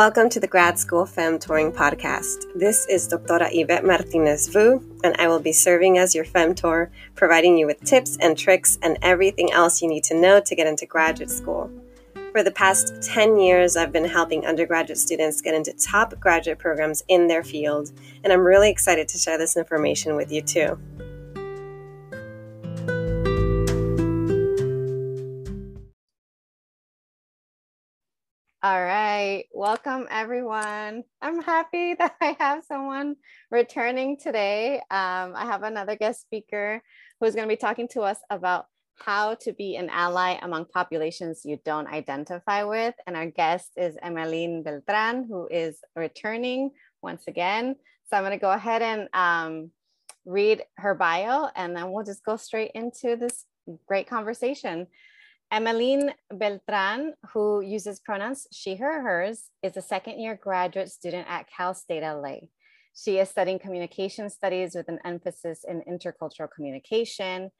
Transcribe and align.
Welcome 0.00 0.30
to 0.30 0.40
the 0.40 0.46
Grad 0.46 0.78
School 0.78 1.04
Femtoring 1.04 1.74
Podcast. 1.74 2.46
This 2.54 2.86
is 2.86 3.06
Doctora 3.06 3.50
Yvette 3.52 3.84
Martinez 3.84 4.48
Vu, 4.48 4.82
and 5.04 5.14
I 5.18 5.28
will 5.28 5.40
be 5.40 5.52
serving 5.52 5.98
as 5.98 6.14
your 6.14 6.24
femtor, 6.24 6.88
providing 7.16 7.58
you 7.58 7.66
with 7.66 7.84
tips 7.84 8.16
and 8.18 8.38
tricks 8.38 8.78
and 8.80 8.96
everything 9.02 9.52
else 9.52 9.82
you 9.82 9.88
need 9.88 10.04
to 10.04 10.18
know 10.18 10.40
to 10.40 10.56
get 10.56 10.66
into 10.66 10.86
graduate 10.86 11.30
school. 11.30 11.70
For 12.32 12.42
the 12.42 12.50
past 12.50 13.02
10 13.02 13.38
years, 13.40 13.76
I've 13.76 13.92
been 13.92 14.06
helping 14.06 14.46
undergraduate 14.46 14.96
students 14.96 15.42
get 15.42 15.52
into 15.52 15.74
top 15.74 16.18
graduate 16.18 16.58
programs 16.58 17.02
in 17.08 17.28
their 17.28 17.44
field, 17.44 17.92
and 18.24 18.32
I'm 18.32 18.40
really 18.40 18.70
excited 18.70 19.06
to 19.08 19.18
share 19.18 19.36
this 19.36 19.54
information 19.54 20.16
with 20.16 20.32
you 20.32 20.40
too. 20.40 20.78
All 28.62 28.84
right. 28.84 29.46
Welcome, 29.54 30.06
everyone. 30.10 31.04
I'm 31.22 31.40
happy 31.40 31.94
that 31.98 32.14
I 32.20 32.36
have 32.38 32.62
someone 32.62 33.16
returning 33.50 34.18
today. 34.18 34.80
Um, 34.90 35.32
I 35.34 35.46
have 35.46 35.62
another 35.62 35.96
guest 35.96 36.20
speaker 36.20 36.82
who's 37.18 37.34
going 37.34 37.48
to 37.48 37.52
be 37.54 37.56
talking 37.56 37.88
to 37.92 38.02
us 38.02 38.18
about 38.28 38.66
how 38.96 39.32
to 39.36 39.54
be 39.54 39.76
an 39.76 39.88
ally 39.88 40.38
among 40.42 40.66
populations 40.66 41.40
you 41.46 41.58
don't 41.64 41.86
identify 41.86 42.64
with. 42.64 42.94
And 43.06 43.16
our 43.16 43.30
guest 43.30 43.70
is 43.78 43.96
Emeline 44.04 44.62
Beltran, 44.62 45.24
who 45.26 45.48
is 45.50 45.78
returning 45.96 46.72
once 47.00 47.22
again. 47.28 47.76
So 48.10 48.18
I'm 48.18 48.24
going 48.24 48.32
to 48.32 48.38
go 48.38 48.52
ahead 48.52 48.82
and 48.82 49.08
um, 49.14 49.70
read 50.26 50.64
her 50.76 50.94
bio, 50.94 51.48
and 51.56 51.74
then 51.74 51.92
we'll 51.92 52.04
just 52.04 52.26
go 52.26 52.36
straight 52.36 52.72
into 52.74 53.16
this 53.16 53.46
great 53.86 54.06
conversation. 54.06 54.86
Emeline 55.52 56.12
Beltran, 56.32 57.14
who 57.32 57.60
uses 57.60 57.98
pronouns 57.98 58.46
she, 58.52 58.76
her, 58.76 59.02
hers, 59.02 59.50
is 59.64 59.76
a 59.76 59.82
second 59.82 60.20
year 60.20 60.38
graduate 60.40 60.88
student 60.88 61.26
at 61.28 61.50
Cal 61.50 61.74
State 61.74 62.04
LA. 62.04 62.36
She 62.94 63.18
is 63.18 63.30
studying 63.30 63.58
communication 63.58 64.30
studies 64.30 64.76
with 64.76 64.88
an 64.88 65.00
emphasis 65.04 65.64
in 65.66 65.82
intercultural 65.82 66.48
communication. 66.54 67.50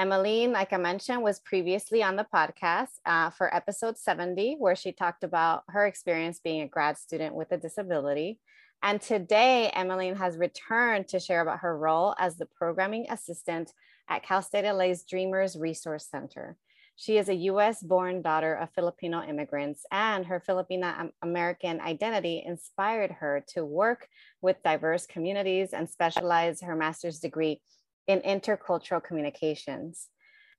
Emeline, 0.00 0.52
like 0.52 0.72
I 0.72 0.78
mentioned, 0.78 1.22
was 1.22 1.40
previously 1.40 2.02
on 2.02 2.16
the 2.16 2.26
podcast 2.34 2.96
uh, 3.04 3.28
for 3.28 3.54
episode 3.54 3.98
70, 3.98 4.56
where 4.58 4.74
she 4.74 4.92
talked 4.92 5.22
about 5.22 5.64
her 5.68 5.86
experience 5.86 6.40
being 6.42 6.62
a 6.62 6.68
grad 6.68 6.96
student 6.96 7.34
with 7.34 7.52
a 7.52 7.58
disability. 7.58 8.40
And 8.82 9.02
today, 9.02 9.70
Emeline 9.76 10.16
has 10.16 10.38
returned 10.38 11.08
to 11.08 11.20
share 11.20 11.42
about 11.42 11.60
her 11.60 11.76
role 11.76 12.14
as 12.18 12.38
the 12.38 12.46
programming 12.46 13.06
assistant 13.10 13.70
at 14.08 14.22
Cal 14.22 14.40
State 14.40 14.70
LA's 14.70 15.04
Dreamers 15.04 15.56
Resource 15.56 16.06
Center. 16.10 16.56
She 16.96 17.18
is 17.18 17.28
a 17.28 17.34
US 17.50 17.82
born 17.82 18.22
daughter 18.22 18.54
of 18.54 18.72
Filipino 18.72 19.22
immigrants, 19.22 19.84
and 19.90 20.24
her 20.26 20.40
Filipina 20.40 21.00
um, 21.00 21.10
American 21.22 21.80
identity 21.80 22.42
inspired 22.46 23.10
her 23.10 23.44
to 23.48 23.64
work 23.64 24.08
with 24.40 24.62
diverse 24.62 25.06
communities 25.06 25.72
and 25.72 25.90
specialize 25.90 26.60
her 26.60 26.76
master's 26.76 27.18
degree 27.18 27.60
in 28.06 28.20
intercultural 28.20 29.02
communications. 29.02 30.08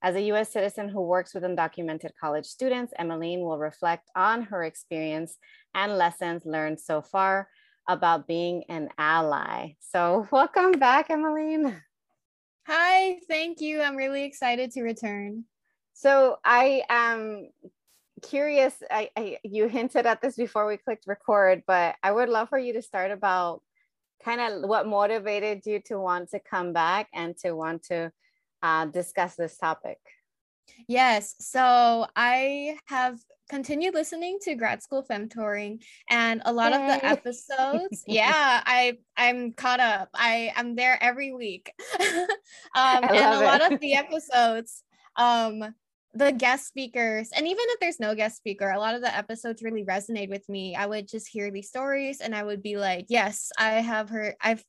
As 0.02 0.14
a 0.14 0.22
US 0.32 0.52
citizen 0.52 0.90
who 0.90 1.00
works 1.00 1.32
with 1.32 1.42
undocumented 1.42 2.10
college 2.20 2.46
students, 2.46 2.92
Emeline 3.00 3.40
will 3.40 3.58
reflect 3.58 4.10
on 4.14 4.42
her 4.42 4.62
experience 4.62 5.38
and 5.74 5.96
lessons 5.96 6.44
learned 6.44 6.80
so 6.80 7.00
far 7.00 7.48
about 7.88 8.26
being 8.26 8.64
an 8.68 8.90
ally. 8.98 9.74
So, 9.80 10.28
welcome 10.32 10.72
back, 10.72 11.08
Emeline. 11.08 11.80
Hi, 12.66 13.20
thank 13.28 13.60
you. 13.60 13.80
I'm 13.80 13.96
really 13.96 14.24
excited 14.24 14.72
to 14.72 14.82
return. 14.82 15.44
So 15.96 16.36
I 16.44 16.82
am 16.90 17.48
curious. 18.22 18.74
I, 18.90 19.08
I, 19.16 19.38
you 19.42 19.66
hinted 19.66 20.04
at 20.04 20.20
this 20.20 20.36
before 20.36 20.66
we 20.66 20.76
clicked 20.76 21.06
record, 21.06 21.62
but 21.66 21.94
I 22.02 22.12
would 22.12 22.28
love 22.28 22.50
for 22.50 22.58
you 22.58 22.74
to 22.74 22.82
start 22.82 23.10
about 23.10 23.62
kind 24.22 24.42
of 24.42 24.68
what 24.68 24.86
motivated 24.86 25.64
you 25.64 25.80
to 25.86 25.98
want 25.98 26.32
to 26.32 26.38
come 26.38 26.74
back 26.74 27.08
and 27.14 27.34
to 27.38 27.52
want 27.52 27.84
to 27.84 28.12
uh, 28.62 28.84
discuss 28.84 29.36
this 29.36 29.56
topic. 29.56 29.96
Yes. 30.86 31.34
So 31.40 32.06
I 32.14 32.76
have 32.88 33.18
continued 33.48 33.94
listening 33.94 34.36
to 34.42 34.54
grad 34.54 34.82
school 34.82 35.02
femtoring 35.02 35.82
and 36.10 36.42
a 36.44 36.52
lot 36.52 36.72
Yay. 36.72 36.76
of 36.78 37.00
the 37.00 37.06
episodes 37.06 38.02
yeah 38.08 38.60
i 38.66 38.98
i'm 39.16 39.52
caught 39.52 39.78
up 39.78 40.08
i 40.14 40.52
i'm 40.56 40.74
there 40.74 40.98
every 41.00 41.32
week 41.32 41.72
um 42.00 42.08
and 42.74 43.04
a 43.04 43.40
it. 43.40 43.44
lot 43.44 43.72
of 43.72 43.78
the 43.78 43.94
episodes 43.94 44.82
um 45.14 45.62
the 46.16 46.32
guest 46.32 46.66
speakers 46.66 47.30
and 47.36 47.46
even 47.46 47.64
if 47.68 47.80
there's 47.80 48.00
no 48.00 48.14
guest 48.14 48.38
speaker 48.38 48.70
a 48.70 48.78
lot 48.78 48.94
of 48.94 49.02
the 49.02 49.14
episodes 49.14 49.62
really 49.62 49.84
resonate 49.84 50.30
with 50.30 50.48
me. 50.48 50.74
I 50.74 50.86
would 50.86 51.06
just 51.06 51.28
hear 51.28 51.50
these 51.50 51.68
stories 51.68 52.20
and 52.20 52.34
i 52.34 52.42
would 52.42 52.62
be 52.62 52.76
like 52.76 53.06
yes 53.08 53.52
i 53.58 53.72
have 53.72 54.08
heard 54.08 54.34
i've 54.40 54.64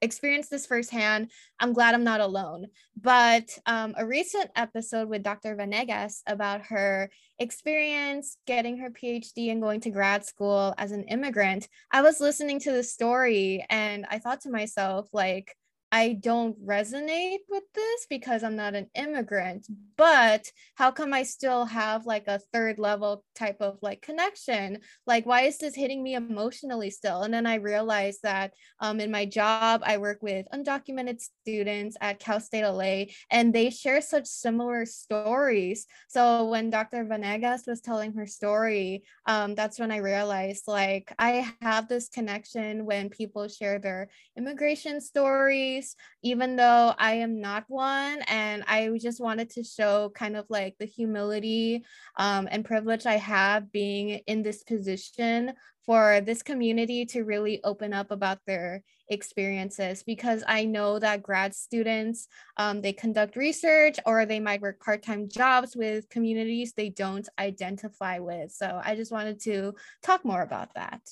experienced 0.00 0.50
this 0.50 0.66
firsthand. 0.66 1.30
I'm 1.58 1.72
glad 1.72 1.94
i'm 1.94 2.04
not 2.04 2.20
alone. 2.20 2.66
But 3.00 3.58
um, 3.66 3.94
a 3.96 4.06
recent 4.06 4.50
episode 4.54 5.08
with 5.08 5.24
dr 5.24 5.56
vanegas 5.56 6.22
about 6.26 6.62
her 6.66 7.10
experience 7.40 8.36
getting 8.46 8.78
her 8.78 8.90
phd 8.90 9.50
and 9.50 9.60
going 9.60 9.80
to 9.80 9.90
grad 9.90 10.24
school 10.24 10.72
as 10.78 10.92
an 10.92 11.02
immigrant 11.04 11.68
i 11.90 12.00
was 12.00 12.20
listening 12.20 12.60
to 12.60 12.70
the 12.70 12.84
story 12.84 13.66
and 13.68 14.06
i 14.08 14.20
thought 14.20 14.40
to 14.40 14.50
myself 14.50 15.08
like 15.12 15.56
I 15.92 16.14
don't 16.14 16.58
resonate 16.66 17.38
with 17.48 17.62
this 17.72 18.06
because 18.10 18.42
I'm 18.42 18.56
not 18.56 18.74
an 18.74 18.88
immigrant, 18.94 19.66
but 19.96 20.50
how 20.74 20.90
come 20.90 21.12
I 21.14 21.22
still 21.22 21.66
have 21.66 22.04
like 22.04 22.24
a 22.26 22.40
third 22.52 22.80
level 22.80 23.24
type 23.36 23.58
of 23.60 23.78
like 23.80 24.02
connection? 24.02 24.80
Like, 25.06 25.24
why 25.24 25.42
is 25.42 25.58
this 25.58 25.74
hitting 25.76 26.02
me 26.02 26.14
emotionally 26.14 26.90
still? 26.90 27.22
And 27.22 27.32
then 27.32 27.46
I 27.46 27.56
realized 27.56 28.20
that 28.24 28.54
um, 28.80 28.98
in 28.98 29.12
my 29.12 29.24
job, 29.24 29.82
I 29.84 29.98
work 29.98 30.18
with 30.20 30.46
undocumented 30.52 31.20
students 31.20 31.96
at 32.00 32.18
Cal 32.18 32.40
State 32.40 32.66
LA, 32.66 33.04
and 33.30 33.54
they 33.54 33.70
share 33.70 34.00
such 34.00 34.26
similar 34.26 34.86
stories. 34.86 35.86
So 36.08 36.46
when 36.46 36.70
Dr. 36.70 37.04
Vanegas 37.04 37.68
was 37.68 37.80
telling 37.80 38.14
her 38.14 38.26
story, 38.26 39.04
um, 39.26 39.54
that's 39.54 39.78
when 39.78 39.92
I 39.92 39.98
realized 39.98 40.66
like 40.66 41.14
I 41.18 41.52
have 41.62 41.88
this 41.88 42.08
connection 42.08 42.84
when 42.84 43.10
people 43.10 43.46
share 43.46 43.78
their 43.78 44.08
immigration 44.36 45.00
stories 45.00 45.83
even 46.22 46.56
though 46.56 46.94
I 46.98 47.14
am 47.14 47.40
not 47.40 47.64
one. 47.68 48.22
And 48.28 48.64
I 48.66 48.96
just 49.00 49.20
wanted 49.20 49.50
to 49.50 49.64
show 49.64 50.10
kind 50.14 50.36
of 50.36 50.46
like 50.48 50.76
the 50.78 50.86
humility 50.86 51.84
um, 52.16 52.48
and 52.50 52.64
privilege 52.64 53.06
I 53.06 53.16
have 53.16 53.72
being 53.72 54.20
in 54.26 54.42
this 54.42 54.62
position 54.62 55.52
for 55.86 56.20
this 56.22 56.42
community 56.42 57.04
to 57.04 57.24
really 57.24 57.62
open 57.62 57.92
up 57.92 58.10
about 58.10 58.38
their 58.46 58.82
experiences 59.08 60.02
because 60.02 60.42
I 60.46 60.64
know 60.64 60.98
that 60.98 61.22
grad 61.22 61.54
students 61.54 62.26
um, 62.56 62.80
they 62.80 62.92
conduct 62.92 63.36
research 63.36 63.98
or 64.06 64.24
they 64.24 64.40
might 64.40 64.62
work 64.62 64.80
part-time 64.80 65.28
jobs 65.28 65.76
with 65.76 66.08
communities 66.08 66.72
they 66.72 66.88
don't 66.88 67.28
identify 67.38 68.18
with. 68.18 68.50
So 68.52 68.80
I 68.82 68.94
just 68.96 69.12
wanted 69.12 69.40
to 69.42 69.74
talk 70.02 70.24
more 70.24 70.42
about 70.42 70.74
that. 70.74 71.02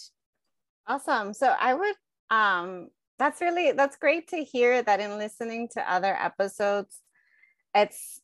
Awesome. 0.87 1.35
So 1.35 1.47
I 1.47 1.75
would 1.75 1.95
um, 2.31 2.89
that's 3.19 3.41
really 3.41 3.73
that's 3.73 3.97
great 3.97 4.29
to 4.29 4.39
hear 4.39 4.83
that 4.83 5.01
in 5.01 5.19
listening 5.19 5.69
to 5.73 5.93
other 5.93 6.17
episodes 6.17 7.01
it's 7.75 8.21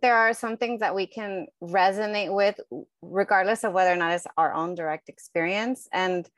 there 0.00 0.16
are 0.16 0.32
some 0.32 0.56
things 0.56 0.80
that 0.80 0.94
we 0.94 1.06
can 1.06 1.46
resonate 1.62 2.32
with 2.32 2.60
regardless 3.02 3.64
of 3.64 3.72
whether 3.72 3.92
or 3.92 3.96
not 3.96 4.12
it's 4.12 4.26
our 4.36 4.52
own 4.52 4.74
direct 4.74 5.08
experience. 5.08 5.88
And 5.92 6.28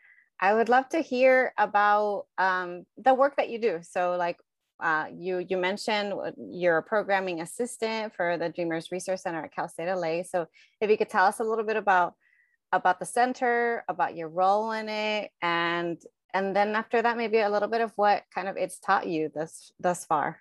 i 0.43 0.55
would 0.55 0.71
love 0.71 0.89
to 0.89 1.01
hear 1.01 1.53
about 1.59 2.25
um, 2.39 2.85
the 2.97 3.13
work 3.13 3.37
that 3.37 3.51
you 3.51 3.61
do. 3.61 3.81
So 3.83 4.17
like 4.17 4.39
uh, 4.83 5.07
you 5.15 5.45
you 5.47 5.59
mentioned 5.59 6.15
you're 6.39 6.79
a 6.79 6.83
programming 6.83 7.43
assistant 7.43 8.15
for 8.15 8.39
the 8.39 8.49
dreamers 8.49 8.91
resource 8.91 9.23
center 9.23 9.45
at 9.45 9.55
cal 9.55 9.69
state 9.69 9.93
la 9.95 10.23
so 10.23 10.47
if 10.81 10.89
you 10.89 10.97
could 10.97 11.11
tell 11.11 11.27
us 11.27 11.39
a 11.39 11.45
little 11.45 11.67
bit 11.67 11.77
about 11.77 12.15
about 12.73 12.99
the 12.99 13.05
center 13.05 13.85
about 13.91 14.17
your 14.17 14.29
role 14.29 14.73
in 14.73 14.89
it 14.89 15.31
and 15.43 15.99
and 16.35 16.55
then 16.55 16.75
after 16.75 17.03
that 17.03 17.17
maybe 17.17 17.39
a 17.39 17.51
little 17.51 17.69
bit 17.69 17.81
of 17.81 17.93
what 17.97 18.25
kind 18.35 18.49
of 18.49 18.57
it's 18.57 18.79
taught 18.79 19.07
you 19.07 19.31
thus 19.35 19.73
thus 19.81 20.05
far 20.05 20.39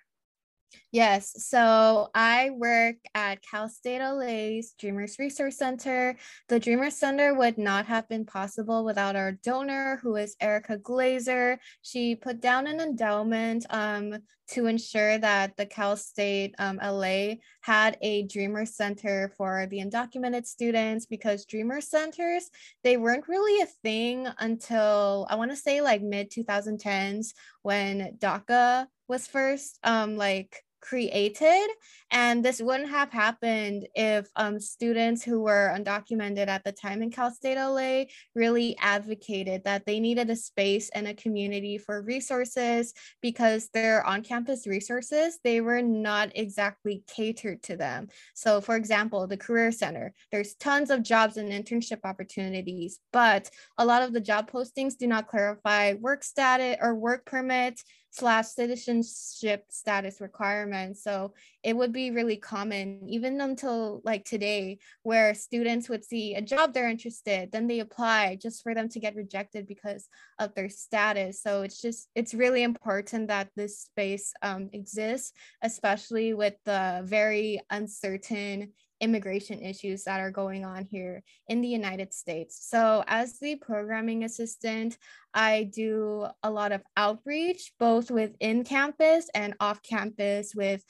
Yes. 0.92 1.46
So 1.46 2.08
I 2.14 2.50
work 2.50 2.96
at 3.14 3.42
Cal 3.42 3.68
State 3.68 4.00
LA's 4.00 4.74
Dreamers 4.78 5.16
Resource 5.18 5.56
Center. 5.56 6.16
The 6.48 6.58
Dreamers 6.58 6.96
Center 6.96 7.34
would 7.34 7.58
not 7.58 7.86
have 7.86 8.08
been 8.08 8.24
possible 8.24 8.84
without 8.84 9.14
our 9.14 9.32
donor, 9.32 10.00
who 10.02 10.16
is 10.16 10.36
Erika 10.40 10.78
Glazer. 10.78 11.58
She 11.82 12.16
put 12.16 12.40
down 12.40 12.66
an 12.66 12.80
endowment 12.80 13.66
um, 13.70 14.18
to 14.50 14.66
ensure 14.66 15.16
that 15.18 15.56
the 15.56 15.66
Cal 15.66 15.96
State 15.96 16.56
um, 16.58 16.80
LA 16.82 17.34
had 17.60 17.96
a 18.02 18.24
Dreamer 18.24 18.66
Center 18.66 19.32
for 19.36 19.66
the 19.70 19.78
undocumented 19.78 20.44
students 20.44 21.06
because 21.06 21.44
Dreamer 21.44 21.80
Centers, 21.80 22.50
they 22.82 22.96
weren't 22.96 23.28
really 23.28 23.62
a 23.62 23.66
thing 23.66 24.26
until 24.40 25.26
I 25.30 25.36
want 25.36 25.52
to 25.52 25.56
say 25.56 25.80
like 25.80 26.02
mid 26.02 26.32
2010s 26.32 27.32
when 27.62 28.16
DACA 28.18 28.86
was 29.10 29.26
first 29.26 29.78
um, 29.82 30.16
like 30.16 30.64
created. 30.80 31.68
And 32.10 32.44
this 32.44 32.60
wouldn't 32.60 32.90
have 32.90 33.10
happened 33.10 33.86
if 33.94 34.28
um, 34.34 34.58
students 34.58 35.22
who 35.22 35.40
were 35.40 35.72
undocumented 35.76 36.48
at 36.48 36.64
the 36.64 36.72
time 36.72 37.02
in 37.02 37.10
Cal 37.10 37.30
State 37.30 37.56
LA 37.56 38.04
really 38.34 38.76
advocated 38.78 39.62
that 39.64 39.86
they 39.86 40.00
needed 40.00 40.30
a 40.30 40.36
space 40.36 40.90
and 40.94 41.06
a 41.06 41.14
community 41.14 41.78
for 41.78 42.02
resources 42.02 42.92
because 43.20 43.68
their 43.72 44.04
on 44.04 44.22
campus 44.22 44.66
resources, 44.66 45.38
they 45.44 45.60
were 45.60 45.82
not 45.82 46.32
exactly 46.34 47.04
catered 47.14 47.62
to 47.64 47.76
them. 47.76 48.08
So, 48.34 48.60
for 48.60 48.74
example, 48.76 49.26
the 49.26 49.36
Career 49.36 49.70
Center, 49.70 50.12
there's 50.32 50.54
tons 50.54 50.90
of 50.90 51.02
jobs 51.02 51.36
and 51.36 51.52
internship 51.52 52.00
opportunities, 52.04 52.98
but 53.12 53.50
a 53.78 53.84
lot 53.84 54.02
of 54.02 54.12
the 54.12 54.20
job 54.20 54.50
postings 54.50 54.96
do 54.96 55.06
not 55.06 55.28
clarify 55.28 55.94
work 55.94 56.24
status 56.24 56.76
or 56.80 56.94
work 56.94 57.24
permit 57.24 57.80
slash 58.10 58.46
citizenship 58.46 59.64
status 59.68 60.20
requirements. 60.20 61.02
So 61.02 61.34
it 61.62 61.76
would 61.76 61.92
be 61.92 62.10
really 62.10 62.36
common, 62.36 63.08
even 63.08 63.40
until 63.40 64.02
like 64.04 64.24
today, 64.24 64.78
where 65.02 65.34
students 65.34 65.88
would 65.88 66.04
see 66.04 66.34
a 66.34 66.42
job 66.42 66.74
they're 66.74 66.88
interested, 66.88 67.52
then 67.52 67.66
they 67.66 67.80
apply 67.80 68.36
just 68.36 68.62
for 68.62 68.74
them 68.74 68.88
to 68.90 69.00
get 69.00 69.14
rejected 69.14 69.66
because 69.66 70.08
of 70.38 70.54
their 70.54 70.68
status. 70.68 71.42
So 71.42 71.62
it's 71.62 71.80
just, 71.80 72.08
it's 72.14 72.34
really 72.34 72.62
important 72.62 73.28
that 73.28 73.50
this 73.56 73.78
space 73.80 74.32
um, 74.42 74.70
exists, 74.72 75.32
especially 75.62 76.34
with 76.34 76.54
the 76.64 77.02
very 77.04 77.60
uncertain 77.70 78.72
immigration 79.00 79.60
issues 79.60 80.04
that 80.04 80.20
are 80.20 80.30
going 80.30 80.64
on 80.64 80.86
here 80.90 81.22
in 81.48 81.60
the 81.60 81.68
United 81.68 82.12
States. 82.12 82.66
So, 82.68 83.04
as 83.06 83.38
the 83.38 83.56
programming 83.56 84.24
assistant, 84.24 84.98
I 85.34 85.70
do 85.74 86.26
a 86.42 86.50
lot 86.50 86.72
of 86.72 86.82
outreach 86.96 87.72
both 87.78 88.10
within 88.10 88.64
campus 88.64 89.28
and 89.34 89.54
off 89.60 89.82
campus 89.82 90.54
with 90.54 90.82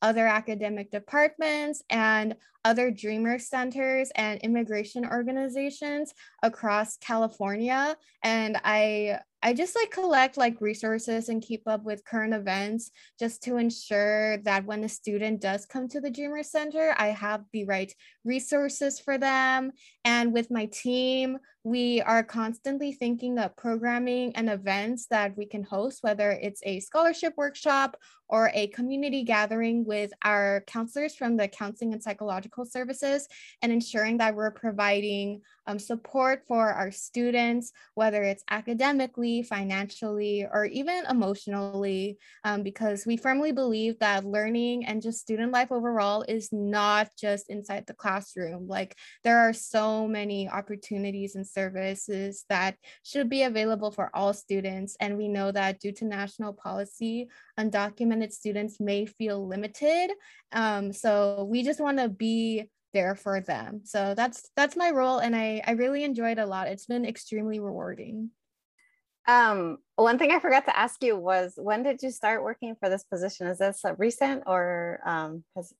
other 0.00 0.26
academic 0.26 0.90
departments 0.90 1.82
and 1.90 2.36
other 2.64 2.90
dreamer 2.90 3.38
centers 3.38 4.10
and 4.14 4.40
immigration 4.40 5.04
organizations 5.04 6.12
across 6.42 6.96
California 6.98 7.96
and 8.22 8.60
I 8.64 9.20
I 9.42 9.54
just 9.54 9.76
like 9.76 9.90
collect 9.90 10.36
like 10.36 10.60
resources 10.60 11.28
and 11.28 11.40
keep 11.40 11.62
up 11.66 11.84
with 11.84 12.04
current 12.04 12.34
events 12.34 12.90
just 13.20 13.42
to 13.44 13.56
ensure 13.56 14.38
that 14.38 14.64
when 14.64 14.82
a 14.82 14.88
student 14.88 15.40
does 15.40 15.64
come 15.64 15.88
to 15.88 16.00
the 16.00 16.10
Dreamer 16.10 16.42
Center, 16.42 16.94
I 16.98 17.08
have 17.08 17.44
the 17.52 17.64
right 17.64 17.92
resources 18.24 18.98
for 18.98 19.16
them. 19.16 19.72
And 20.08 20.32
with 20.32 20.50
my 20.50 20.64
team, 20.64 21.38
we 21.64 22.00
are 22.00 22.22
constantly 22.22 22.92
thinking 22.92 23.38
of 23.38 23.54
programming 23.56 24.34
and 24.36 24.48
events 24.48 25.06
that 25.10 25.36
we 25.36 25.44
can 25.44 25.62
host, 25.62 26.02
whether 26.02 26.30
it's 26.30 26.62
a 26.64 26.80
scholarship 26.80 27.34
workshop 27.36 27.98
or 28.30 28.50
a 28.54 28.68
community 28.68 29.22
gathering 29.22 29.84
with 29.84 30.10
our 30.22 30.62
counselors 30.66 31.14
from 31.14 31.36
the 31.36 31.48
counseling 31.48 31.92
and 31.92 32.02
psychological 32.02 32.64
services, 32.64 33.26
and 33.62 33.72
ensuring 33.72 34.18
that 34.18 34.34
we're 34.34 34.50
providing 34.50 35.40
um, 35.66 35.78
support 35.78 36.42
for 36.46 36.70
our 36.70 36.90
students, 36.90 37.72
whether 37.94 38.22
it's 38.22 38.44
academically, 38.50 39.42
financially, 39.42 40.46
or 40.50 40.66
even 40.66 41.04
emotionally, 41.10 42.18
um, 42.44 42.62
because 42.62 43.04
we 43.06 43.16
firmly 43.16 43.52
believe 43.52 43.98
that 43.98 44.24
learning 44.24 44.86
and 44.86 45.02
just 45.02 45.20
student 45.20 45.52
life 45.52 45.72
overall 45.72 46.22
is 46.28 46.50
not 46.52 47.08
just 47.18 47.50
inside 47.50 47.86
the 47.86 47.94
classroom. 47.94 48.68
Like 48.68 48.94
there 49.24 49.38
are 49.38 49.54
so 49.54 49.97
many 50.06 50.48
opportunities 50.48 51.34
and 51.34 51.46
services 51.46 52.44
that 52.48 52.76
should 53.02 53.28
be 53.28 53.42
available 53.42 53.90
for 53.90 54.10
all 54.14 54.32
students. 54.32 54.96
And 55.00 55.16
we 55.16 55.28
know 55.28 55.50
that 55.50 55.80
due 55.80 55.92
to 55.92 56.04
national 56.04 56.52
policy, 56.52 57.28
undocumented 57.58 58.32
students 58.32 58.78
may 58.78 59.06
feel 59.06 59.46
limited. 59.46 60.10
Um, 60.52 60.92
so 60.92 61.48
we 61.50 61.62
just 61.62 61.80
want 61.80 61.98
to 61.98 62.08
be 62.08 62.68
there 62.92 63.14
for 63.14 63.40
them. 63.40 63.82
So 63.84 64.14
that's 64.14 64.50
that's 64.56 64.76
my 64.76 64.90
role 64.90 65.18
and 65.18 65.36
I 65.36 65.62
I 65.66 65.72
really 65.72 66.04
enjoyed 66.04 66.38
a 66.38 66.46
lot. 66.46 66.68
It's 66.68 66.86
been 66.86 67.04
extremely 67.04 67.60
rewarding. 67.60 68.30
Um 69.26 69.78
one 69.96 70.18
thing 70.18 70.30
I 70.30 70.40
forgot 70.40 70.64
to 70.66 70.78
ask 70.78 71.02
you 71.02 71.16
was 71.16 71.54
when 71.56 71.82
did 71.82 72.02
you 72.02 72.10
start 72.10 72.42
working 72.42 72.74
for 72.80 72.88
this 72.88 73.04
position? 73.04 73.46
Is 73.46 73.58
this 73.58 73.82
recent 73.98 74.44
or 74.46 75.00
um 75.04 75.44
has 75.54 75.72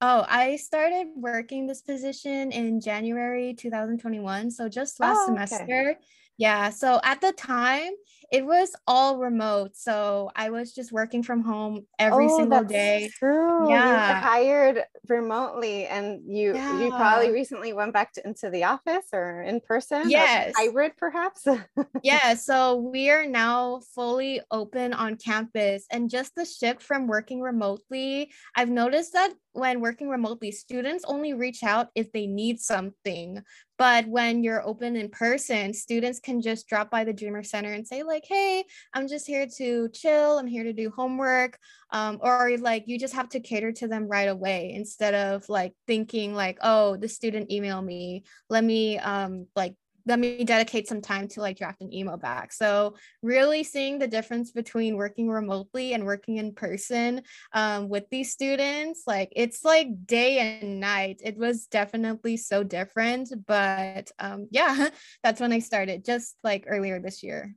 Oh, 0.00 0.26
I 0.28 0.56
started 0.56 1.08
working 1.16 1.66
this 1.66 1.80
position 1.80 2.52
in 2.52 2.80
January 2.80 3.54
2021, 3.54 4.50
so 4.50 4.68
just 4.68 5.00
last 5.00 5.16
oh, 5.16 5.32
okay. 5.32 5.46
semester. 5.46 5.96
Yeah, 6.38 6.68
so 6.68 7.00
at 7.02 7.22
the 7.22 7.32
time, 7.32 7.92
it 8.30 8.44
was 8.44 8.74
all 8.86 9.18
remote. 9.18 9.76
So 9.76 10.30
I 10.34 10.50
was 10.50 10.72
just 10.72 10.92
working 10.92 11.22
from 11.22 11.42
home 11.42 11.86
every 11.98 12.26
oh, 12.28 12.38
single 12.38 12.64
day. 12.64 13.10
True. 13.18 13.70
Yeah. 13.70 14.08
You 14.08 14.26
hired 14.26 14.84
remotely 15.08 15.86
and 15.86 16.20
you 16.26 16.54
yeah. 16.54 16.80
you 16.80 16.90
probably 16.90 17.30
recently 17.30 17.72
went 17.72 17.92
back 17.92 18.12
to, 18.14 18.26
into 18.26 18.50
the 18.50 18.64
office 18.64 19.06
or 19.12 19.42
in 19.42 19.60
person. 19.60 20.10
Yes. 20.10 20.52
Hybrid 20.56 20.92
perhaps. 20.96 21.46
yeah. 22.02 22.34
So 22.34 22.76
we 22.76 23.10
are 23.10 23.26
now 23.26 23.80
fully 23.94 24.40
open 24.50 24.92
on 24.92 25.16
campus. 25.16 25.86
And 25.90 26.10
just 26.10 26.34
the 26.34 26.44
shift 26.44 26.82
from 26.82 27.06
working 27.06 27.40
remotely, 27.40 28.32
I've 28.56 28.70
noticed 28.70 29.12
that 29.12 29.32
when 29.56 29.80
working 29.80 30.08
remotely, 30.08 30.52
students 30.52 31.04
only 31.06 31.32
reach 31.32 31.62
out 31.62 31.88
if 31.94 32.12
they 32.12 32.26
need 32.26 32.60
something. 32.60 33.42
But 33.78 34.06
when 34.06 34.42
you're 34.42 34.66
open 34.66 34.96
in 34.96 35.08
person, 35.08 35.72
students 35.72 36.20
can 36.20 36.40
just 36.40 36.68
drop 36.68 36.90
by 36.90 37.04
the 37.04 37.12
Dreamer 37.12 37.42
Center 37.42 37.72
and 37.72 37.86
say, 37.86 38.02
like, 38.02 38.24
hey, 38.26 38.64
I'm 38.92 39.08
just 39.08 39.26
here 39.26 39.46
to 39.58 39.88
chill, 39.90 40.38
I'm 40.38 40.46
here 40.46 40.64
to 40.64 40.72
do 40.72 40.90
homework. 40.90 41.58
Um, 41.90 42.18
or 42.20 42.56
like 42.58 42.84
you 42.86 42.98
just 42.98 43.14
have 43.14 43.28
to 43.30 43.40
cater 43.40 43.72
to 43.72 43.88
them 43.88 44.08
right 44.08 44.28
away 44.28 44.72
instead 44.74 45.14
of 45.14 45.48
like 45.48 45.72
thinking 45.86 46.34
like, 46.34 46.58
oh, 46.62 46.96
the 46.96 47.08
student 47.08 47.50
email 47.50 47.80
me, 47.80 48.24
let 48.50 48.64
me 48.64 48.98
um 48.98 49.46
like 49.54 49.74
let 50.06 50.18
me 50.18 50.44
dedicate 50.44 50.88
some 50.88 51.00
time 51.00 51.28
to 51.28 51.40
like 51.40 51.58
draft 51.58 51.82
an 51.82 51.92
email 51.92 52.16
back. 52.16 52.52
So 52.52 52.94
really 53.22 53.64
seeing 53.64 53.98
the 53.98 54.06
difference 54.06 54.52
between 54.52 54.96
working 54.96 55.28
remotely 55.28 55.92
and 55.94 56.04
working 56.04 56.38
in 56.38 56.54
person 56.54 57.22
um, 57.52 57.88
with 57.88 58.04
these 58.10 58.32
students, 58.32 59.02
like 59.06 59.32
it's 59.34 59.64
like 59.64 59.88
day 60.06 60.38
and 60.38 60.80
night. 60.80 61.20
It 61.24 61.36
was 61.36 61.66
definitely 61.66 62.36
so 62.36 62.62
different, 62.62 63.32
but 63.46 64.10
um, 64.18 64.48
yeah, 64.50 64.88
that's 65.22 65.40
when 65.40 65.52
I 65.52 65.58
started 65.58 66.04
just 66.04 66.36
like 66.44 66.64
earlier 66.68 67.00
this 67.00 67.22
year. 67.22 67.54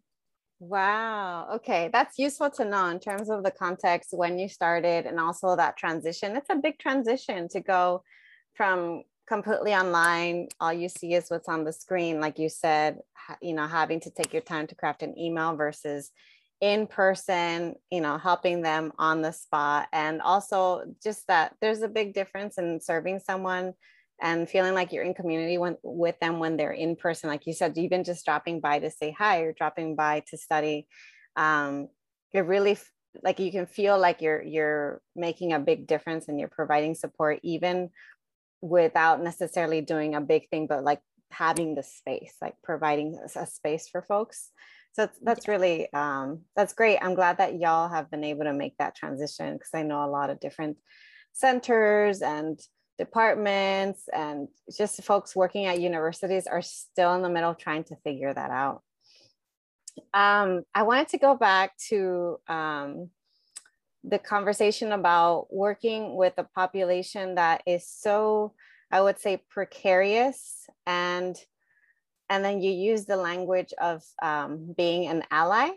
Wow. 0.60 1.48
Okay. 1.56 1.90
That's 1.94 2.20
useful 2.20 2.50
to 2.52 2.66
know 2.66 2.88
in 2.88 3.00
terms 3.00 3.30
of 3.30 3.44
the 3.44 3.52
context 3.52 4.10
when 4.12 4.38
you 4.38 4.50
started 4.50 5.06
and 5.06 5.18
also 5.20 5.56
that 5.56 5.78
transition. 5.78 6.36
It's 6.36 6.50
a 6.50 6.56
big 6.56 6.80
transition 6.80 7.48
to 7.50 7.62
go 7.62 8.04
from 8.56 9.04
completely 9.30 9.74
online. 9.74 10.50
All 10.60 10.74
you 10.74 10.90
see 10.90 11.14
is 11.14 11.30
what's 11.30 11.48
on 11.48 11.64
the 11.64 11.72
screen 11.72 12.20
like 12.20 12.40
you 12.40 12.50
said 12.50 13.00
you 13.42 13.54
know 13.54 13.68
having 13.68 14.00
to 14.02 14.10
take 14.10 14.34
your 14.34 14.42
time 14.42 14.66
to 14.68 14.76
craft 14.76 15.04
an 15.04 15.18
email 15.18 15.56
versus 15.56 16.12
in 16.62 16.88
person 16.88 17.76
you 17.92 18.02
know 18.02 18.18
helping 18.18 18.64
them 18.64 18.92
on 18.98 19.22
the 19.22 19.32
spot. 19.32 19.88
And 19.94 20.22
also 20.22 20.84
just 21.02 21.28
that 21.28 21.56
there's 21.62 21.84
a 21.84 21.88
big 21.88 22.14
difference 22.14 22.58
in 22.58 22.82
serving 22.82 23.20
someone 23.20 23.74
and 24.22 24.50
feeling 24.50 24.74
like 24.74 24.92
you're 24.92 25.06
in 25.06 25.14
community 25.14 25.58
when, 25.58 25.78
with 25.82 26.20
them 26.20 26.40
when 26.40 26.58
they're 26.58 26.72
in 26.72 26.98
person. 26.98 27.30
Like 27.30 27.46
you 27.46 27.54
said 27.54 27.78
even 27.78 28.04
just 28.04 28.26
dropping 28.26 28.60
by 28.60 28.80
to 28.80 28.90
say 28.90 29.16
hi 29.18 29.42
or 29.42 29.54
dropping 29.54 29.96
by 29.96 30.24
to 30.30 30.38
study 30.38 30.88
um, 31.36 31.88
it 32.34 32.42
really 32.42 32.78
like 33.24 33.40
you 33.40 33.52
can 33.52 33.66
feel 33.66 33.98
like 33.98 34.22
you're 34.22 34.42
you're 34.42 35.02
making 35.16 35.54
a 35.54 35.60
big 35.60 35.88
difference 35.88 36.28
and 36.28 36.40
you're 36.40 36.50
providing 36.50 36.96
support 36.96 37.40
even 37.44 37.90
without 38.62 39.22
necessarily 39.22 39.82
doing 39.82 40.16
a 40.16 40.22
big 40.22 40.50
thing, 40.50 40.68
but 40.68 40.84
like 40.84 41.02
having 41.32 41.76
the 41.76 41.84
space, 41.84 42.36
like 42.42 42.56
providing 42.64 43.20
a 43.36 43.46
space 43.46 43.88
for 43.88 44.02
folks. 44.02 44.52
So 44.94 45.08
that's 45.22 45.48
really, 45.48 45.92
um, 45.94 46.42
that's 46.56 46.74
great. 46.74 46.98
I'm 47.02 47.14
glad 47.14 47.38
that 47.38 47.60
y'all 47.60 47.90
have 47.90 48.10
been 48.10 48.24
able 48.24 48.46
to 48.46 48.54
make 48.54 48.76
that 48.78 48.96
transition 48.96 49.54
because 49.54 49.70
I 49.74 49.84
know 49.84 50.04
a 50.04 50.10
lot 50.10 50.30
of 50.30 50.40
different 50.40 50.78
centers 51.32 52.22
and 52.22 52.60
departments 52.98 54.10
and 54.12 54.50
just 54.76 55.02
folks 55.04 55.36
working 55.36 55.66
at 55.66 55.80
universities 55.80 56.48
are 56.48 56.62
still 56.62 57.14
in 57.14 57.22
the 57.22 57.30
middle 57.30 57.56
trying 57.56 57.86
to 57.86 57.96
figure 57.98 58.34
that 58.34 58.52
out. 58.52 58.82
Um, 60.14 60.64
I 60.74 60.84
wanted 60.84 61.10
to 61.10 61.18
go 61.18 61.36
back 61.36 61.78
to 61.90 62.40
um, 62.48 63.10
the 64.04 64.20
conversation 64.20 64.92
about 64.92 65.48
working 65.52 66.16
with 66.16 66.34
a 66.38 66.44
population 66.44 67.36
that 67.36 67.62
is 67.66 67.88
so 67.88 68.54
i 68.92 69.02
would 69.02 69.20
say 69.20 69.42
precarious 69.50 70.68
and 70.86 71.38
and 72.30 72.46
then 72.46 72.62
you 72.62 72.72
use 72.72 73.06
the 73.06 73.18
language 73.18 73.74
of 73.82 74.04
um, 74.22 74.74
being 74.78 75.08
an 75.08 75.24
ally. 75.32 75.72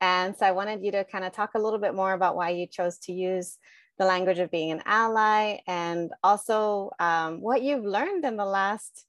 And 0.00 0.36
so 0.36 0.44
i 0.44 0.52
wanted 0.52 0.82
you 0.84 0.92
to 0.92 1.04
kind 1.04 1.24
of 1.24 1.32
talk 1.32 1.52
a 1.54 1.58
little 1.58 1.78
bit 1.78 1.94
more 1.94 2.12
about 2.12 2.36
why 2.36 2.50
you 2.50 2.66
chose 2.66 2.98
to 2.98 3.12
use 3.12 3.58
the 3.98 4.04
language 4.04 4.38
of 4.38 4.50
being 4.50 4.70
an 4.72 4.82
ally 4.84 5.58
and 5.66 6.12
also 6.22 6.90
um, 6.98 7.40
what 7.40 7.62
you've 7.62 7.84
learned 7.84 8.24
in 8.26 8.36
the 8.36 8.44
last 8.44 9.06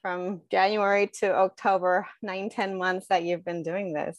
from 0.00 0.42
january 0.48 1.08
to 1.08 1.34
october 1.34 2.06
nine 2.22 2.48
ten 2.48 2.78
months 2.78 3.08
that 3.08 3.24
you've 3.24 3.44
been 3.44 3.64
doing 3.64 3.92
this 3.92 4.16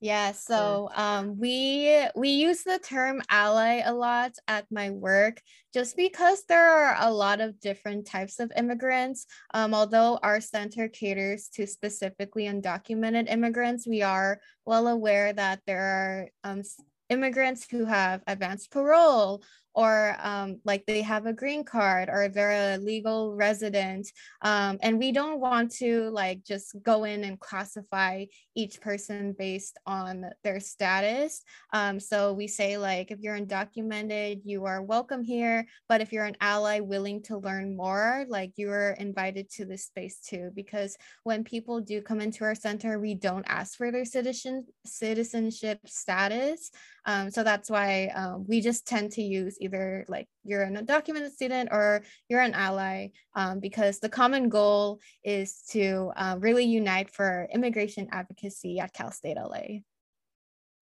Yeah, 0.00 0.32
so 0.32 0.90
um, 0.94 1.38
we 1.38 2.06
we 2.14 2.28
use 2.28 2.62
the 2.62 2.78
term 2.78 3.22
ally 3.30 3.80
a 3.82 3.94
lot 3.94 4.32
at 4.46 4.66
my 4.70 4.90
work 4.90 5.40
just 5.72 5.96
because 5.96 6.44
there 6.44 6.70
are 6.70 6.96
a 7.00 7.10
lot 7.10 7.40
of 7.40 7.58
different 7.60 8.06
types 8.06 8.38
of 8.38 8.52
immigrants. 8.56 9.24
Um, 9.54 9.72
although 9.72 10.18
our 10.22 10.42
center 10.42 10.88
caters 10.88 11.48
to 11.54 11.66
specifically 11.66 12.44
undocumented 12.44 13.32
immigrants, 13.32 13.86
we 13.86 14.02
are 14.02 14.38
well 14.66 14.88
aware 14.88 15.32
that 15.32 15.60
there 15.66 15.80
are 15.80 16.28
um, 16.44 16.62
immigrants 17.08 17.66
who 17.70 17.86
have 17.86 18.22
advanced 18.26 18.70
parole 18.70 19.42
or 19.76 20.16
um, 20.20 20.58
like 20.64 20.84
they 20.86 21.02
have 21.02 21.26
a 21.26 21.32
green 21.32 21.62
card 21.62 22.08
or 22.08 22.28
they're 22.28 22.74
a 22.74 22.78
legal 22.78 23.36
resident 23.36 24.10
um, 24.42 24.78
and 24.82 24.98
we 24.98 25.12
don't 25.12 25.38
want 25.38 25.70
to 25.70 26.10
like 26.10 26.42
just 26.42 26.74
go 26.82 27.04
in 27.04 27.22
and 27.22 27.38
classify 27.38 28.24
each 28.56 28.80
person 28.80 29.36
based 29.38 29.78
on 29.86 30.24
their 30.42 30.58
status. 30.58 31.42
Um, 31.72 32.00
so 32.00 32.32
we 32.32 32.48
say 32.48 32.78
like 32.78 33.10
if 33.10 33.20
you're 33.20 33.38
undocumented 33.38 34.40
you 34.44 34.64
are 34.64 34.82
welcome 34.82 35.22
here 35.22 35.66
but 35.88 36.00
if 36.00 36.12
you're 36.12 36.24
an 36.24 36.36
ally 36.40 36.80
willing 36.80 37.22
to 37.22 37.38
learn 37.38 37.76
more 37.76 38.24
like 38.28 38.52
you 38.56 38.70
are 38.70 38.96
invited 38.98 39.48
to 39.50 39.64
this 39.64 39.84
space 39.84 40.20
too 40.20 40.50
because 40.56 40.96
when 41.22 41.44
people 41.44 41.80
do 41.80 42.00
come 42.00 42.20
into 42.20 42.42
our 42.42 42.54
center 42.54 42.98
we 42.98 43.14
don't 43.14 43.44
ask 43.46 43.76
for 43.76 43.92
their 43.92 44.04
citizen 44.04 44.64
citizenship 44.84 45.80
status. 45.86 46.70
Um, 47.04 47.30
so 47.30 47.42
that's 47.42 47.70
why 47.70 48.06
um, 48.14 48.44
we 48.48 48.60
just 48.60 48.86
tend 48.86 49.12
to 49.12 49.22
use 49.22 49.56
either 49.66 50.04
like 50.08 50.26
you're 50.44 50.62
an 50.62 50.76
undocumented 50.76 51.30
student 51.30 51.68
or 51.70 52.02
you're 52.28 52.40
an 52.40 52.54
ally 52.54 53.08
um, 53.34 53.60
because 53.60 53.98
the 53.98 54.08
common 54.08 54.48
goal 54.48 54.98
is 55.22 55.62
to 55.70 56.10
uh, 56.16 56.36
really 56.38 56.64
unite 56.64 57.10
for 57.10 57.48
immigration 57.52 58.08
advocacy 58.10 58.80
at 58.80 58.92
Cal 58.92 59.10
State 59.10 59.36
LA. 59.36 59.82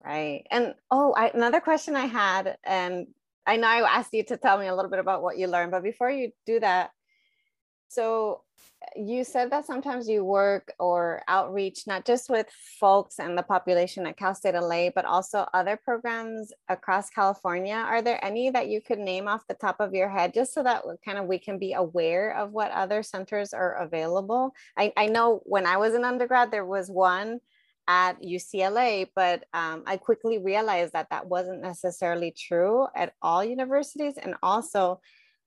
Right. 0.04 0.44
And 0.50 0.74
oh, 0.90 1.14
I, 1.16 1.30
another 1.34 1.60
question 1.60 1.96
I 1.96 2.06
had, 2.06 2.56
and 2.62 3.06
I 3.46 3.56
know 3.56 3.68
I 3.68 3.98
asked 3.98 4.12
you 4.12 4.22
to 4.24 4.36
tell 4.36 4.58
me 4.58 4.66
a 4.66 4.74
little 4.74 4.90
bit 4.90 5.00
about 5.00 5.22
what 5.22 5.38
you 5.38 5.46
learned, 5.46 5.72
but 5.72 5.82
before 5.82 6.10
you 6.10 6.30
do 6.46 6.60
that, 6.60 6.90
so 7.88 8.42
you 8.96 9.24
said 9.24 9.50
that 9.50 9.66
sometimes 9.66 10.08
you 10.08 10.24
work 10.24 10.72
or 10.78 11.22
outreach 11.26 11.86
not 11.86 12.04
just 12.04 12.28
with 12.28 12.48
folks 12.78 13.18
and 13.18 13.36
the 13.36 13.42
population 13.42 14.06
at 14.06 14.16
Cal 14.16 14.34
State 14.34 14.54
LA, 14.54 14.90
but 14.94 15.04
also 15.04 15.46
other 15.54 15.76
programs 15.76 16.52
across 16.68 17.10
California. 17.10 17.74
Are 17.74 18.02
there 18.02 18.22
any 18.24 18.50
that 18.50 18.68
you 18.68 18.80
could 18.80 18.98
name 18.98 19.26
off 19.26 19.46
the 19.48 19.54
top 19.54 19.76
of 19.80 19.94
your 19.94 20.08
head, 20.08 20.34
just 20.34 20.52
so 20.52 20.62
that 20.62 20.84
kind 21.04 21.18
of 21.18 21.26
we 21.26 21.38
can 21.38 21.58
be 21.58 21.72
aware 21.72 22.36
of 22.36 22.52
what 22.52 22.70
other 22.72 23.02
centers 23.02 23.52
are 23.52 23.74
available? 23.82 24.52
I, 24.76 24.92
I 24.96 25.06
know 25.06 25.40
when 25.44 25.66
I 25.66 25.76
was 25.78 25.94
an 25.94 26.04
undergrad, 26.04 26.50
there 26.50 26.66
was 26.66 26.90
one 26.90 27.40
at 27.86 28.22
UCLA, 28.22 29.08
but 29.14 29.44
um, 29.52 29.82
I 29.86 29.96
quickly 29.96 30.38
realized 30.38 30.94
that 30.94 31.08
that 31.10 31.26
wasn't 31.26 31.60
necessarily 31.60 32.32
true 32.32 32.86
at 32.94 33.14
all 33.20 33.44
universities, 33.44 34.14
and 34.22 34.34
also 34.42 35.00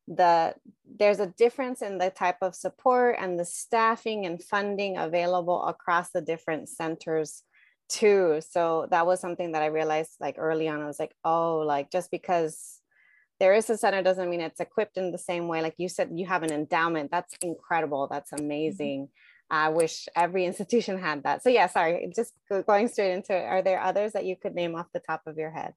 the 0.08 0.56
there's 1.00 1.20
a 1.20 1.28
difference 1.38 1.82
in 1.82 1.98
the 1.98 2.10
type 2.10 2.38
of 2.42 2.56
support 2.56 3.18
and 3.20 3.38
the 3.40 3.46
staffing 3.46 4.26
and 4.26 4.42
funding 4.42 4.98
available 4.98 5.64
across 5.66 6.12
the 6.12 6.22
different 6.22 6.70
centers 6.70 7.44
too. 7.90 8.42
So 8.50 8.88
that 8.92 9.06
was 9.06 9.20
something 9.20 9.52
that 9.54 9.62
i 9.62 9.68
realized 9.68 10.12
like 10.20 10.36
early 10.38 10.68
on. 10.68 10.82
I 10.82 10.86
was 10.86 11.00
like 11.00 11.14
oh 11.24 11.60
like 11.60 11.92
just 11.92 12.10
because 12.10 12.82
there 13.40 13.54
is 13.54 13.70
a 13.70 13.78
center 13.78 14.02
doesn't 14.02 14.30
mean 14.30 14.42
it's 14.42 14.60
equipped 14.60 14.98
in 14.98 15.12
the 15.12 15.18
same 15.18 15.48
way. 15.48 15.62
Like 15.62 15.76
you 15.78 15.90
said 15.90 16.10
you 16.14 16.26
have 16.26 16.44
an 16.44 16.52
endowment. 16.52 17.12
That's 17.12 17.36
incredible. 17.42 18.08
That's 18.10 18.32
mm-hmm. 18.32 18.46
amazing. 18.46 19.02
Mm-hmm. 19.04 19.66
i 19.66 19.70
wish 19.70 20.08
every 20.16 20.46
institution 20.46 20.98
had 20.98 21.24
that. 21.24 21.44
So 21.44 21.50
yeah 21.50 21.68
sorry. 21.68 22.10
Just 22.16 22.34
going 22.66 22.88
straight 22.88 23.14
into 23.14 23.36
it. 23.36 23.46
Are 23.46 23.62
there 23.62 23.82
others 23.82 24.14
that 24.14 24.26
you 24.26 24.38
could 24.38 24.56
name 24.56 24.76
off 24.76 24.88
the 24.94 25.02
top 25.02 25.24
of 25.28 25.38
your 25.38 25.52
head? 25.52 25.74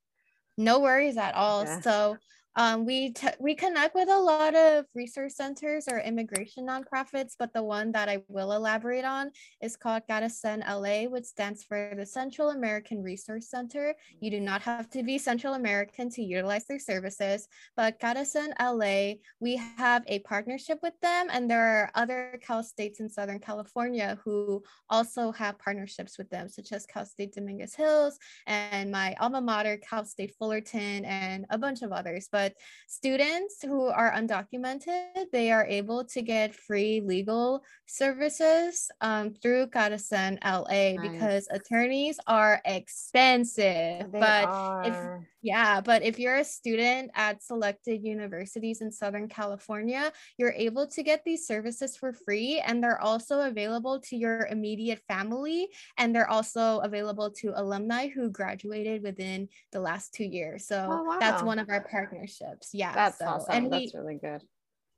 No 0.57 0.79
worries 0.79 1.17
at 1.17 1.35
all. 1.35 1.65
Yeah. 1.65 1.81
so 1.81 2.17
um, 2.57 2.85
we 2.85 3.15
we 3.39 3.55
connect 3.55 3.95
with 3.95 4.09
a 4.09 4.19
lot 4.19 4.57
of 4.57 4.85
research 4.95 5.33
centers 5.33 5.87
or 5.89 6.01
immigration 6.01 6.67
nonprofits, 6.67 7.35
but 7.39 7.53
the 7.55 7.63
one 7.63 7.93
that 7.93 8.09
I 8.09 8.23
will 8.29 8.53
elaborate 8.53 9.05
on 9.05 9.31
is 9.61 9.77
called 9.77 10.03
CARECEN 10.09 10.65
LA, 10.69 11.09
which 11.09 11.27
stands 11.27 11.63
for 11.63 11.93
the 11.97 12.05
Central 12.05 12.51
American 12.51 13.03
Resource 13.03 13.49
Center. 13.49 13.95
You 14.21 14.33
do 14.33 14.41
not 14.41 14.63
have 14.63 14.91
to 14.91 15.05
be 15.05 15.17
Central 15.17 15.55
American 15.55 16.11
to 16.11 16.23
utilize 16.23 16.67
their 16.67 16.81
services, 16.81 17.47
but 17.77 18.01
CARECEN 18.01 18.53
LA, 18.61 19.15
we 19.39 19.57
have 19.77 20.03
a 20.09 20.19
partnership 20.21 20.81
with 20.83 20.99
them, 21.01 21.29
and 21.31 21.49
there 21.49 21.65
are 21.65 21.91
other 21.95 22.41
Cal 22.45 22.65
states 22.65 22.99
in 22.99 23.09
Southern 23.09 23.39
California 23.39 24.19
who 24.25 24.63
also 24.89 25.31
have 25.33 25.59
partnerships 25.59 26.19
with 26.19 26.29
them, 26.31 26.49
such 26.49 26.73
as 26.73 26.85
Cal 26.85 27.07
State 27.07 27.33
Dominguez 27.33 27.77
Hills 27.77 28.19
and 28.49 28.91
my 28.91 29.15
alma 29.21 29.41
mater, 29.41 29.77
Cal 29.77 30.05
State 30.05 30.35
Fullerton, 30.37 31.05
and 31.05 31.47
a 31.51 31.59
bunch 31.59 31.83
of 31.83 31.93
others. 31.93 32.29
But 32.31 32.40
but 32.41 32.55
students 32.87 33.63
who 33.63 33.87
are 33.87 34.13
undocumented, 34.13 35.31
they 35.33 35.53
are 35.53 35.67
able 35.67 36.05
to 36.05 36.23
get 36.23 36.55
free 36.55 37.01
legal 37.01 37.63
services 37.87 38.91
um, 39.01 39.35
through 39.35 39.67
CARECEN 39.67 40.39
LA 40.45 40.93
nice. 40.93 40.99
because 41.03 41.49
attorneys 41.51 42.19
are 42.27 42.61
expensive. 42.65 44.11
They 44.13 44.21
but 44.21 44.49
are. 44.49 44.85
if 44.85 44.97
yeah, 45.43 45.81
but 45.81 46.03
if 46.03 46.19
you're 46.19 46.37
a 46.37 46.45
student 46.45 47.11
at 47.15 47.43
selected 47.43 48.05
universities 48.05 48.83
in 48.83 48.93
Southern 48.93 49.27
California, 49.27 50.13
you're 50.37 50.53
able 50.53 50.87
to 50.89 51.03
get 51.03 51.25
these 51.25 51.47
services 51.47 51.97
for 51.97 52.13
free 52.13 52.61
and 52.61 52.83
they're 52.83 53.01
also 53.01 53.41
available 53.41 54.01
to 54.01 54.17
your 54.17 54.47
immediate 54.47 55.01
family 55.09 55.69
and 55.97 56.15
they're 56.15 56.29
also 56.29 56.79
available 56.81 57.31
to 57.31 57.53
alumni 57.59 58.09
who 58.09 58.29
graduated 58.31 59.03
within 59.03 59.49
the 59.73 59.81
last 59.81 60.13
2 60.15 60.25
years. 60.25 60.67
So 60.67 60.87
oh, 60.91 61.05
wow. 61.05 61.19
that's 61.19 61.43
one 61.43 61.59
of 61.59 61.71
our 61.71 61.87
partnerships. 61.91 62.71
Yeah. 62.75 62.93
That's 62.95 63.19
so, 63.19 63.27
awesome. 63.27 63.47
And 63.51 63.73
that's 63.73 63.95
we, 63.95 63.99
really 63.99 64.17
good. 64.17 64.43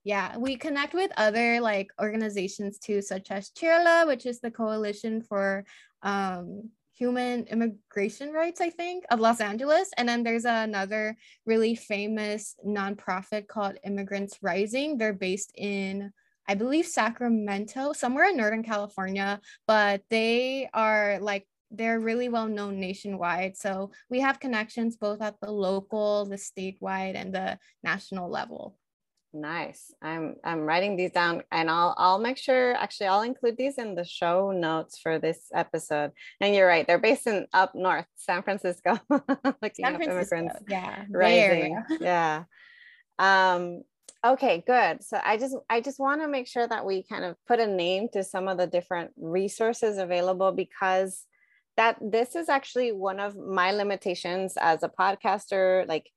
Yeah, 0.04 0.36
we 0.36 0.56
connect 0.56 0.94
with 0.94 1.12
other 1.16 1.60
like 1.60 1.92
organizations 2.00 2.78
too, 2.78 3.00
such 3.00 3.30
as 3.30 3.50
CHIRLA, 3.50 4.08
which 4.08 4.26
is 4.26 4.40
the 4.40 4.50
coalition 4.50 5.22
for 5.22 5.64
um, 6.02 6.70
human 7.02 7.42
immigration 7.50 8.32
rights, 8.32 8.60
I 8.60 8.70
think, 8.70 9.04
of 9.10 9.18
Los 9.18 9.40
Angeles. 9.40 9.90
And 9.96 10.08
then 10.08 10.22
there's 10.22 10.44
another 10.44 11.16
really 11.44 11.74
famous 11.74 12.54
nonprofit 12.64 13.48
called 13.48 13.74
Immigrants 13.84 14.38
Rising. 14.40 14.98
They're 14.98 15.12
based 15.12 15.50
in, 15.56 16.12
I 16.46 16.54
believe, 16.54 16.86
Sacramento, 16.86 17.92
somewhere 17.92 18.30
in 18.30 18.36
Northern 18.36 18.62
California, 18.62 19.40
but 19.66 20.02
they 20.10 20.68
are 20.72 21.18
like 21.20 21.44
they're 21.72 21.98
really 21.98 22.28
well 22.28 22.46
known 22.46 22.78
nationwide. 22.78 23.56
So 23.56 23.90
we 24.08 24.20
have 24.20 24.38
connections 24.38 24.96
both 24.96 25.20
at 25.22 25.40
the 25.40 25.50
local, 25.50 26.26
the 26.26 26.36
statewide, 26.36 27.16
and 27.16 27.34
the 27.34 27.58
national 27.82 28.30
level. 28.30 28.76
Nice. 29.34 29.94
I'm 30.02 30.36
I'm 30.44 30.60
writing 30.60 30.96
these 30.96 31.12
down 31.12 31.42
and 31.50 31.70
I'll 31.70 31.94
I'll 31.96 32.18
make 32.18 32.36
sure 32.36 32.74
actually 32.74 33.06
I'll 33.06 33.22
include 33.22 33.56
these 33.56 33.78
in 33.78 33.94
the 33.94 34.04
show 34.04 34.52
notes 34.52 34.98
for 34.98 35.18
this 35.18 35.48
episode. 35.54 36.12
And 36.40 36.54
you're 36.54 36.66
right, 36.66 36.86
they're 36.86 36.98
based 36.98 37.26
in 37.26 37.46
up 37.54 37.74
north, 37.74 38.04
San 38.16 38.42
Francisco. 38.42 38.98
Looking 39.10 39.84
San 39.84 39.96
Francisco, 39.96 40.36
immigrants. 40.36 40.56
Yeah. 40.68 41.04
Rising. 41.10 41.82
Yeah. 42.00 42.44
Um 43.18 43.82
okay, 44.24 44.62
good. 44.66 45.02
So 45.02 45.18
I 45.24 45.38
just 45.38 45.56
I 45.70 45.80
just 45.80 45.98
want 45.98 46.20
to 46.20 46.28
make 46.28 46.46
sure 46.46 46.68
that 46.68 46.84
we 46.84 47.02
kind 47.02 47.24
of 47.24 47.36
put 47.46 47.58
a 47.58 47.66
name 47.66 48.08
to 48.12 48.22
some 48.24 48.48
of 48.48 48.58
the 48.58 48.66
different 48.66 49.12
resources 49.16 49.96
available 49.96 50.52
because 50.52 51.24
that 51.78 51.96
this 52.02 52.36
is 52.36 52.50
actually 52.50 52.92
one 52.92 53.18
of 53.18 53.34
my 53.34 53.72
limitations 53.72 54.58
as 54.60 54.82
a 54.82 54.90
podcaster 54.90 55.88
like 55.88 56.10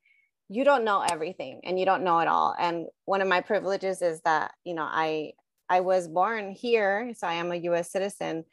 you 0.49 0.63
don't 0.63 0.83
know 0.83 1.01
everything 1.01 1.61
and 1.63 1.79
you 1.79 1.85
don't 1.85 2.03
know 2.03 2.19
it 2.19 2.27
all. 2.27 2.55
And 2.57 2.87
one 3.05 3.21
of 3.21 3.27
my 3.27 3.41
privileges 3.41 4.01
is 4.01 4.21
that 4.21 4.53
you 4.63 4.73
know 4.73 4.83
i 4.83 5.33
i 5.69 5.79
was 5.79 6.07
born 6.07 6.51
here 6.51 7.11
so 7.15 7.27
i 7.27 7.33
am 7.33 7.51
a 7.51 7.57
us 7.57 7.91
citizen. 7.91 8.45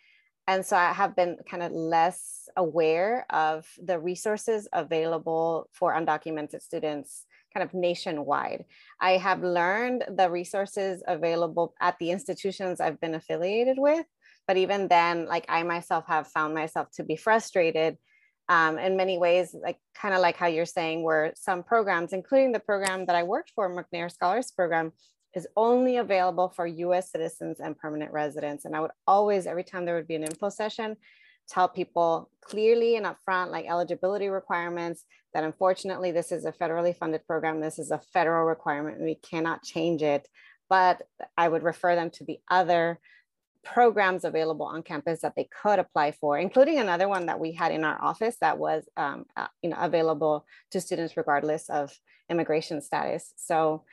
And 0.49 0.67
so 0.67 0.77
i 0.77 0.93
have 0.93 1.15
been 1.15 1.39
kind 1.49 1.63
of 1.63 1.73
less 1.73 2.49
aware 2.57 3.27
of 3.31 3.67
the 3.83 3.99
resources 3.99 4.69
available 4.73 5.69
for 5.73 5.95
undocumented 5.95 6.63
students 6.63 7.27
kind 7.55 7.65
of 7.69 7.75
nationwide. 7.75 8.65
I 8.99 9.19
have 9.19 9.43
learned 9.43 10.05
the 10.17 10.31
resources 10.31 11.03
available 11.07 11.75
at 11.81 11.99
the 11.99 12.11
institutions 12.11 12.81
i've 12.81 13.01
been 13.01 13.15
affiliated 13.15 13.77
with 13.79 14.07
but 14.47 14.57
even 14.57 14.89
then 14.89 15.27
like 15.27 15.45
i 15.49 15.63
myself 15.63 16.05
have 16.07 16.27
found 16.29 16.55
myself 16.55 16.89
to 16.93 17.05
be 17.05 17.17
frustrated 17.17 17.99
um, 18.52 18.78
in 18.78 18.99
many 18.99 19.16
ways, 19.16 19.54
like 19.54 19.78
kind 19.94 20.12
of 20.12 20.21
like 20.21 20.37
how 20.37 20.47
you're 20.47 20.66
saying, 20.66 21.02
where 21.02 21.32
some 21.35 21.62
programs, 21.62 22.12
including 22.12 22.52
the 22.52 22.61
program 22.61 23.06
that 23.06 23.16
I 23.16 23.23
worked 23.23 23.50
for, 23.54 23.71
McNair 23.71 24.12
Scholars 24.12 24.50
Program, 24.50 24.92
is 25.35 25.49
only 25.56 25.97
available 25.97 26.50
for 26.50 26.66
US 26.66 27.11
citizens 27.11 27.61
and 27.61 27.78
permanent 27.78 28.12
residents. 28.12 28.66
And 28.66 28.76
I 28.76 28.80
would 28.80 28.90
always, 29.06 29.47
every 29.47 29.64
time 29.64 29.87
there 29.87 29.94
would 29.94 30.06
be 30.06 30.16
an 30.16 30.25
info 30.25 30.50
session, 30.50 30.99
tell 31.49 31.66
people 31.66 32.30
clearly 32.42 32.97
and 32.97 33.06
upfront, 33.06 33.50
like 33.50 33.64
eligibility 33.64 34.28
requirements, 34.28 35.06
that 35.32 35.44
unfortunately 35.44 36.12
this 36.12 36.30
is 36.30 36.44
a 36.44 36.52
federally 36.52 36.94
funded 36.94 37.26
program. 37.26 37.59
This 37.59 37.78
is 37.78 37.90
a 37.90 38.02
federal 38.12 38.44
requirement 38.44 38.99
and 38.99 39.06
we 39.06 39.14
cannot 39.14 39.62
change 39.62 40.02
it. 40.02 40.28
But 40.68 41.00
I 41.38 41.49
would 41.49 41.62
refer 41.62 41.94
them 41.94 42.11
to 42.11 42.25
the 42.25 42.38
other 42.50 43.00
programs 43.64 44.25
available 44.25 44.66
on 44.66 44.83
campus 44.83 45.21
that 45.21 45.35
they 45.37 45.49
could 45.62 45.78
apply 45.78 46.12
for, 46.12 46.38
including 46.38 46.78
another 46.78 47.09
one 47.09 47.26
that 47.26 47.40
we 47.40 47.52
had 47.52 47.73
in 47.73 47.85
our 47.85 48.02
office 48.02 48.37
that 48.40 48.59
was 48.59 48.85
um, 48.97 49.25
uh, 49.37 49.47
you 49.62 49.71
know, 49.71 49.76
available 49.78 50.47
to 50.71 50.81
students 50.81 51.16
regardless 51.16 51.71
of 51.71 51.92
immigration 52.28 52.81
status. 52.81 53.33
So 53.37 53.85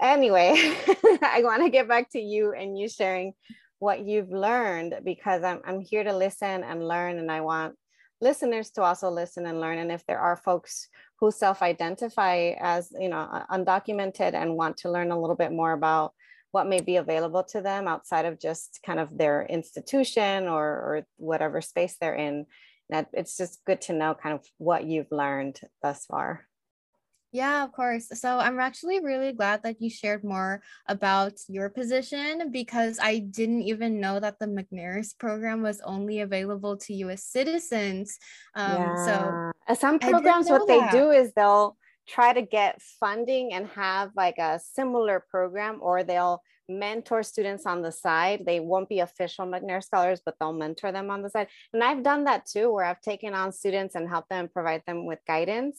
anyway, 0.00 0.54
I 1.22 1.40
want 1.44 1.62
to 1.62 1.70
get 1.70 1.88
back 1.88 2.10
to 2.10 2.20
you 2.20 2.52
and 2.52 2.78
you 2.78 2.88
sharing 2.88 3.34
what 3.78 4.06
you've 4.06 4.30
learned 4.30 4.94
because 5.04 5.42
I'm, 5.42 5.60
I'm 5.64 5.80
here 5.80 6.04
to 6.04 6.16
listen 6.16 6.62
and 6.62 6.86
learn 6.86 7.18
and 7.18 7.30
I 7.30 7.40
want 7.40 7.74
listeners 8.20 8.70
to 8.70 8.82
also 8.82 9.10
listen 9.10 9.46
and 9.46 9.60
learn 9.60 9.78
and 9.78 9.90
if 9.90 10.06
there 10.06 10.20
are 10.20 10.36
folks 10.36 10.88
who 11.18 11.32
self-identify 11.32 12.52
as 12.60 12.92
you 12.96 13.08
know 13.08 13.44
undocumented 13.50 14.34
and 14.34 14.56
want 14.56 14.76
to 14.76 14.90
learn 14.90 15.10
a 15.10 15.20
little 15.20 15.34
bit 15.34 15.50
more 15.50 15.72
about 15.72 16.12
what 16.52 16.68
may 16.68 16.80
be 16.80 16.96
available 16.96 17.42
to 17.42 17.60
them 17.60 17.88
outside 17.88 18.24
of 18.24 18.38
just 18.38 18.80
kind 18.84 19.00
of 19.00 19.18
their 19.18 19.42
institution 19.42 20.46
or, 20.46 20.64
or 20.64 21.06
whatever 21.16 21.60
space 21.60 21.96
they're 22.00 22.14
in 22.14 22.46
that 22.90 23.08
it's 23.12 23.36
just 23.36 23.64
good 23.64 23.80
to 23.80 23.92
know 23.92 24.14
kind 24.14 24.34
of 24.34 24.44
what 24.58 24.84
you've 24.84 25.10
learned 25.10 25.58
thus 25.82 26.04
far 26.06 26.46
yeah, 27.34 27.64
of 27.64 27.72
course. 27.72 28.08
So 28.12 28.38
I'm 28.38 28.60
actually 28.60 29.00
really 29.00 29.32
glad 29.32 29.62
that 29.62 29.80
you 29.80 29.88
shared 29.88 30.22
more 30.22 30.62
about 30.86 31.32
your 31.48 31.70
position 31.70 32.50
because 32.52 32.98
I 33.02 33.20
didn't 33.20 33.62
even 33.62 34.00
know 34.00 34.20
that 34.20 34.38
the 34.38 34.44
McNair's 34.44 35.14
program 35.14 35.62
was 35.62 35.80
only 35.80 36.20
available 36.20 36.76
to 36.76 36.94
US 37.06 37.24
citizens. 37.24 38.18
Um, 38.54 38.72
yeah. 38.72 39.06
So 39.06 39.74
some 39.74 39.98
programs, 39.98 40.50
what 40.50 40.68
that. 40.68 40.92
they 40.92 40.98
do 40.98 41.10
is 41.10 41.32
they'll 41.32 41.78
try 42.06 42.32
to 42.32 42.42
get 42.42 42.82
funding 43.00 43.52
and 43.52 43.66
have 43.68 44.10
like 44.16 44.38
a 44.38 44.60
similar 44.60 45.24
program 45.30 45.78
or 45.80 46.02
they'll 46.02 46.42
mentor 46.68 47.22
students 47.22 47.66
on 47.66 47.82
the 47.82 47.92
side. 47.92 48.44
They 48.46 48.60
won't 48.60 48.88
be 48.88 49.00
official 49.00 49.46
McNair 49.46 49.82
scholars, 49.82 50.20
but 50.24 50.36
they'll 50.38 50.52
mentor 50.52 50.92
them 50.92 51.10
on 51.10 51.22
the 51.22 51.30
side. 51.30 51.48
And 51.72 51.82
I've 51.82 52.02
done 52.02 52.24
that 52.24 52.46
too, 52.46 52.72
where 52.72 52.84
I've 52.84 53.00
taken 53.00 53.34
on 53.34 53.52
students 53.52 53.94
and 53.94 54.08
helped 54.08 54.30
them 54.30 54.48
provide 54.48 54.82
them 54.86 55.06
with 55.06 55.18
guidance 55.26 55.78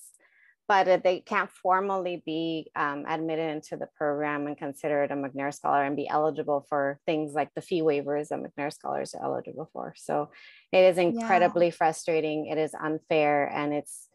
but 0.67 1.03
they 1.03 1.19
can't 1.19 1.51
formally 1.51 2.23
be 2.25 2.71
um, 2.75 3.05
admitted 3.07 3.51
into 3.51 3.75
the 3.75 3.87
program 3.97 4.47
and 4.47 4.57
considered 4.57 5.11
a 5.11 5.15
McNair 5.15 5.53
Scholar 5.53 5.83
and 5.83 5.95
be 5.95 6.07
eligible 6.07 6.65
for 6.69 6.99
things 7.05 7.33
like 7.33 7.53
the 7.53 7.61
fee 7.61 7.81
waivers 7.81 8.29
that 8.29 8.39
McNair 8.39 8.71
Scholars 8.71 9.13
are 9.13 9.23
eligible 9.23 9.69
for. 9.73 9.93
So 9.97 10.29
it 10.71 10.79
is 10.79 10.97
incredibly 10.97 11.67
yeah. 11.67 11.73
frustrating. 11.73 12.47
It 12.47 12.57
is 12.57 12.73
unfair, 12.73 13.49
and 13.49 13.73
it's 13.73 14.07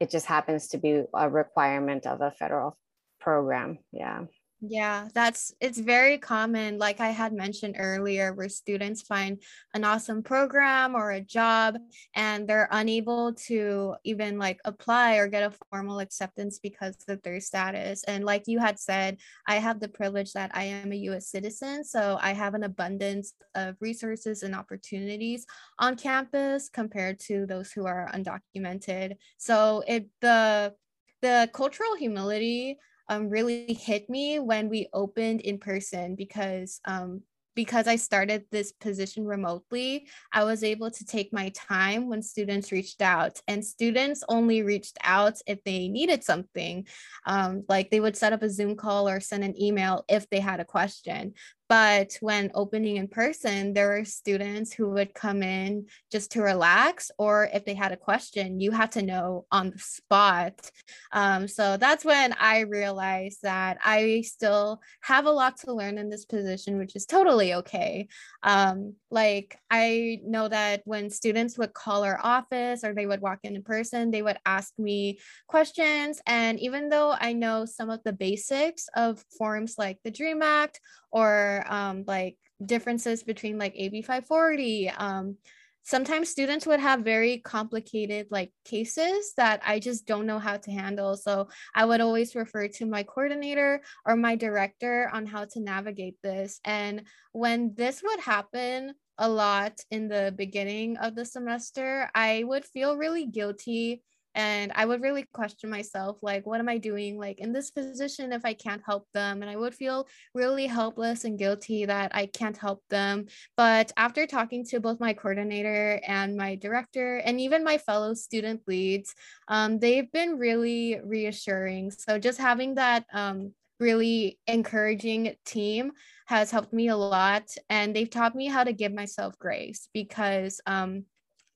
it 0.00 0.10
just 0.10 0.26
happens 0.26 0.68
to 0.68 0.78
be 0.78 1.02
a 1.14 1.28
requirement 1.28 2.06
of 2.06 2.20
a 2.20 2.30
federal 2.30 2.76
program. 3.20 3.78
Yeah. 3.92 4.24
Yeah, 4.60 5.06
that's 5.14 5.54
it's 5.60 5.78
very 5.78 6.18
common, 6.18 6.78
like 6.78 6.98
I 6.98 7.10
had 7.10 7.32
mentioned 7.32 7.76
earlier, 7.78 8.34
where 8.34 8.48
students 8.48 9.02
find 9.02 9.40
an 9.72 9.84
awesome 9.84 10.20
program 10.24 10.96
or 10.96 11.12
a 11.12 11.20
job 11.20 11.76
and 12.16 12.48
they're 12.48 12.68
unable 12.72 13.34
to 13.46 13.94
even 14.02 14.36
like 14.36 14.58
apply 14.64 15.14
or 15.18 15.28
get 15.28 15.44
a 15.44 15.54
formal 15.70 16.00
acceptance 16.00 16.58
because 16.58 16.96
of 17.06 17.22
their 17.22 17.38
status. 17.40 18.02
And 18.04 18.24
like 18.24 18.48
you 18.48 18.58
had 18.58 18.80
said, 18.80 19.18
I 19.46 19.56
have 19.56 19.78
the 19.78 19.88
privilege 19.88 20.32
that 20.32 20.50
I 20.54 20.64
am 20.64 20.90
a 20.90 20.96
US 20.96 21.28
citizen, 21.28 21.84
so 21.84 22.18
I 22.20 22.32
have 22.32 22.54
an 22.54 22.64
abundance 22.64 23.34
of 23.54 23.76
resources 23.80 24.42
and 24.42 24.56
opportunities 24.56 25.46
on 25.78 25.94
campus 25.96 26.68
compared 26.68 27.20
to 27.20 27.46
those 27.46 27.70
who 27.70 27.86
are 27.86 28.10
undocumented. 28.12 29.18
So 29.36 29.84
it 29.86 30.08
the 30.20 30.74
the 31.22 31.48
cultural 31.52 31.96
humility 31.96 32.78
um, 33.08 33.28
really 33.28 33.72
hit 33.74 34.08
me 34.08 34.38
when 34.38 34.68
we 34.68 34.88
opened 34.92 35.40
in 35.40 35.58
person 35.58 36.14
because 36.14 36.80
um, 36.84 37.22
because 37.58 37.88
I 37.88 37.96
started 37.96 38.44
this 38.52 38.70
position 38.70 39.26
remotely, 39.26 40.06
I 40.32 40.44
was 40.44 40.62
able 40.62 40.92
to 40.92 41.04
take 41.04 41.32
my 41.32 41.48
time 41.56 42.08
when 42.08 42.22
students 42.22 42.70
reached 42.70 43.02
out. 43.02 43.40
And 43.48 43.66
students 43.66 44.22
only 44.28 44.62
reached 44.62 44.96
out 45.02 45.40
if 45.44 45.64
they 45.64 45.88
needed 45.88 46.22
something. 46.22 46.86
Um, 47.26 47.64
like 47.68 47.90
they 47.90 47.98
would 47.98 48.16
set 48.16 48.32
up 48.32 48.44
a 48.44 48.48
Zoom 48.48 48.76
call 48.76 49.08
or 49.08 49.18
send 49.18 49.42
an 49.42 49.60
email 49.60 50.04
if 50.08 50.30
they 50.30 50.38
had 50.38 50.60
a 50.60 50.64
question. 50.64 51.34
But 51.68 52.16
when 52.20 52.50
opening 52.54 52.96
in 52.96 53.08
person, 53.08 53.74
there 53.74 53.88
were 53.88 54.04
students 54.04 54.72
who 54.72 54.90
would 54.90 55.12
come 55.14 55.42
in 55.42 55.86
just 56.10 56.32
to 56.32 56.42
relax, 56.42 57.10
or 57.18 57.48
if 57.52 57.64
they 57.64 57.74
had 57.74 57.92
a 57.92 57.96
question, 57.96 58.60
you 58.60 58.70
had 58.70 58.92
to 58.92 59.02
know 59.02 59.46
on 59.52 59.70
the 59.70 59.78
spot. 59.78 60.70
Um, 61.12 61.46
so 61.46 61.76
that's 61.76 62.04
when 62.04 62.34
I 62.38 62.60
realized 62.60 63.42
that 63.42 63.78
I 63.84 64.22
still 64.22 64.80
have 65.02 65.26
a 65.26 65.30
lot 65.30 65.58
to 65.58 65.74
learn 65.74 65.98
in 65.98 66.08
this 66.08 66.24
position, 66.24 66.78
which 66.78 66.96
is 66.96 67.06
totally 67.06 67.54
okay. 67.54 68.08
Um, 68.42 68.94
like 69.10 69.58
I 69.70 70.20
know 70.24 70.48
that 70.48 70.82
when 70.84 71.10
students 71.10 71.58
would 71.58 71.74
call 71.74 72.04
our 72.04 72.18
office 72.22 72.84
or 72.84 72.94
they 72.94 73.06
would 73.06 73.20
walk 73.20 73.40
in 73.42 73.56
in 73.56 73.62
person, 73.62 74.10
they 74.10 74.22
would 74.22 74.38
ask 74.46 74.72
me 74.78 75.18
questions. 75.46 76.20
And 76.26 76.58
even 76.60 76.88
though 76.88 77.14
I 77.18 77.32
know 77.32 77.64
some 77.64 77.90
of 77.90 78.02
the 78.04 78.12
basics 78.12 78.88
of 78.96 79.24
forms 79.36 79.74
like 79.78 79.98
the 80.04 80.10
DREAM 80.10 80.42
Act 80.42 80.80
or 81.10 81.57
um, 81.66 82.04
like 82.06 82.36
differences 82.64 83.22
between 83.22 83.58
like 83.58 83.72
AB 83.76 84.02
540. 84.02 84.90
Um, 84.90 85.36
sometimes 85.82 86.28
students 86.28 86.66
would 86.66 86.80
have 86.80 87.00
very 87.00 87.38
complicated 87.38 88.26
like 88.30 88.52
cases 88.64 89.32
that 89.38 89.62
I 89.66 89.78
just 89.78 90.06
don't 90.06 90.26
know 90.26 90.38
how 90.38 90.58
to 90.58 90.70
handle. 90.70 91.16
So 91.16 91.48
I 91.74 91.86
would 91.86 92.02
always 92.02 92.34
refer 92.34 92.68
to 92.68 92.84
my 92.84 93.02
coordinator 93.04 93.80
or 94.04 94.14
my 94.14 94.36
director 94.36 95.10
on 95.12 95.24
how 95.24 95.46
to 95.46 95.60
navigate 95.60 96.16
this. 96.22 96.60
And 96.64 97.04
when 97.32 97.72
this 97.74 98.02
would 98.02 98.20
happen, 98.20 98.94
a 99.16 99.28
lot 99.28 99.80
in 99.90 100.08
the 100.08 100.32
beginning 100.36 100.96
of 100.98 101.14
the 101.14 101.24
semester, 101.24 102.10
I 102.14 102.44
would 102.44 102.64
feel 102.64 102.96
really 102.96 103.26
guilty 103.26 104.02
and 104.38 104.70
i 104.76 104.86
would 104.86 105.02
really 105.02 105.26
question 105.34 105.68
myself 105.68 106.16
like 106.22 106.46
what 106.46 106.60
am 106.60 106.68
i 106.68 106.78
doing? 106.78 107.18
Like 107.18 107.40
in 107.40 107.52
this 107.52 107.70
position 107.70 108.32
if 108.32 108.44
i 108.44 108.54
can't 108.54 108.82
help 108.86 109.06
them 109.12 109.42
and 109.42 109.50
i 109.50 109.56
would 109.56 109.74
feel 109.74 110.06
really 110.34 110.66
helpless 110.66 111.24
and 111.24 111.38
guilty 111.38 111.84
that 111.84 112.12
i 112.14 112.26
can't 112.26 112.56
help 112.56 112.82
them. 112.88 113.26
But 113.56 113.92
after 113.96 114.26
talking 114.26 114.64
to 114.66 114.80
both 114.80 115.00
my 115.00 115.12
coordinator 115.12 116.00
and 116.06 116.36
my 116.36 116.54
director 116.54 117.16
and 117.18 117.40
even 117.40 117.64
my 117.64 117.78
fellow 117.78 118.14
student 118.14 118.62
leads 118.66 119.14
um, 119.48 119.78
they've 119.78 120.10
been 120.12 120.38
really 120.38 121.00
reassuring. 121.02 121.90
So 121.90 122.18
just 122.18 122.38
having 122.38 122.76
that 122.76 123.04
um, 123.12 123.52
really 123.80 124.38
encouraging 124.46 125.34
team 125.44 125.92
has 126.26 126.50
helped 126.50 126.72
me 126.72 126.88
a 126.88 126.96
lot 126.96 127.48
and 127.70 127.94
they've 127.94 128.10
taught 128.10 128.34
me 128.34 128.46
how 128.46 128.62
to 128.62 128.72
give 128.72 128.92
myself 128.92 129.38
grace 129.38 129.88
because 129.94 130.60
um, 130.66 131.04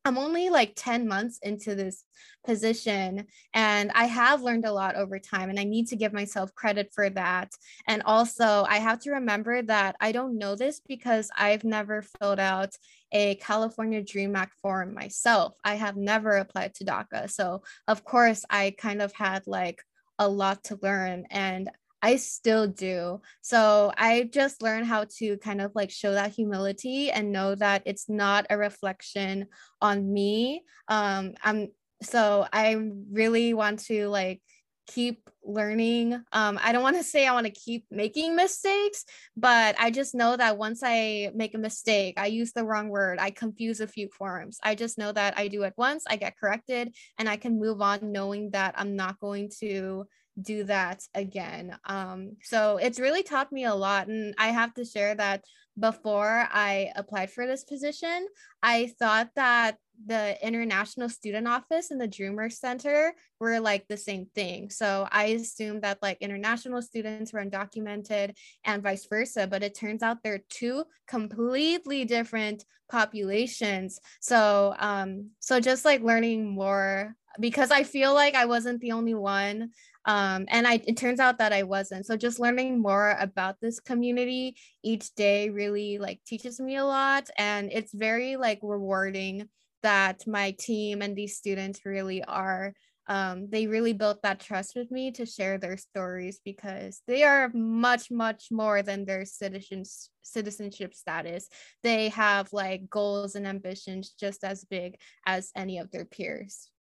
I'm 0.04 0.18
only 0.18 0.50
like 0.50 0.72
10 0.74 1.06
months 1.06 1.38
into 1.42 1.74
this 1.74 2.04
position 2.44 3.26
and 3.54 3.92
I 3.94 4.06
have 4.06 4.42
learned 4.42 4.64
a 4.64 4.72
lot 4.72 4.96
over 4.96 5.18
time 5.18 5.48
and 5.48 5.60
I 5.60 5.64
need 5.64 5.88
to 5.88 5.96
give 5.96 6.12
myself 6.12 6.54
credit 6.54 6.90
for 6.92 7.08
that. 7.10 7.52
And 7.86 8.02
also, 8.04 8.66
I 8.68 8.78
have 8.78 8.98
to 9.00 9.12
remember 9.12 9.62
that 9.62 9.96
I 10.00 10.10
don't 10.12 10.38
know 10.38 10.56
this 10.56 10.80
because 10.86 11.30
I've 11.36 11.62
never 11.62 12.02
filled 12.02 12.40
out 12.40 12.74
a 13.12 13.36
California 13.36 14.02
Dream 14.02 14.34
Act 14.34 14.54
form 14.60 14.92
myself. 14.92 15.54
I 15.64 15.74
have 15.74 15.96
never 15.96 16.32
applied 16.32 16.74
to 16.76 16.84
DACA. 16.84 17.30
So, 17.30 17.62
of 17.86 18.04
course, 18.04 18.44
I 18.50 18.74
kind 18.76 19.02
of 19.02 19.12
had 19.12 19.46
like 19.46 19.82
a 20.18 20.28
lot 20.28 20.64
to 20.64 20.78
learn 20.82 21.26
and 21.30 21.70
I 22.02 22.16
still 22.16 22.66
do. 22.66 23.20
So 23.40 23.92
I 23.96 24.28
just 24.32 24.60
learned 24.60 24.86
how 24.86 25.06
to 25.18 25.38
kind 25.38 25.60
of 25.60 25.70
like 25.74 25.90
show 25.90 26.12
that 26.12 26.32
humility 26.32 27.10
and 27.10 27.32
know 27.32 27.54
that 27.54 27.82
it's 27.86 28.08
not 28.08 28.46
a 28.50 28.58
reflection 28.58 29.46
on 29.80 30.12
me. 30.12 30.64
Um, 30.88 31.34
I'm 31.42 31.68
so 32.02 32.46
I 32.52 32.76
really 33.12 33.54
want 33.54 33.84
to 33.86 34.08
like 34.08 34.42
keep 34.88 35.30
learning. 35.44 36.14
Um, 36.32 36.58
I 36.62 36.72
don't 36.72 36.82
want 36.82 36.96
to 36.96 37.04
say 37.04 37.26
I 37.26 37.32
want 37.32 37.46
to 37.46 37.52
keep 37.52 37.86
making 37.90 38.34
mistakes, 38.34 39.04
but 39.36 39.76
I 39.78 39.90
just 39.90 40.14
know 40.14 40.36
that 40.36 40.58
once 40.58 40.82
I 40.84 41.30
make 41.34 41.54
a 41.54 41.58
mistake, 41.58 42.14
I 42.18 42.26
use 42.26 42.52
the 42.52 42.64
wrong 42.64 42.88
word, 42.88 43.18
I 43.20 43.30
confuse 43.30 43.80
a 43.80 43.86
few 43.86 44.08
forms. 44.08 44.58
I 44.62 44.74
just 44.74 44.98
know 44.98 45.12
that 45.12 45.38
I 45.38 45.48
do 45.48 45.62
it 45.62 45.74
once, 45.76 46.04
I 46.08 46.16
get 46.16 46.36
corrected, 46.36 46.94
and 47.18 47.28
I 47.28 47.36
can 47.36 47.60
move 47.60 47.80
on 47.80 48.12
knowing 48.12 48.50
that 48.50 48.74
I'm 48.76 48.96
not 48.96 49.20
going 49.20 49.50
to 49.60 50.06
do 50.40 50.64
that 50.64 51.03
again. 51.14 51.77
Um, 51.85 52.37
so 52.42 52.79
it's 52.79 53.01
really 53.01 53.23
taught 53.23 53.53
me 53.53 53.64
a 53.64 53.75
lot. 53.75 54.09
And 54.09 54.35
I 54.38 54.49
have 54.49 54.75
to 54.75 54.85
share 54.85 55.14
that 55.14 55.45
before 55.79 56.49
I 56.51 56.90
applied 56.97 57.31
for 57.31 57.47
this 57.47 57.64
position, 57.64 58.27
I 58.62 58.92
thought 58.99 59.31
that 59.37 59.79
the 60.05 60.37
International 60.45 61.09
Student 61.09 61.47
Office 61.47 61.90
and 61.90 62.01
the 62.01 62.09
Dreamer 62.09 62.51
Center 62.51 63.14
were 63.40 63.61
like 63.61 63.87
the 63.88 63.97
same 63.97 64.27
thing. 64.35 64.71
So 64.71 65.07
I 65.11 65.25
assumed 65.27 65.83
that 65.83 66.03
like 66.03 66.18
international 66.21 66.83
students 66.83 67.33
were 67.33 67.45
undocumented 67.45 68.35
and 68.64 68.83
vice 68.83 69.07
versa, 69.07 69.47
but 69.47 69.62
it 69.62 69.75
turns 69.75 70.03
out 70.03 70.18
they're 70.23 70.42
two 70.49 70.85
completely 71.07 72.05
different 72.05 72.64
populations. 72.90 74.01
So 74.21 74.75
um, 74.79 75.31
so 75.40 75.61
just 75.61 75.85
like 75.85 76.03
learning 76.03 76.49
more 76.49 77.14
because 77.40 77.71
I 77.71 77.83
feel 77.83 78.12
like 78.12 78.35
I 78.35 78.45
wasn't 78.45 78.81
the 78.81 78.92
only 78.92 79.14
one. 79.14 79.71
Um, 80.04 80.46
and 80.48 80.66
I 80.66 80.80
it 80.86 80.96
turns 80.96 81.20
out 81.20 81.38
that 81.38 81.52
I 81.52 81.62
wasn't. 81.62 82.06
So 82.06 82.16
just 82.16 82.40
learning 82.40 82.80
more 82.80 83.16
about 83.20 83.56
this 83.60 83.80
community 83.80 84.56
each 84.82 85.14
day 85.14 85.50
really 85.50 85.98
like 85.98 86.20
teaches 86.26 86.60
me 86.60 86.76
a 86.76 86.84
lot. 86.84 87.28
And 87.38 87.70
it's 87.72 87.92
very 87.94 88.36
like 88.36 88.58
rewarding 88.62 89.48
that 89.82 90.26
my 90.26 90.52
team 90.52 91.02
and 91.02 91.16
these 91.16 91.36
students 91.36 91.80
really 91.84 92.22
are 92.24 92.74
um, 93.08 93.48
they 93.50 93.66
really 93.66 93.92
built 93.92 94.22
that 94.22 94.38
trust 94.40 94.76
with 94.76 94.90
me 94.90 95.10
to 95.12 95.26
share 95.26 95.58
their 95.58 95.76
stories 95.76 96.40
because 96.44 97.02
they 97.08 97.24
are 97.24 97.50
much 97.52 98.10
much 98.10 98.46
more 98.50 98.82
than 98.82 99.04
their 99.04 99.24
citizens 99.24 100.08
citizenship 100.22 100.94
status 100.94 101.48
they 101.82 102.08
have 102.10 102.52
like 102.52 102.88
goals 102.88 103.34
and 103.34 103.46
ambitions 103.46 104.14
just 104.18 104.44
as 104.44 104.64
big 104.64 104.96
as 105.26 105.50
any 105.56 105.78
of 105.78 105.90
their 105.90 106.04
peers 106.04 106.71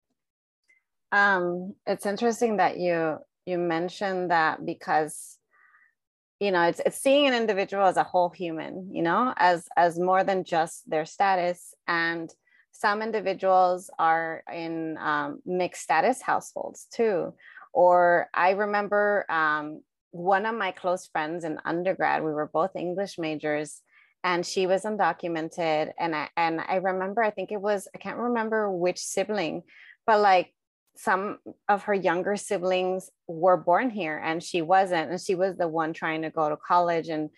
um, 1.12 1.76
it's 1.86 2.06
interesting 2.06 2.58
that 2.58 2.78
you 2.78 3.17
you 3.45 3.58
mentioned 3.58 4.32
that 4.32 4.65
because 4.65 5.38
you 6.39 6.52
know 6.52 6.63
it's 6.63 6.80
it's 6.86 6.97
seeing 6.97 7.28
an 7.28 7.34
individual 7.34 7.86
as 7.86 7.97
a 7.97 8.04
whole 8.04 8.30
human 8.30 8.89
you 8.93 9.02
know 9.02 9.34
as 9.38 9.67
as 9.76 10.00
more 10.00 10.24
than 10.24 10.43
just 10.43 10.89
their 10.89 11.06
status 11.06 11.74
and 11.88 12.34
some 12.71 13.02
individuals 13.02 13.89
are 14.00 14.43
in 14.52 14.97
um, 14.97 15.39
mixed 15.45 15.84
status 15.84 16.21
households 16.21 16.88
too. 16.91 17.34
Or 17.74 18.30
I 18.34 18.52
remember 18.52 19.26
um, 19.30 19.82
one 20.12 20.45
of 20.45 20.56
my 20.56 20.71
close 20.71 21.08
friends 21.08 21.43
in 21.43 21.60
undergrad, 21.63 22.24
we 22.24 22.32
were 22.32 22.50
both 22.52 22.76
English 22.76 23.17
majors 23.17 23.82
and 24.24 24.45
she 24.45 24.67
was 24.67 24.84
undocumented. 24.84 25.91
And 26.00 26.15
I, 26.15 26.30
and 26.36 26.60
I 26.60 26.76
remember, 26.76 27.24
I 27.24 27.32
think 27.32 27.52
it 27.52 27.62
was, 27.62 27.88
I 27.95 27.97
can't 27.97 28.17
remember 28.17 28.71
which 28.71 29.00
sibling, 29.00 29.63
but 30.06 30.19
like 30.19 30.54
some 30.95 31.39
of 31.67 31.84
her 31.84 31.93
younger 31.93 32.36
siblings 32.36 33.10
were 33.27 33.58
born 33.58 33.89
here 33.89 34.21
and 34.23 34.43
she 34.43 34.62
wasn't. 34.62 35.12
And 35.12 35.19
she 35.19 35.36
was 35.36 35.58
the 35.58 35.67
one 35.67 35.93
trying 35.93 36.23
to 36.23 36.30
go 36.30 36.49
to 36.49 36.58
college 36.58 37.10
and 37.10 37.30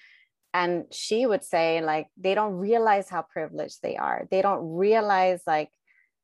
and 0.54 0.86
she 0.92 1.26
would 1.26 1.44
say 1.44 1.82
like 1.82 2.08
they 2.16 2.36
don't 2.36 2.54
realize 2.54 3.10
how 3.10 3.24
privileged 3.24 3.82
they 3.82 3.98
are 3.98 4.28
they 4.30 4.42
don't 4.42 4.76
realize 4.76 5.42
like 5.48 5.70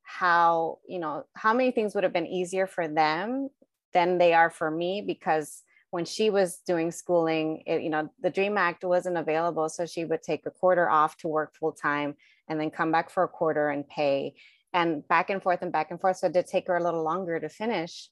how 0.02 0.78
you 0.88 0.98
know 0.98 1.24
how 1.34 1.52
many 1.52 1.70
things 1.70 1.94
would 1.94 2.04
have 2.04 2.12
been 2.12 2.26
easier 2.26 2.66
for 2.66 2.86
them 2.88 3.48
than 3.92 4.18
they 4.18 4.32
are 4.32 4.50
for 4.50 4.70
me 4.70 5.02
because 5.04 5.62
when 5.90 6.04
she 6.04 6.30
was 6.30 6.58
doing 6.64 6.92
schooling 6.92 7.62
it, 7.66 7.82
you 7.82 7.90
know 7.90 8.08
the 8.22 8.30
dream 8.30 8.56
act 8.56 8.84
wasn't 8.84 9.16
available 9.16 9.68
so 9.68 9.84
she 9.84 10.04
would 10.04 10.22
take 10.22 10.46
a 10.46 10.50
quarter 10.50 10.88
off 10.88 11.16
to 11.16 11.28
work 11.28 11.54
full 11.56 11.72
time 11.72 12.14
and 12.48 12.60
then 12.60 12.70
come 12.70 12.92
back 12.92 13.10
for 13.10 13.24
a 13.24 13.28
quarter 13.28 13.68
and 13.68 13.88
pay 13.88 14.34
and 14.72 15.06
back 15.08 15.30
and 15.30 15.42
forth 15.42 15.62
and 15.62 15.72
back 15.72 15.90
and 15.90 16.00
forth. 16.00 16.18
So 16.18 16.26
it 16.28 16.32
did 16.32 16.46
take 16.46 16.68
her 16.68 16.76
a 16.76 16.82
little 16.82 17.02
longer 17.02 17.38
to 17.40 17.48
finish. 17.48 18.08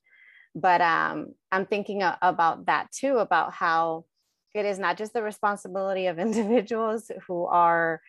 But 0.55 0.81
um, 0.81 1.35
i'm 1.53 1.67
thinking 1.67 2.03
about 2.23 2.67
that 2.67 2.91
too 2.91 3.19
about 3.19 3.53
how 3.53 4.05
it 4.55 4.65
is 4.65 4.79
not 4.79 4.97
just 4.97 5.13
the 5.13 5.23
responsibility 5.23 6.07
of 6.07 6.19
individuals 6.29 7.11
who 7.27 7.45
are 7.45 8.01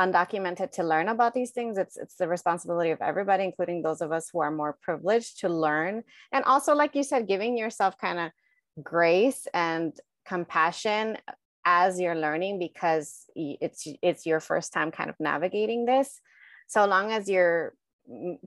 undocumented 0.00 0.72
to 0.72 0.82
learn 0.82 1.08
about 1.08 1.34
these 1.34 1.50
things. 1.50 1.76
It's 1.76 1.96
it's 1.98 2.16
the 2.16 2.26
responsibility 2.26 2.90
of 2.90 3.02
everybody 3.02 3.44
including 3.44 3.82
those 3.82 4.00
of 4.00 4.12
us 4.12 4.30
who 4.32 4.40
are 4.40 4.50
more 4.50 4.78
privileged 4.80 5.40
to 5.40 5.48
learn. 5.48 6.04
And 6.32 6.44
also 6.44 6.74
like 6.74 6.94
you 6.94 7.02
said 7.02 7.28
giving 7.28 7.58
yourself 7.58 7.98
kind 7.98 8.18
of 8.18 8.30
grace 8.82 9.46
and 9.52 9.92
compassion 10.26 11.18
as 11.66 12.00
you're 12.00 12.16
learning 12.16 12.58
because 12.58 13.26
it's 13.36 13.86
it's 14.02 14.24
your 14.24 14.40
first 14.40 14.72
time 14.72 14.90
kind 14.90 15.10
of 15.10 15.16
navigating 15.20 15.84
this. 15.84 16.20
So 16.66 16.86
long 16.86 17.12
as 17.12 17.28
you're 17.28 17.74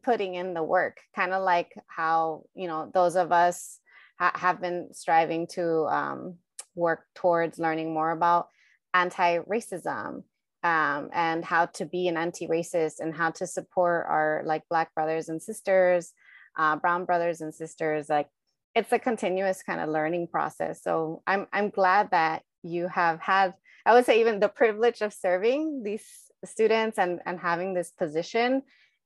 putting 0.04 0.36
in 0.36 0.54
the 0.54 0.64
work 0.64 1.00
kind 1.16 1.34
of 1.34 1.44
like 1.44 1.74
how 1.88 2.44
you 2.54 2.68
know 2.68 2.90
those 2.94 3.16
of 3.16 3.32
us 3.32 3.80
ha- 4.20 4.32
have 4.36 4.62
been 4.62 4.90
striving 4.92 5.48
to 5.48 5.86
um, 5.88 6.36
work 6.76 7.06
towards 7.16 7.60
learning 7.60 7.94
more 7.94 8.12
about 8.12 8.48
anti-racism 8.94 10.24
um, 10.64 11.10
and 11.14 11.44
how 11.44 11.66
to 11.66 11.86
be 11.86 12.08
an 12.08 12.18
anti-racist 12.18 13.00
and 13.00 13.16
how 13.16 13.32
to 13.32 13.48
support 13.48 14.06
our 14.08 14.44
like 14.46 14.64
black 14.70 14.94
brothers 14.94 15.30
and 15.30 15.42
sisters 15.42 16.14
uh, 16.58 16.76
brown 16.76 17.06
brothers 17.06 17.42
and 17.42 17.54
sisters 17.54 18.10
like 18.10 18.28
it's 18.76 18.92
a 18.92 19.00
continuous 19.00 19.62
kind 19.62 19.80
of 19.80 19.90
learning 19.90 20.28
process. 20.28 20.82
So 20.82 21.22
i'm 21.28 21.48
i'm 21.54 21.70
glad 21.70 22.12
that 22.12 22.44
you 22.64 22.88
have 22.88 23.20
had 23.20 23.54
i 23.86 23.94
would 23.94 24.06
say 24.06 24.20
even 24.20 24.40
the 24.40 24.50
privilege 24.50 25.02
of 25.02 25.14
serving 25.14 25.84
these 25.84 26.06
students 26.46 26.98
and 26.98 27.20
and 27.26 27.40
having 27.40 27.74
this 27.74 27.92
position 27.92 28.62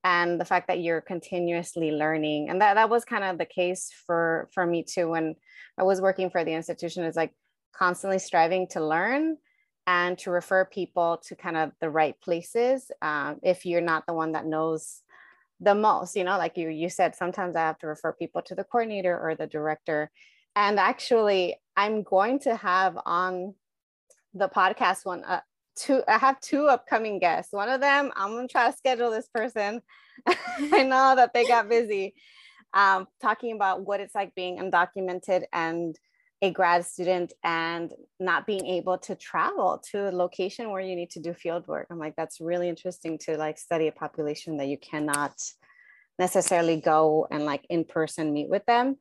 and 0.08 0.40
the 0.40 0.46
fact 0.46 0.68
that 0.68 0.80
you're 0.80 1.02
continuously 1.02 1.92
learning 1.92 2.50
and 2.50 2.62
that 2.62 2.76
that 2.76 2.90
was 2.90 3.04
kind 3.04 3.26
of 3.26 3.38
the 3.38 3.46
case 3.46 3.92
for 4.06 4.48
for 4.54 4.66
me 4.66 4.82
too 4.82 5.10
when 5.10 5.36
i 5.78 5.84
was 5.84 6.00
working 6.00 6.30
for 6.30 6.46
the 6.46 6.54
institution. 6.54 7.04
Is 7.04 7.18
like 7.18 7.34
constantly 7.74 8.20
striving 8.20 8.68
to 8.70 8.80
learn 8.96 9.38
and 9.86 10.18
to 10.20 10.32
refer 10.32 10.64
people 10.64 11.22
to 11.28 11.36
kind 11.36 11.58
of 11.58 11.72
the 11.82 11.90
right 11.90 12.16
places 12.22 12.90
um, 13.02 13.40
if 13.44 13.66
you're 13.66 13.90
not 13.92 14.06
the 14.08 14.14
one 14.14 14.32
that 14.32 14.46
knows 14.46 15.02
the 15.60 15.76
most 15.76 16.16
you 16.16 16.24
know 16.24 16.38
like 16.38 16.56
you 16.58 16.70
you 16.70 16.90
said 16.90 17.14
sometimes 17.14 17.56
i 17.56 17.60
have 17.60 17.80
to 17.80 17.88
refer 17.88 18.14
people 18.14 18.42
to 18.42 18.56
the 18.56 18.64
coordinator 18.64 19.16
or 19.20 19.36
the 19.36 19.48
director. 19.48 20.10
And 20.56 20.80
actually 20.80 21.58
i'm 21.76 22.04
going 22.04 22.40
to 22.48 22.56
have 22.56 22.98
on 23.06 23.56
the 24.34 24.48
podcast 24.48 25.06
one 25.06 25.24
uh, 25.26 25.42
two 25.78 26.04
i 26.08 26.18
have 26.18 26.40
two 26.42 26.68
upcoming 26.68 27.20
guests 27.20 27.54
one 27.54 27.70
of 27.70 27.82
them 27.82 28.12
i'm 28.16 28.36
to 28.36 28.48
try 28.48 28.70
to 28.70 28.78
schedule 28.78 29.12
this 29.12 29.28
person 29.34 29.82
i 30.28 30.84
know 30.84 31.14
that 31.16 31.32
they 31.34 31.46
got 31.46 31.70
busy 31.70 32.14
um, 32.74 33.08
talking 33.22 33.54
about 33.56 33.86
what 33.86 34.02
it's 34.02 34.14
like 34.14 34.36
being 34.36 34.58
undocumented 34.58 35.44
and 35.54 35.98
a 36.42 36.52
grad 36.52 36.86
student 36.86 37.34
and 37.44 37.92
not 38.20 38.46
being 38.46 38.66
able 38.66 38.98
to 39.00 39.16
travel 39.16 39.82
to 39.92 40.10
a 40.10 40.12
location 40.12 40.70
where 40.70 40.82
you 40.82 40.96
need 40.96 41.10
to 41.12 41.20
do 41.20 41.34
field 41.34 41.68
work. 41.68 41.88
I'm 41.90 41.98
like, 41.98 42.16
that's 42.16 42.40
really 42.40 42.70
interesting 42.70 43.18
to 43.20 43.38
like 43.38 43.58
study 43.58 43.88
a 43.88 43.92
population 43.92 44.58
that 44.58 44.68
you 44.68 44.78
cannot 44.78 45.34
necessarily 46.20 46.80
go 46.80 47.28
and 47.32 47.46
like 47.46 47.66
in 47.70 47.86
person 47.86 48.34
meet 48.34 48.50
with 48.50 48.66
them. 48.66 48.98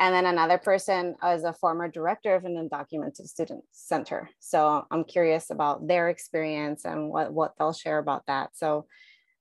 And 0.00 0.14
then 0.14 0.24
another 0.24 0.56
person 0.56 1.14
is 1.26 1.44
a 1.44 1.52
former 1.52 1.86
director 1.86 2.34
of 2.34 2.46
an 2.46 2.56
undocumented 2.56 3.28
student 3.28 3.62
center. 3.70 4.30
So 4.40 4.86
I'm 4.90 5.04
curious 5.04 5.50
about 5.50 5.86
their 5.86 6.08
experience 6.08 6.86
and 6.86 7.10
what, 7.10 7.30
what 7.34 7.52
they'll 7.58 7.74
share 7.74 7.98
about 7.98 8.24
that. 8.26 8.56
So 8.56 8.86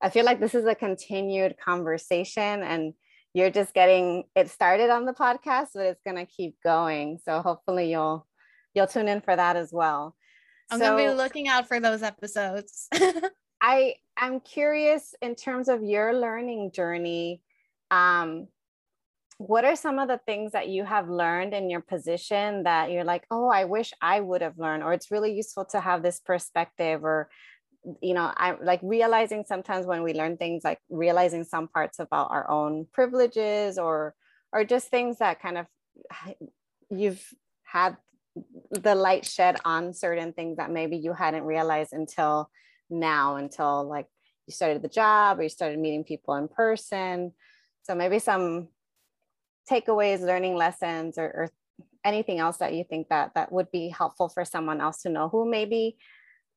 I 0.02 0.10
feel 0.10 0.26
like 0.26 0.41
this 0.41 0.54
is 0.54 0.65
a 0.65 0.76
continued 0.76 1.56
conversation 1.63 2.62
and 2.62 2.93
you're 3.34 3.52
just 3.52 3.74
getting 3.74 4.26
it 4.36 4.50
started 4.50 4.89
on 4.89 5.06
the 5.06 5.13
podcast, 5.13 5.69
but 5.76 5.86
it's 5.86 6.02
gonna 6.06 6.26
keep 6.26 6.56
going. 6.62 7.19
So 7.24 7.41
hopefully 7.41 7.89
you'll 7.91 8.28
you'll 8.74 8.88
tune 8.88 9.08
in 9.08 9.22
for 9.22 9.36
that 9.36 9.56
as 9.56 9.72
well. 9.72 10.15
I'm 10.69 10.80
so, 10.80 10.98
gonna 10.98 11.10
be 11.10 11.15
looking 11.15 11.48
out 11.48 11.67
for 11.69 11.80
those 11.80 12.04
episodes. 12.04 12.89
I 13.62 13.95
I'm 14.17 14.41
curious 14.41 15.13
in 15.22 15.36
terms 15.36 15.69
of 15.69 15.84
your 15.84 16.13
learning 16.13 16.72
journey. 16.74 17.41
Um, 17.91 18.48
what 19.39 19.63
are 19.63 19.75
some 19.75 19.99
of 19.99 20.08
the 20.08 20.19
things 20.25 20.52
that 20.52 20.67
you 20.67 20.84
have 20.84 21.10
learned 21.10 21.54
in 21.54 21.69
your 21.69 21.80
position 21.80 22.63
that 22.63 22.91
you're 22.91 23.06
like, 23.06 23.25
oh, 23.32 23.47
I 23.47 23.63
wish 23.63 23.93
I 24.02 24.19
would 24.19 24.41
have 24.41 24.60
learned, 24.60 24.84
or 24.84 24.93
it's 24.93 25.12
really 25.12 25.34
useful 25.34 25.65
to 25.71 25.80
have 25.80 26.04
this 26.04 26.19
perspective, 26.19 27.04
or 27.04 27.30
you 28.02 28.13
know 28.13 28.30
i 28.36 28.58
like 28.62 28.82
realizing 28.84 29.45
sometimes 29.47 29.86
when 29.86 30.04
we 30.04 30.13
learn 30.13 30.36
things 30.36 30.65
like 30.65 30.80
realizing 30.89 31.45
some 31.45 31.65
parts 31.65 31.97
about 31.97 32.30
our 32.30 32.47
own 32.52 32.86
privileges 32.91 33.78
or 33.78 34.13
or 34.52 34.65
just 34.65 34.89
things 34.89 35.19
that 35.19 35.41
kind 35.41 35.58
of 35.58 35.65
you've 36.89 37.25
had 37.63 37.95
the 38.71 38.95
light 38.95 39.25
shed 39.25 39.58
on 39.65 39.93
certain 39.93 40.34
things 40.34 40.58
that 40.58 40.71
maybe 40.71 40.97
you 40.97 41.13
hadn't 41.13 41.43
realized 41.43 41.93
until 41.93 42.49
now 42.89 43.38
until 43.38 43.88
like 43.88 44.08
you 44.47 44.54
started 44.54 44.82
the 44.82 44.89
job 44.89 45.39
or 45.39 45.43
you 45.43 45.49
started 45.49 45.80
meeting 45.80 46.04
people 46.04 46.36
in 46.36 46.47
person. 46.47 47.32
So 47.84 47.93
maybe 47.95 48.19
some 48.19 48.69
takeaways 49.69 50.21
learning 50.21 50.55
lessons 50.55 51.17
or, 51.17 51.25
or 51.25 51.49
anything 52.03 52.39
else 52.39 52.58
that 52.58 52.73
you 52.73 52.84
think 52.84 53.10
that 53.10 53.32
that 53.36 53.51
would 53.51 53.69
be 53.71 53.89
helpful 53.89 54.29
for 54.29 54.45
someone 54.45 54.82
else 54.82 55.01
to 55.01 55.10
know 55.10 55.29
who 55.29 55.49
maybe 55.49 55.97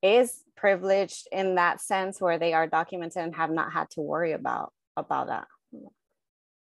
is 0.02 0.42
privileged 0.56 1.28
in 1.30 1.56
that 1.56 1.80
sense 1.80 2.20
where 2.20 2.38
they 2.38 2.52
are 2.52 2.66
documented 2.66 3.22
and 3.22 3.34
have 3.34 3.50
not 3.50 3.72
had 3.72 3.88
to 3.90 4.00
worry 4.00 4.32
about 4.32 4.72
about 4.96 5.28
that. 5.28 5.46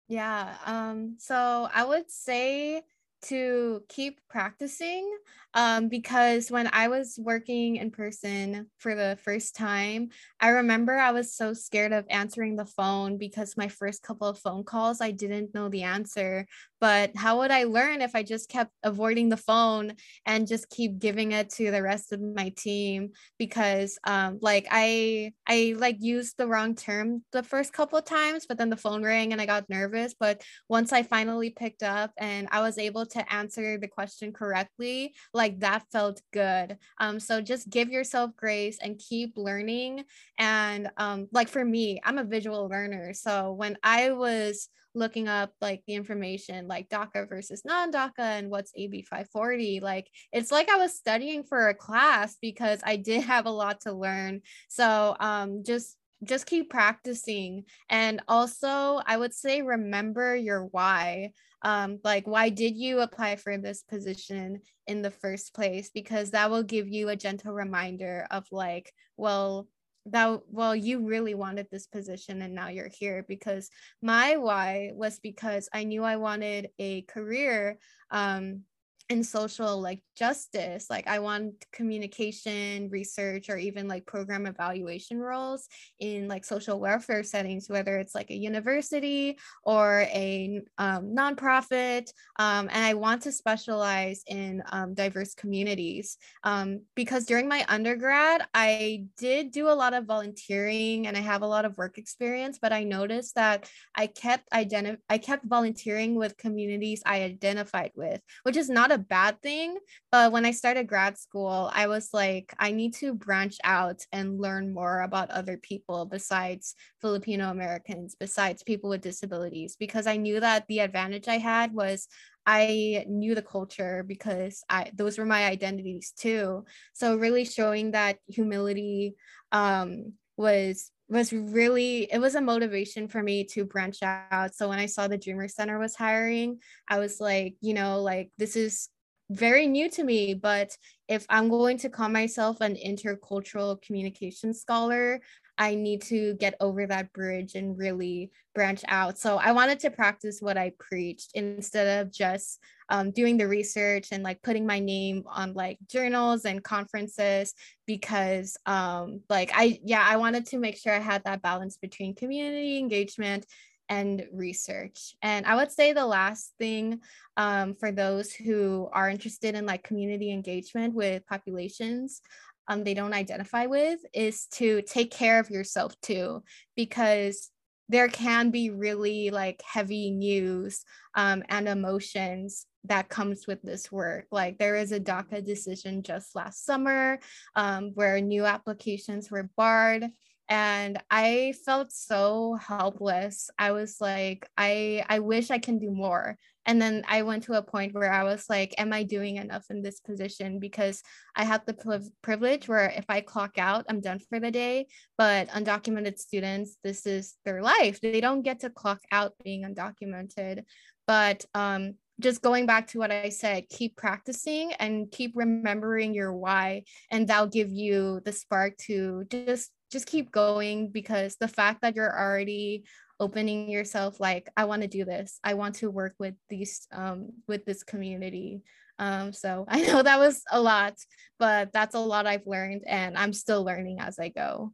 Yeah 0.08 0.54
um 0.64 1.16
so 1.18 1.68
i 1.74 1.84
would 1.84 2.10
say 2.10 2.82
to 3.22 3.82
keep 3.88 4.20
practicing 4.28 5.10
um, 5.54 5.88
because 5.88 6.50
when 6.50 6.68
I 6.72 6.88
was 6.88 7.18
working 7.20 7.76
in 7.76 7.90
person 7.90 8.66
for 8.78 8.94
the 8.94 9.18
first 9.22 9.56
time, 9.56 10.10
I 10.40 10.48
remember 10.48 10.96
I 10.96 11.12
was 11.12 11.34
so 11.34 11.54
scared 11.54 11.92
of 11.92 12.04
answering 12.10 12.56
the 12.56 12.66
phone 12.66 13.16
because 13.16 13.56
my 13.56 13.68
first 13.68 14.02
couple 14.02 14.28
of 14.28 14.38
phone 14.38 14.64
calls, 14.64 15.00
I 15.00 15.12
didn't 15.12 15.54
know 15.54 15.68
the 15.68 15.82
answer. 15.82 16.46
But 16.80 17.12
how 17.16 17.38
would 17.38 17.50
I 17.50 17.64
learn 17.64 18.02
if 18.02 18.14
I 18.14 18.22
just 18.22 18.48
kept 18.48 18.70
avoiding 18.82 19.28
the 19.28 19.36
phone 19.36 19.94
and 20.26 20.46
just 20.46 20.68
keep 20.68 20.98
giving 20.98 21.32
it 21.32 21.50
to 21.50 21.70
the 21.70 21.82
rest 21.82 22.12
of 22.12 22.20
my 22.20 22.52
team? 22.56 23.10
Because 23.38 23.98
um 24.04 24.38
like 24.42 24.66
I 24.70 25.32
I 25.46 25.74
like 25.78 25.96
used 26.00 26.36
the 26.36 26.46
wrong 26.46 26.74
term 26.74 27.22
the 27.32 27.42
first 27.42 27.72
couple 27.72 27.98
of 27.98 28.04
times 28.04 28.46
but 28.46 28.58
then 28.58 28.70
the 28.70 28.76
phone 28.76 29.02
rang 29.02 29.32
and 29.32 29.40
I 29.40 29.46
got 29.46 29.70
nervous. 29.70 30.14
But 30.18 30.42
once 30.68 30.92
I 30.92 31.02
finally 31.02 31.50
picked 31.50 31.82
up 31.82 32.12
and 32.18 32.48
I 32.50 32.60
was 32.60 32.78
able 32.78 33.06
to 33.06 33.32
answer 33.32 33.78
the 33.78 33.88
question 33.88 34.32
correctly 34.32 35.14
like 35.32 35.60
that 35.60 35.84
felt 35.92 36.20
good. 36.32 36.76
Um 37.00 37.20
so 37.20 37.40
just 37.40 37.70
give 37.70 37.90
yourself 37.90 38.32
grace 38.36 38.78
and 38.82 38.98
keep 38.98 39.32
learning. 39.36 40.04
And 40.38 40.90
um 40.96 41.28
like 41.32 41.48
for 41.48 41.64
me 41.64 42.00
I'm 42.04 42.18
a 42.18 42.24
visual 42.24 42.68
learner. 42.68 43.14
So 43.14 43.52
when 43.52 43.78
I 43.82 44.10
was 44.12 44.68
looking 44.96 45.28
up 45.28 45.52
like 45.60 45.82
the 45.86 45.94
information 45.94 46.66
like 46.66 46.88
DACA 46.88 47.28
versus 47.28 47.62
non-DACA 47.64 48.18
and 48.18 48.50
what's 48.50 48.72
AB 48.76 49.02
540. 49.02 49.80
Like 49.80 50.08
it's 50.32 50.50
like 50.50 50.68
I 50.68 50.78
was 50.78 50.96
studying 50.96 51.44
for 51.44 51.68
a 51.68 51.74
class 51.74 52.36
because 52.40 52.80
I 52.84 52.96
did 52.96 53.22
have 53.22 53.46
a 53.46 53.50
lot 53.50 53.82
to 53.82 53.92
learn. 53.92 54.40
So 54.68 55.16
um 55.20 55.62
just 55.64 55.96
just 56.24 56.46
keep 56.46 56.70
practicing 56.70 57.64
and 57.90 58.22
also 58.26 59.02
i 59.04 59.14
would 59.14 59.34
say 59.34 59.60
remember 59.60 60.34
your 60.34 60.64
why 60.64 61.30
um 61.60 61.98
like 62.04 62.26
why 62.26 62.48
did 62.48 62.74
you 62.74 63.00
apply 63.00 63.36
for 63.36 63.58
this 63.58 63.82
position 63.82 64.60
in 64.86 65.02
the 65.02 65.10
first 65.10 65.54
place 65.54 65.90
because 65.92 66.30
that 66.30 66.50
will 66.50 66.62
give 66.62 66.88
you 66.88 67.10
a 67.10 67.16
gentle 67.16 67.52
reminder 67.52 68.26
of 68.30 68.46
like 68.50 68.90
well 69.18 69.68
that 70.10 70.40
well 70.48 70.74
you 70.74 71.06
really 71.06 71.34
wanted 71.34 71.66
this 71.70 71.86
position 71.86 72.42
and 72.42 72.54
now 72.54 72.68
you're 72.68 72.88
here 72.88 73.24
because 73.28 73.70
my 74.02 74.36
why 74.36 74.90
was 74.94 75.18
because 75.18 75.68
i 75.72 75.82
knew 75.84 76.02
i 76.04 76.16
wanted 76.16 76.68
a 76.78 77.02
career 77.02 77.78
um 78.10 78.62
in 79.08 79.22
social 79.22 79.80
like 79.80 80.02
justice 80.16 80.86
like 80.90 81.06
i 81.06 81.18
want 81.18 81.52
communication 81.72 82.88
research 82.90 83.48
or 83.48 83.56
even 83.56 83.86
like 83.86 84.04
program 84.04 84.46
evaluation 84.46 85.18
roles 85.18 85.68
in 86.00 86.26
like 86.26 86.44
social 86.44 86.80
welfare 86.80 87.22
settings 87.22 87.68
whether 87.68 87.98
it's 87.98 88.14
like 88.14 88.30
a 88.30 88.36
university 88.36 89.38
or 89.62 90.00
a 90.12 90.60
um, 90.78 91.14
nonprofit 91.14 92.10
um, 92.38 92.68
and 92.72 92.84
i 92.84 92.94
want 92.94 93.22
to 93.22 93.30
specialize 93.30 94.22
in 94.26 94.62
um, 94.72 94.94
diverse 94.94 95.34
communities. 95.34 96.18
Um, 96.42 96.80
because 96.94 97.26
during 97.26 97.48
my 97.48 97.64
undergrad 97.68 98.42
i 98.54 99.04
did 99.18 99.50
do 99.52 99.68
a 99.68 99.70
lot 99.70 99.94
of 99.94 100.06
volunteering 100.06 101.06
and 101.06 101.16
i 101.16 101.20
have 101.20 101.42
a 101.42 101.46
lot 101.46 101.64
of 101.64 101.76
work 101.76 101.98
experience 101.98 102.58
but 102.60 102.72
i 102.72 102.82
noticed 102.82 103.34
that 103.36 103.68
i 103.94 104.06
kept 104.06 104.48
identify 104.52 105.00
i 105.08 105.18
kept 105.18 105.44
volunteering 105.46 106.14
with 106.14 106.36
communities 106.36 107.02
i 107.06 107.22
identified 107.22 107.92
with 107.94 108.20
which 108.42 108.56
is 108.56 108.68
not 108.68 108.90
a 108.90 108.95
a 108.96 109.08
bad 109.16 109.40
thing. 109.42 109.76
But 110.10 110.32
when 110.32 110.44
I 110.44 110.50
started 110.50 110.88
grad 110.88 111.18
school, 111.18 111.70
I 111.72 111.86
was 111.86 112.10
like, 112.12 112.52
I 112.58 112.72
need 112.72 112.94
to 112.94 113.14
branch 113.14 113.58
out 113.62 114.00
and 114.10 114.40
learn 114.40 114.74
more 114.74 115.02
about 115.02 115.30
other 115.30 115.58
people 115.58 116.06
besides 116.06 116.74
Filipino 117.00 117.50
Americans, 117.50 118.16
besides 118.18 118.62
people 118.62 118.90
with 118.90 119.02
disabilities, 119.02 119.76
because 119.78 120.06
I 120.06 120.16
knew 120.16 120.40
that 120.40 120.66
the 120.66 120.80
advantage 120.80 121.28
I 121.28 121.38
had 121.38 121.72
was 121.72 122.08
I 122.46 123.04
knew 123.08 123.34
the 123.34 123.42
culture 123.42 124.04
because 124.06 124.62
I 124.70 124.90
those 124.94 125.18
were 125.18 125.26
my 125.26 125.46
identities 125.46 126.12
too. 126.16 126.64
So 126.94 127.16
really 127.16 127.44
showing 127.44 127.90
that 127.90 128.18
humility 128.28 129.16
um, 129.52 130.12
was 130.36 130.92
was 131.08 131.32
really 131.32 132.08
it 132.12 132.18
was 132.18 132.34
a 132.34 132.40
motivation 132.40 133.08
for 133.08 133.22
me 133.22 133.44
to 133.44 133.64
branch 133.64 133.98
out. 134.02 134.54
So 134.54 134.68
when 134.68 134.78
i 134.78 134.86
saw 134.86 135.06
the 135.06 135.18
dreamer 135.18 135.48
center 135.48 135.78
was 135.78 135.94
hiring 135.94 136.58
i 136.88 136.98
was 136.98 137.20
like 137.20 137.54
you 137.60 137.74
know 137.74 138.02
like 138.02 138.30
this 138.38 138.56
is 138.56 138.88
very 139.30 139.66
new 139.66 139.90
to 139.90 140.04
me 140.04 140.34
but 140.34 140.76
if 141.08 141.26
i'm 141.28 141.48
going 141.48 141.76
to 141.78 141.88
call 141.88 142.08
myself 142.08 142.60
an 142.60 142.76
intercultural 142.76 143.80
communication 143.82 144.54
scholar 144.54 145.20
I 145.58 145.74
need 145.74 146.02
to 146.02 146.34
get 146.34 146.54
over 146.60 146.86
that 146.86 147.12
bridge 147.12 147.54
and 147.54 147.78
really 147.78 148.30
branch 148.54 148.82
out. 148.88 149.18
So 149.18 149.36
I 149.36 149.52
wanted 149.52 149.80
to 149.80 149.90
practice 149.90 150.40
what 150.40 150.58
I 150.58 150.72
preached 150.78 151.32
instead 151.34 152.00
of 152.00 152.12
just 152.12 152.60
um, 152.88 153.10
doing 153.10 153.36
the 153.36 153.48
research 153.48 154.08
and 154.12 154.22
like 154.22 154.42
putting 154.42 154.66
my 154.66 154.78
name 154.78 155.24
on 155.26 155.54
like 155.54 155.78
journals 155.88 156.44
and 156.44 156.62
conferences 156.62 157.54
because 157.86 158.56
um, 158.66 159.20
like 159.28 159.50
I, 159.54 159.80
yeah, 159.84 160.04
I 160.06 160.16
wanted 160.16 160.46
to 160.46 160.58
make 160.58 160.76
sure 160.76 160.92
I 160.92 161.00
had 161.00 161.24
that 161.24 161.42
balance 161.42 161.76
between 161.76 162.14
community 162.14 162.78
engagement 162.78 163.46
and 163.88 164.26
research. 164.32 165.14
And 165.22 165.46
I 165.46 165.54
would 165.56 165.70
say 165.70 165.92
the 165.92 166.06
last 166.06 166.52
thing 166.58 167.00
um, 167.36 167.74
for 167.74 167.92
those 167.92 168.32
who 168.32 168.88
are 168.92 169.08
interested 169.08 169.54
in 169.54 169.66
like 169.66 169.84
community 169.84 170.32
engagement 170.32 170.94
with 170.94 171.26
populations, 171.26 172.20
um, 172.68 172.84
they 172.84 172.94
don't 172.94 173.12
identify 173.14 173.66
with 173.66 174.00
is 174.12 174.46
to 174.54 174.82
take 174.82 175.10
care 175.10 175.38
of 175.40 175.50
yourself 175.50 175.94
too, 176.02 176.42
because 176.76 177.50
there 177.88 178.08
can 178.08 178.50
be 178.50 178.70
really 178.70 179.30
like 179.30 179.62
heavy 179.64 180.10
news 180.10 180.84
um, 181.14 181.44
and 181.48 181.68
emotions 181.68 182.66
that 182.84 183.08
comes 183.08 183.46
with 183.46 183.62
this 183.62 183.90
work. 183.90 184.26
Like 184.30 184.58
there 184.58 184.76
is 184.76 184.92
a 184.92 185.00
DACA 185.00 185.44
decision 185.44 186.02
just 186.02 186.34
last 186.34 186.64
summer 186.64 187.18
um, 187.54 187.92
where 187.94 188.20
new 188.20 188.44
applications 188.44 189.30
were 189.30 189.50
barred 189.56 190.08
and 190.48 191.02
i 191.10 191.52
felt 191.64 191.92
so 191.92 192.56
helpless. 192.60 193.50
I 193.58 193.72
was 193.72 194.00
like 194.00 194.48
i 194.56 195.04
i 195.08 195.18
wish 195.18 195.50
i 195.50 195.58
can 195.58 195.78
do 195.78 195.90
more. 195.90 196.36
And 196.64 196.80
then 196.80 197.04
i 197.08 197.22
went 197.22 197.44
to 197.44 197.54
a 197.54 197.62
point 197.62 197.94
where 197.94 198.12
i 198.12 198.22
was 198.24 198.48
like 198.48 198.74
am 198.78 198.92
i 198.92 199.02
doing 199.02 199.36
enough 199.36 199.66
in 199.70 199.82
this 199.82 200.00
position? 200.00 200.58
Because 200.58 201.02
i 201.34 201.44
have 201.44 201.64
the 201.66 202.10
privilege 202.22 202.68
where 202.68 202.88
if 202.90 203.04
i 203.08 203.20
clock 203.20 203.58
out 203.58 203.86
i'm 203.88 204.00
done 204.00 204.20
for 204.20 204.38
the 204.38 204.50
day. 204.50 204.86
But 205.18 205.48
undocumented 205.48 206.18
students 206.18 206.78
this 206.84 207.06
is 207.06 207.34
their 207.44 207.62
life. 207.62 208.00
They 208.00 208.20
don't 208.20 208.42
get 208.42 208.60
to 208.60 208.70
clock 208.70 209.00
out 209.10 209.34
being 209.42 209.64
undocumented. 209.64 210.64
But 211.06 211.44
um 211.54 211.94
just 212.18 212.40
going 212.40 212.64
back 212.64 212.86
to 212.88 212.98
what 212.98 213.10
I 213.10 213.28
said, 213.28 213.68
keep 213.68 213.96
practicing 213.96 214.72
and 214.74 215.10
keep 215.10 215.32
remembering 215.34 216.14
your 216.14 216.32
why, 216.32 216.84
and 217.10 217.28
that'll 217.28 217.46
give 217.46 217.70
you 217.70 218.20
the 218.24 218.32
spark 218.32 218.76
to 218.86 219.24
just 219.30 219.70
just 219.90 220.06
keep 220.06 220.30
going 220.32 220.90
because 220.90 221.36
the 221.36 221.48
fact 221.48 221.82
that 221.82 221.94
you're 221.94 222.18
already 222.18 222.84
opening 223.18 223.70
yourself 223.70 224.20
like 224.20 224.50
i 224.56 224.64
want 224.64 224.82
to 224.82 224.88
do 224.88 225.04
this. 225.04 225.40
I 225.42 225.54
want 225.54 225.76
to 225.76 225.90
work 225.90 226.14
with 226.18 226.34
these 226.48 226.86
um 226.92 227.30
with 227.48 227.64
this 227.64 227.82
community. 227.82 228.62
Um 228.98 229.32
so 229.32 229.64
i 229.68 229.82
know 229.82 230.02
that 230.02 230.18
was 230.18 230.42
a 230.50 230.60
lot 230.60 230.94
but 231.38 231.72
that's 231.72 231.94
a 231.94 232.00
lot 232.00 232.26
i've 232.26 232.46
learned 232.46 232.82
and 232.86 233.16
i'm 233.16 233.32
still 233.32 233.64
learning 233.64 234.00
as 234.00 234.18
i 234.18 234.28
go. 234.28 234.72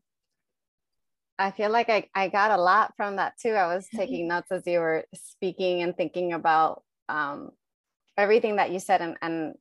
I 1.38 1.50
feel 1.50 1.70
like 1.70 1.88
i, 1.88 2.08
I 2.14 2.28
got 2.28 2.50
a 2.50 2.62
lot 2.62 2.94
from 2.96 3.16
that 3.16 3.34
too. 3.40 3.52
I 3.52 3.74
was 3.74 3.86
taking 3.94 4.28
notes 4.28 4.50
as 4.50 4.62
you 4.66 4.80
were 4.80 5.04
speaking 5.14 5.82
and 5.82 5.96
thinking 5.96 6.32
about 6.32 6.82
um 7.08 7.50
everything 8.16 8.56
that 8.56 8.70
you 8.70 8.78
said 8.78 9.00
and, 9.00 9.16
and 9.22 9.54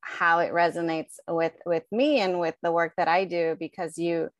how 0.00 0.38
it 0.38 0.52
resonates 0.52 1.16
with 1.28 1.52
with 1.66 1.84
me 1.92 2.20
and 2.20 2.38
with 2.40 2.54
the 2.62 2.72
work 2.72 2.94
that 2.96 3.08
i 3.08 3.24
do 3.26 3.56
because 3.60 3.98
you 3.98 4.30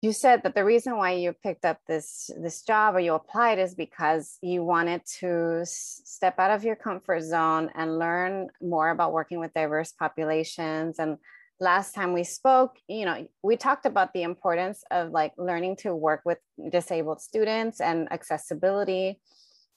you 0.00 0.12
said 0.12 0.42
that 0.44 0.54
the 0.54 0.64
reason 0.64 0.96
why 0.96 1.12
you 1.12 1.32
picked 1.32 1.64
up 1.64 1.80
this 1.88 2.30
this 2.40 2.62
job 2.62 2.94
or 2.94 3.00
you 3.00 3.14
applied 3.14 3.58
is 3.58 3.74
because 3.74 4.38
you 4.42 4.62
wanted 4.62 5.02
to 5.20 5.62
step 5.64 6.38
out 6.38 6.52
of 6.52 6.62
your 6.62 6.76
comfort 6.76 7.22
zone 7.22 7.70
and 7.74 7.98
learn 7.98 8.48
more 8.62 8.90
about 8.90 9.12
working 9.12 9.40
with 9.40 9.52
diverse 9.54 9.92
populations. 9.92 11.00
And 11.00 11.18
last 11.58 11.92
time 11.92 12.12
we 12.12 12.22
spoke 12.22 12.76
you 12.86 13.04
know 13.04 13.26
we 13.42 13.56
talked 13.56 13.84
about 13.84 14.12
the 14.12 14.22
importance 14.22 14.84
of 14.92 15.10
like 15.10 15.32
learning 15.36 15.74
to 15.74 15.92
work 15.92 16.22
with 16.24 16.38
disabled 16.70 17.20
students 17.20 17.80
and 17.80 18.10
accessibility. 18.12 19.20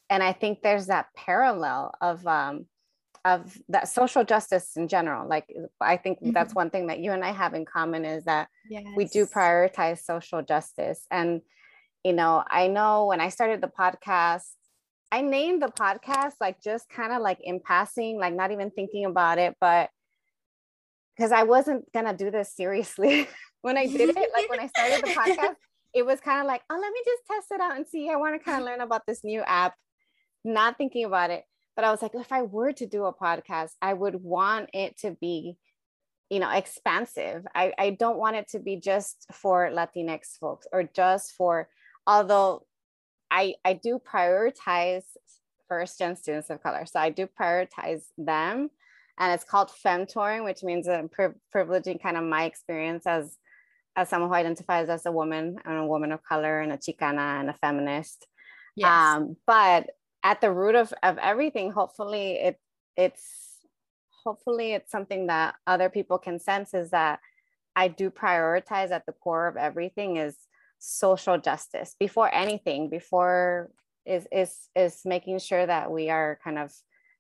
And 0.10 0.22
i 0.22 0.34
think 0.34 0.62
there's 0.62 0.88
that 0.88 1.08
parallel 1.16 1.94
of 2.00 2.28
um, 2.28 2.66
of 3.24 3.58
that 3.70 3.88
social 3.88 4.24
justice 4.24 4.76
in 4.76 4.88
general 4.88 5.28
like 5.28 5.46
i 5.80 5.96
think 5.96 6.20
mm-hmm. 6.20 6.32
that's 6.32 6.56
one 6.56 6.70
thing 6.70 6.88
that 6.88 7.00
you 7.00 7.12
and 7.12 7.24
i 7.24 7.32
have 7.32 7.54
in 7.54 7.66
common 7.66 8.04
is 8.04 8.24
that 8.26 8.48
yes. 8.70 8.84
we 8.96 9.06
do 9.06 9.26
prioritize 9.26 10.00
social 10.00 10.42
justice. 10.42 11.06
And 11.12 11.42
you 12.04 12.14
know 12.14 12.44
i 12.50 12.68
know 12.68 13.06
when 13.06 13.22
i 13.22 13.30
started 13.30 13.62
the 13.62 13.68
podcast 13.68 14.48
i 15.12 15.22
named 15.22 15.62
the 15.62 15.68
podcast 15.68 16.34
like 16.42 16.62
just 16.62 16.90
kind 16.90 17.14
of 17.14 17.22
like 17.22 17.38
in 17.44 17.60
passing 17.60 18.18
like 18.18 18.34
not 18.34 18.52
even 18.52 18.72
thinking 18.72 19.06
about 19.06 19.38
it 19.38 19.56
but 19.62 19.90
because 21.16 21.32
i 21.32 21.44
wasn't 21.44 21.92
gonna 21.94 22.16
do 22.16 22.32
this 22.32 22.56
seriously 22.56 23.28
when 23.62 23.78
i 23.78 23.86
did 23.86 24.10
it. 24.10 24.32
Like 24.34 24.50
when 24.50 24.60
i 24.60 24.68
started 24.68 25.06
the 25.06 25.12
podcast 25.12 25.56
it 25.94 26.06
was 26.06 26.20
kind 26.20 26.40
of 26.40 26.48
like 26.48 26.64
oh 26.72 26.80
let 26.80 26.92
me 26.92 27.02
just 27.06 27.22
test 27.30 27.52
it 27.52 27.62
out 27.62 27.76
and 27.76 27.88
see. 27.88 28.10
I 28.10 28.16
want 28.16 28.34
to 28.34 28.44
kind 28.44 28.60
of 28.60 28.66
learn 28.66 28.82
about 28.82 29.04
this 29.06 29.24
new 29.24 29.42
app. 29.42 29.76
Not 30.44 30.78
thinking 30.78 31.06
about 31.06 31.30
it 31.30 31.44
but 31.76 31.86
I 31.86 31.92
was 31.92 32.02
like, 32.02 32.16
if 32.16 32.32
I 32.32 32.42
were 32.44 32.74
to 32.74 32.86
do 32.86 33.06
a 33.06 33.14
podcast, 33.14 33.72
I 33.82 33.94
would 33.94 34.16
want 34.16 34.70
it 34.74 34.98
to 35.00 35.12
be, 35.12 35.58
you 36.30 36.40
know, 36.40 36.50
expansive. 36.50 37.46
I, 37.56 37.74
I 37.78 37.90
don't 37.92 38.18
want 38.18 38.36
it 38.36 38.50
to 38.50 38.60
be 38.60 38.78
just 38.78 39.26
for 39.32 39.70
Latinx 39.72 40.38
folks 40.40 40.68
or 40.72 40.84
just 40.84 41.34
for, 41.34 41.70
although 42.06 42.66
I, 43.30 43.56
I 43.64 43.74
do 43.74 44.00
prioritize 44.00 45.04
first 45.70 45.98
gen 46.00 46.18
students 46.18 46.50
of 46.50 46.62
color. 46.62 46.86
So 46.86 47.00
I 47.00 47.10
do 47.10 47.28
prioritize 47.28 48.04
them. 48.18 48.70
And 49.18 49.34
it's 49.34 49.44
called 49.44 49.72
femtoring, 49.86 50.44
which 50.44 50.64
means 50.64 50.88
uh, 50.88 51.04
pri- 51.12 51.36
privileging 51.56 52.02
kind 52.02 52.18
of 52.18 52.24
my 52.24 52.46
experience 52.46 53.06
as 53.06 53.38
as 53.96 54.08
someone 54.10 54.30
who 54.30 54.36
identifies 54.36 54.88
as 54.88 55.06
a 55.06 55.12
woman 55.12 55.58
and 55.66 55.78
a 55.78 55.86
woman 55.86 56.12
of 56.14 56.24
color 56.24 56.62
and 56.62 56.72
a 56.72 56.78
Chicana 56.78 57.42
and 57.42 57.50
a 57.50 57.54
feminist. 57.54 58.26
Yes. 58.76 58.90
Um, 58.90 59.36
but 59.46 59.90
at 60.24 60.42
the 60.42 60.52
root 60.52 60.76
of, 60.76 60.94
of 61.04 61.18
everything, 61.18 61.72
hopefully 61.72 62.34
it 62.34 62.60
it's 62.98 63.58
hopefully 64.24 64.74
it's 64.74 64.92
something 64.92 65.28
that 65.28 65.56
other 65.66 65.90
people 65.90 66.18
can 66.18 66.40
sense 66.40 66.74
is 66.74 66.92
that 66.92 67.20
I 67.76 67.88
do 67.88 68.12
prioritize 68.12 68.92
at 68.92 69.06
the 69.06 69.14
core 69.14 69.48
of 69.48 69.58
everything 69.58 70.18
is 70.18 70.36
social 70.80 71.38
justice 71.38 71.96
before 72.00 72.34
anything, 72.34 72.90
before 72.90 73.72
is 74.06 74.28
is 74.32 74.56
is 74.76 75.02
making 75.06 75.40
sure 75.40 75.66
that 75.66 75.92
we 75.92 76.10
are 76.10 76.40
kind 76.44 76.58
of 76.58 76.72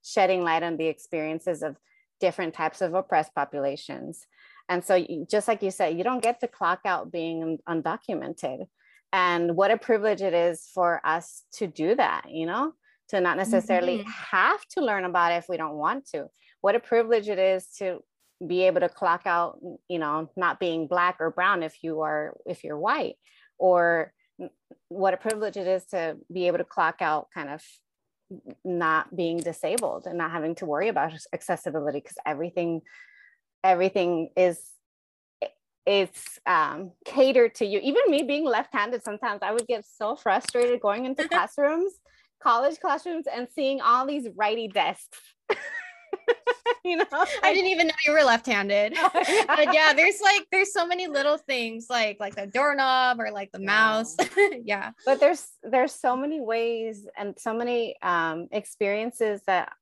shedding 0.03 0.43
light 0.43 0.63
on 0.63 0.77
the 0.77 0.87
experiences 0.87 1.61
of 1.61 1.77
different 2.19 2.53
types 2.53 2.81
of 2.81 2.93
oppressed 2.93 3.33
populations. 3.33 4.25
And 4.69 4.83
so 4.83 5.05
just 5.29 5.47
like 5.47 5.63
you 5.63 5.71
said, 5.71 5.97
you 5.97 6.03
don't 6.03 6.23
get 6.23 6.39
to 6.41 6.47
clock 6.47 6.81
out 6.85 7.11
being 7.11 7.59
undocumented. 7.67 8.67
And 9.11 9.55
what 9.55 9.71
a 9.71 9.77
privilege 9.77 10.21
it 10.21 10.33
is 10.33 10.69
for 10.73 11.01
us 11.05 11.43
to 11.53 11.67
do 11.67 11.95
that, 11.95 12.29
you 12.29 12.45
know, 12.45 12.73
to 13.11 13.21
not 13.21 13.37
necessarily 13.37 13.99
mm-hmm. 13.99 14.09
have 14.09 14.65
to 14.71 14.81
learn 14.81 15.05
about 15.05 15.31
it 15.31 15.35
if 15.35 15.47
we 15.47 15.57
don't 15.57 15.75
want 15.75 16.07
to. 16.07 16.27
What 16.61 16.75
a 16.75 16.79
privilege 16.79 17.29
it 17.29 17.39
is 17.39 17.67
to 17.77 17.99
be 18.45 18.63
able 18.63 18.81
to 18.81 18.89
clock 18.89 19.21
out, 19.25 19.59
you 19.87 19.99
know, 19.99 20.29
not 20.35 20.59
being 20.59 20.87
black 20.87 21.17
or 21.19 21.29
brown 21.29 21.61
if 21.63 21.83
you 21.83 22.01
are 22.01 22.35
if 22.45 22.63
you're 22.63 22.77
white 22.77 23.15
or 23.57 24.13
what 24.87 25.13
a 25.13 25.17
privilege 25.17 25.57
it 25.57 25.67
is 25.67 25.85
to 25.85 26.17
be 26.31 26.47
able 26.47 26.57
to 26.57 26.63
clock 26.63 27.01
out 27.01 27.27
kind 27.33 27.49
of 27.49 27.63
not 28.63 29.15
being 29.15 29.37
disabled 29.37 30.07
and 30.07 30.17
not 30.17 30.31
having 30.31 30.55
to 30.55 30.65
worry 30.65 30.87
about 30.87 31.13
accessibility 31.33 31.99
because 31.99 32.17
everything 32.25 32.81
everything 33.63 34.29
is 34.35 34.59
it's 35.85 36.39
um, 36.45 36.91
catered 37.05 37.55
to 37.55 37.65
you 37.65 37.79
even 37.83 38.01
me 38.07 38.23
being 38.23 38.45
left-handed 38.45 39.03
sometimes 39.03 39.41
i 39.41 39.51
would 39.51 39.67
get 39.67 39.85
so 39.85 40.15
frustrated 40.15 40.79
going 40.79 41.05
into 41.05 41.27
classrooms 41.29 41.93
college 42.41 42.79
classrooms 42.79 43.25
and 43.33 43.47
seeing 43.53 43.81
all 43.81 44.05
these 44.05 44.27
righty 44.35 44.67
desks. 44.67 45.17
You 46.83 46.97
know 46.97 47.05
i 47.11 47.53
didn't 47.53 47.69
even 47.69 47.87
know 47.87 47.93
you 48.07 48.11
were 48.11 48.23
left-handed. 48.23 48.93
Yeah. 48.93 49.09
but 49.47 49.73
yeah 49.73 49.93
there's 49.93 50.19
like 50.21 50.47
there's 50.51 50.73
so 50.73 50.85
many 50.87 51.07
little 51.07 51.37
things 51.37 51.87
like 51.89 52.17
like 52.19 52.35
the 52.35 52.47
doorknob 52.47 53.19
or 53.19 53.31
like 53.31 53.51
the 53.51 53.59
mouse. 53.59 54.15
Yeah. 54.63 54.91
But 55.05 55.19
there's 55.19 55.47
there's 55.63 55.93
so 55.93 56.15
many 56.15 56.41
ways 56.41 57.07
and 57.17 57.35
so 57.37 57.53
many 57.53 57.95
um 58.01 58.47
experiences 58.51 59.41
that 59.45 59.73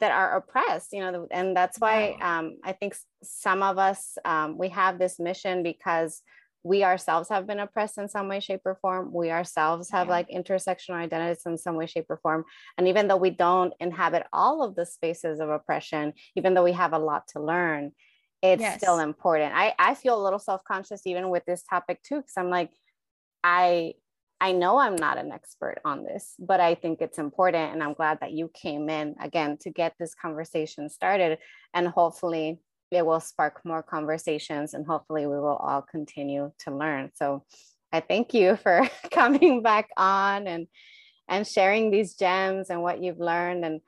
that 0.00 0.12
are 0.12 0.36
oppressed 0.36 0.92
you 0.92 1.00
know 1.00 1.28
and 1.30 1.56
that's 1.56 1.78
why 1.78 2.16
um 2.20 2.56
i 2.64 2.72
think 2.72 2.96
some 3.22 3.62
of 3.62 3.78
us 3.78 4.18
um 4.24 4.58
we 4.58 4.68
have 4.68 4.98
this 4.98 5.20
mission 5.20 5.62
because 5.62 6.22
we 6.64 6.84
ourselves 6.84 7.28
have 7.28 7.46
been 7.46 7.58
oppressed 7.58 7.98
in 7.98 8.08
some 8.08 8.28
way 8.28 8.40
shape 8.40 8.60
or 8.64 8.76
form 8.76 9.12
we 9.12 9.30
ourselves 9.30 9.90
have 9.90 10.06
yeah. 10.06 10.12
like 10.12 10.28
intersectional 10.28 10.94
identities 10.94 11.44
in 11.46 11.58
some 11.58 11.76
way 11.76 11.86
shape 11.86 12.06
or 12.08 12.18
form 12.18 12.44
and 12.78 12.88
even 12.88 13.08
though 13.08 13.16
we 13.16 13.30
don't 13.30 13.74
inhabit 13.80 14.26
all 14.32 14.62
of 14.62 14.74
the 14.74 14.86
spaces 14.86 15.40
of 15.40 15.48
oppression 15.48 16.12
even 16.36 16.54
though 16.54 16.64
we 16.64 16.72
have 16.72 16.92
a 16.92 16.98
lot 16.98 17.26
to 17.28 17.40
learn 17.40 17.92
it's 18.42 18.60
yes. 18.60 18.78
still 18.78 18.98
important 18.98 19.52
i 19.54 19.74
i 19.78 19.94
feel 19.94 20.20
a 20.20 20.22
little 20.22 20.38
self-conscious 20.38 21.06
even 21.06 21.30
with 21.30 21.44
this 21.44 21.62
topic 21.62 22.02
too 22.02 22.16
because 22.16 22.34
i'm 22.36 22.50
like 22.50 22.70
i 23.42 23.92
i 24.40 24.52
know 24.52 24.78
i'm 24.78 24.96
not 24.96 25.18
an 25.18 25.32
expert 25.32 25.80
on 25.84 26.04
this 26.04 26.34
but 26.38 26.60
i 26.60 26.74
think 26.74 27.00
it's 27.00 27.18
important 27.18 27.72
and 27.72 27.82
i'm 27.82 27.94
glad 27.94 28.18
that 28.20 28.32
you 28.32 28.50
came 28.54 28.88
in 28.88 29.14
again 29.20 29.56
to 29.60 29.70
get 29.70 29.94
this 29.98 30.14
conversation 30.14 30.88
started 30.88 31.38
and 31.74 31.88
hopefully 31.88 32.60
it 32.92 33.06
will 33.06 33.20
spark 33.20 33.60
more 33.64 33.82
conversations 33.82 34.74
and 34.74 34.86
hopefully 34.86 35.26
we 35.26 35.38
will 35.38 35.56
all 35.56 35.82
continue 35.82 36.52
to 36.60 36.76
learn. 36.76 37.10
So 37.14 37.44
I 37.92 38.00
thank 38.00 38.34
you 38.34 38.56
for 38.56 38.88
coming 39.10 39.62
back 39.62 39.88
on 39.96 40.46
and 40.46 40.66
and 41.28 41.46
sharing 41.46 41.90
these 41.90 42.14
gems 42.14 42.68
and 42.68 42.82
what 42.82 43.02
you've 43.02 43.20
learned 43.20 43.64
and 43.64 43.80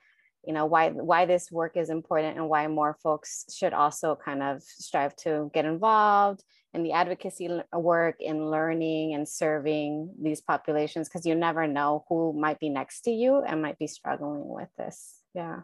you 0.45 0.53
know 0.53 0.65
why 0.65 0.89
why 0.89 1.25
this 1.25 1.51
work 1.51 1.75
is 1.75 1.89
important 1.89 2.37
and 2.37 2.49
why 2.49 2.67
more 2.67 2.97
folks 3.03 3.45
should 3.53 3.73
also 3.73 4.15
kind 4.15 4.41
of 4.41 4.61
strive 4.63 5.15
to 5.17 5.49
get 5.53 5.65
involved 5.65 6.43
in 6.73 6.83
the 6.83 6.91
advocacy 6.91 7.49
work 7.73 8.15
in 8.19 8.49
learning 8.49 9.13
and 9.13 9.27
serving 9.27 10.13
these 10.21 10.41
populations 10.41 11.07
because 11.07 11.25
you 11.25 11.35
never 11.35 11.67
know 11.67 12.05
who 12.09 12.33
might 12.33 12.59
be 12.59 12.69
next 12.69 13.01
to 13.01 13.11
you 13.11 13.41
and 13.41 13.61
might 13.61 13.79
be 13.79 13.87
struggling 13.87 14.47
with 14.47 14.69
this 14.77 15.21
yeah 15.33 15.61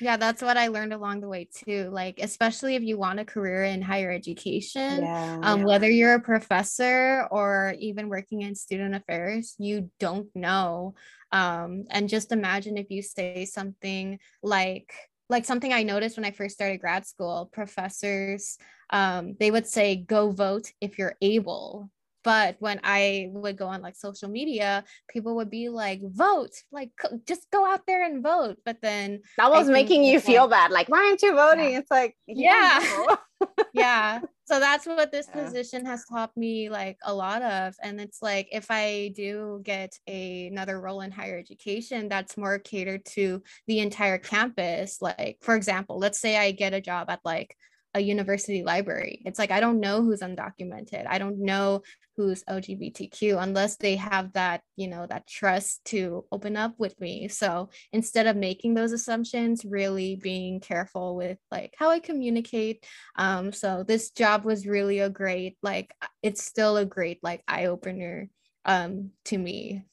yeah, 0.00 0.16
that's 0.16 0.42
what 0.42 0.56
I 0.56 0.68
learned 0.68 0.92
along 0.92 1.20
the 1.20 1.28
way 1.28 1.48
too. 1.52 1.88
Like, 1.90 2.20
especially 2.20 2.74
if 2.74 2.82
you 2.82 2.98
want 2.98 3.20
a 3.20 3.24
career 3.24 3.64
in 3.64 3.82
higher 3.82 4.10
education, 4.10 5.02
yeah, 5.02 5.40
um, 5.42 5.60
yeah. 5.60 5.66
whether 5.66 5.90
you're 5.90 6.14
a 6.14 6.20
professor 6.20 7.26
or 7.30 7.74
even 7.78 8.08
working 8.08 8.42
in 8.42 8.54
student 8.54 8.94
affairs, 8.94 9.54
you 9.58 9.90
don't 9.98 10.28
know. 10.34 10.94
Um, 11.32 11.84
and 11.90 12.08
just 12.08 12.32
imagine 12.32 12.76
if 12.76 12.90
you 12.90 13.02
say 13.02 13.44
something 13.44 14.18
like, 14.42 14.92
like 15.28 15.44
something 15.44 15.72
I 15.72 15.82
noticed 15.82 16.16
when 16.16 16.24
I 16.24 16.30
first 16.30 16.54
started 16.54 16.80
grad 16.80 17.06
school, 17.06 17.50
professors, 17.52 18.58
um, 18.90 19.34
they 19.40 19.50
would 19.50 19.66
say, 19.66 19.96
go 19.96 20.30
vote 20.30 20.70
if 20.80 20.98
you're 20.98 21.16
able 21.20 21.90
but 22.26 22.56
when 22.58 22.78
i 22.84 23.28
would 23.32 23.56
go 23.56 23.68
on 23.68 23.80
like 23.80 23.96
social 23.96 24.28
media 24.28 24.84
people 25.08 25.36
would 25.36 25.50
be 25.50 25.68
like 25.70 26.00
vote 26.02 26.52
like 26.72 26.90
just 27.24 27.50
go 27.50 27.66
out 27.66 27.82
there 27.86 28.04
and 28.04 28.22
vote. 28.22 28.58
But 28.64 28.78
then 28.82 29.20
that 29.36 29.50
was 29.50 29.68
making 29.68 30.04
you 30.04 30.20
feel 30.20 30.42
like, 30.42 30.50
bad 30.50 30.70
like 30.70 30.88
why 30.88 31.06
aren't 31.06 31.22
you 31.22 31.34
voting? 31.34 31.72
Yeah. 31.72 31.78
it's 31.78 31.90
like 31.90 32.16
yeah. 32.26 33.16
yeah. 33.74 34.20
So 34.44 34.60
that's 34.60 34.86
what 34.86 35.12
this 35.12 35.28
yeah. 35.34 35.44
position 35.44 35.84
has 35.86 36.04
taught 36.06 36.36
me 36.36 36.68
like 36.70 36.98
a 37.04 37.14
lot 37.14 37.42
of. 37.42 37.74
And 37.82 38.00
it's 38.00 38.22
like 38.22 38.48
if 38.52 38.66
i 38.70 39.12
do 39.14 39.60
get 39.62 39.98
a, 40.06 40.48
another 40.48 40.80
role 40.80 41.00
in 41.00 41.10
higher 41.10 41.38
education 41.38 42.08
that's 42.08 42.36
more 42.36 42.58
catered 42.58 43.04
to 43.06 43.42
the 43.66 43.80
entire 43.80 44.18
campus. 44.18 45.00
Like 45.00 45.38
for 45.40 45.54
example 45.54 45.98
let's 45.98 46.20
say 46.20 46.36
i 46.36 46.50
get 46.50 46.74
a 46.74 46.80
job 46.80 47.10
at 47.10 47.20
like 47.24 47.56
a 47.96 48.00
university 48.00 48.62
library. 48.62 49.22
It's 49.24 49.38
like 49.38 49.50
I 49.50 49.58
don't 49.58 49.80
know 49.80 50.02
who's 50.02 50.20
undocumented. 50.20 51.06
I 51.08 51.16
don't 51.18 51.38
know 51.38 51.82
who's 52.16 52.44
LGBTQ 52.44 53.42
unless 53.42 53.76
they 53.76 53.96
have 53.96 54.34
that, 54.34 54.60
you 54.76 54.86
know, 54.88 55.06
that 55.06 55.26
trust 55.26 55.82
to 55.86 56.26
open 56.30 56.58
up 56.58 56.74
with 56.78 56.98
me. 57.00 57.28
So 57.28 57.70
instead 57.92 58.26
of 58.26 58.36
making 58.36 58.74
those 58.74 58.92
assumptions, 58.92 59.64
really 59.64 60.16
being 60.16 60.60
careful 60.60 61.16
with 61.16 61.38
like 61.50 61.74
how 61.78 61.88
I 61.90 61.98
communicate. 61.98 62.84
Um, 63.16 63.50
so 63.50 63.82
this 63.82 64.10
job 64.10 64.44
was 64.44 64.66
really 64.66 64.98
a 64.98 65.08
great, 65.08 65.56
like 65.62 65.94
it's 66.22 66.44
still 66.44 66.76
a 66.76 66.84
great 66.84 67.18
like 67.22 67.42
eye 67.48 67.66
opener 67.66 68.28
um 68.66 69.12
to 69.24 69.38
me. 69.38 69.84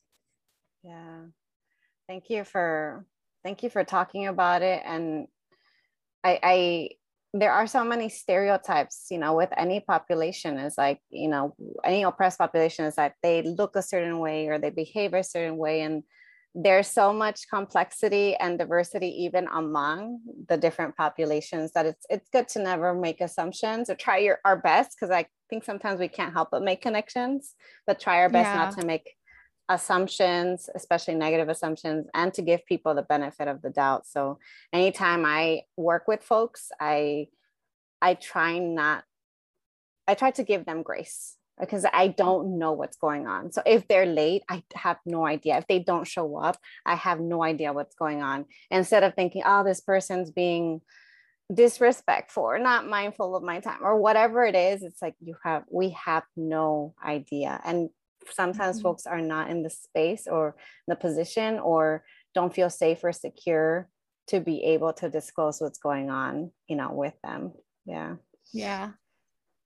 Yeah. 0.83 1.21
Thank 2.09 2.29
you 2.29 2.43
for 2.43 3.05
thank 3.45 3.63
you 3.63 3.69
for 3.69 3.85
talking 3.85 4.27
about 4.27 4.61
it 4.61 4.81
and 4.85 5.27
I, 6.23 6.39
I 6.41 6.89
there 7.33 7.51
are 7.51 7.65
so 7.65 7.83
many 7.83 8.09
stereotypes 8.09 9.07
you 9.09 9.17
know 9.17 9.33
with 9.35 9.49
any 9.57 9.79
population 9.79 10.57
is 10.57 10.77
like 10.77 10.99
you 11.09 11.27
know 11.27 11.55
any 11.83 12.03
oppressed 12.03 12.37
population 12.37 12.85
is 12.85 12.95
that 12.95 13.13
they 13.23 13.41
look 13.41 13.75
a 13.75 13.81
certain 13.81 14.19
way 14.19 14.47
or 14.47 14.59
they 14.59 14.69
behave 14.69 15.13
a 15.13 15.23
certain 15.23 15.57
way 15.57 15.81
and 15.81 16.03
there's 16.55 16.87
so 16.87 17.11
much 17.11 17.49
complexity 17.49 18.35
and 18.35 18.59
diversity 18.59 19.07
even 19.07 19.47
among 19.51 20.19
the 20.47 20.55
different 20.57 20.95
populations 20.95 21.71
that 21.71 21.87
it's 21.87 22.05
it's 22.09 22.29
good 22.29 22.47
to 22.47 22.59
never 22.59 22.93
make 22.93 23.21
assumptions 23.21 23.89
or 23.89 23.95
try 23.95 24.19
your 24.19 24.37
our 24.45 24.57
best 24.57 24.95
because 24.95 25.09
i 25.09 25.25
think 25.49 25.63
sometimes 25.63 25.99
we 25.99 26.07
can't 26.07 26.33
help 26.33 26.49
but 26.51 26.61
make 26.61 26.81
connections 26.81 27.55
but 27.87 27.99
try 27.99 28.19
our 28.19 28.29
best 28.29 28.47
yeah. 28.47 28.55
not 28.55 28.77
to 28.77 28.85
make 28.85 29.15
assumptions, 29.69 30.69
especially 30.75 31.15
negative 31.15 31.49
assumptions, 31.49 32.07
and 32.13 32.33
to 32.33 32.41
give 32.41 32.65
people 32.65 32.93
the 32.93 33.01
benefit 33.01 33.47
of 33.47 33.61
the 33.61 33.69
doubt. 33.69 34.05
So 34.05 34.39
anytime 34.71 35.25
I 35.25 35.63
work 35.77 36.07
with 36.07 36.23
folks, 36.23 36.71
I 36.79 37.27
I 38.01 38.15
try 38.15 38.59
not 38.59 39.03
I 40.07 40.15
try 40.15 40.31
to 40.31 40.43
give 40.43 40.65
them 40.65 40.83
grace 40.83 41.37
because 41.59 41.85
I 41.93 42.07
don't 42.07 42.57
know 42.57 42.73
what's 42.73 42.97
going 42.97 43.27
on. 43.27 43.51
So 43.51 43.61
if 43.65 43.87
they're 43.87 44.05
late, 44.05 44.43
I 44.49 44.63
have 44.75 44.97
no 45.05 45.25
idea. 45.25 45.57
If 45.57 45.67
they 45.67 45.79
don't 45.79 46.07
show 46.07 46.35
up, 46.37 46.57
I 46.85 46.95
have 46.95 47.19
no 47.19 47.43
idea 47.43 47.73
what's 47.73 47.95
going 47.95 48.21
on. 48.21 48.45
Instead 48.71 49.03
of 49.03 49.13
thinking, 49.13 49.43
oh, 49.45 49.63
this 49.63 49.79
person's 49.79 50.31
being 50.31 50.81
disrespectful 51.53 52.43
or 52.43 52.57
not 52.57 52.87
mindful 52.87 53.35
of 53.35 53.43
my 53.43 53.59
time 53.59 53.79
or 53.81 53.99
whatever 53.99 54.43
it 54.43 54.55
is, 54.55 54.83
it's 54.83 55.01
like 55.01 55.15
you 55.21 55.35
have 55.43 55.63
we 55.71 55.91
have 55.91 56.23
no 56.35 56.95
idea. 57.03 57.61
And 57.63 57.89
sometimes 58.31 58.77
mm-hmm. 58.77 58.83
folks 58.83 59.05
are 59.05 59.21
not 59.21 59.49
in 59.49 59.63
the 59.63 59.69
space 59.69 60.27
or 60.27 60.55
the 60.87 60.95
position 60.95 61.59
or 61.59 62.03
don't 62.33 62.53
feel 62.53 62.69
safe 62.69 63.03
or 63.03 63.11
secure 63.11 63.87
to 64.27 64.39
be 64.39 64.63
able 64.63 64.93
to 64.93 65.09
disclose 65.09 65.59
what's 65.59 65.79
going 65.79 66.09
on 66.09 66.51
you 66.67 66.75
know 66.75 66.91
with 66.91 67.15
them. 67.23 67.53
Yeah. 67.85 68.15
Yeah. 68.53 68.91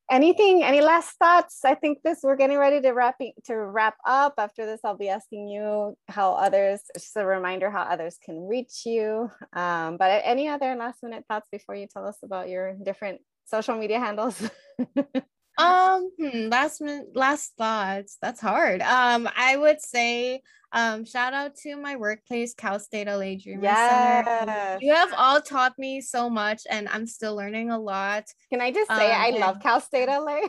Anything 0.10 0.64
any 0.64 0.80
last 0.80 1.18
thoughts? 1.20 1.60
I 1.66 1.76
think 1.76 2.00
this 2.04 2.20
we're 2.24 2.38
getting 2.38 2.58
ready 2.58 2.80
to 2.82 2.92
wrap 2.92 3.18
to 3.46 3.56
wrap 3.56 3.96
up. 4.06 4.36
After 4.38 4.66
this 4.66 4.80
i'll 4.84 4.96
be 4.96 5.10
asking 5.10 5.50
you 5.50 5.98
how 6.08 6.34
others 6.34 6.82
just 6.96 7.18
a 7.18 7.26
reminder 7.26 7.70
how 7.70 7.82
others 7.82 8.18
can 8.24 8.48
reach 8.48 8.86
you. 8.86 9.30
Um, 9.54 9.98
but 9.98 10.22
any 10.24 10.48
other 10.48 10.76
last 10.76 11.04
minute 11.04 11.26
thoughts 11.28 11.50
before 11.52 11.76
you 11.76 11.88
tell 11.88 12.08
us 12.08 12.18
about 12.24 12.48
your 12.48 12.76
different 12.84 13.22
social 13.46 13.76
media 13.76 14.00
handles 14.00 14.50
um 15.58 16.12
hmm, 16.20 16.50
last 16.50 16.82
minute 16.82 17.08
last 17.16 17.54
thoughts 17.58 18.18
that's 18.22 18.40
hard 18.40 18.82
um 18.82 19.28
i 19.36 19.58
would 19.58 19.82
say 19.82 20.42
um 20.72 21.06
shout 21.06 21.34
out 21.34 21.56
to 21.56 21.76
my 21.76 21.96
workplace 21.96 22.54
cal 22.54 22.80
state 22.80 23.08
la 23.08 23.20
yes. 23.20 24.26
center 24.26 24.78
you 24.82 24.94
have 24.94 25.14
all 25.16 25.42
taught 25.42 25.74
me 25.80 26.02
so 26.02 26.30
much 26.30 26.62
and 26.70 26.88
i'm 26.90 27.08
still 27.08 27.36
learning 27.36 27.72
a 27.72 27.80
lot 27.80 28.26
can 28.52 28.62
i 28.62 28.72
just 28.72 28.90
say 28.90 29.12
um, 29.12 29.22
i 29.22 29.28
and- 29.28 29.40
love 29.40 29.60
cal 29.60 29.82
state 29.82 30.08
la 30.08 30.40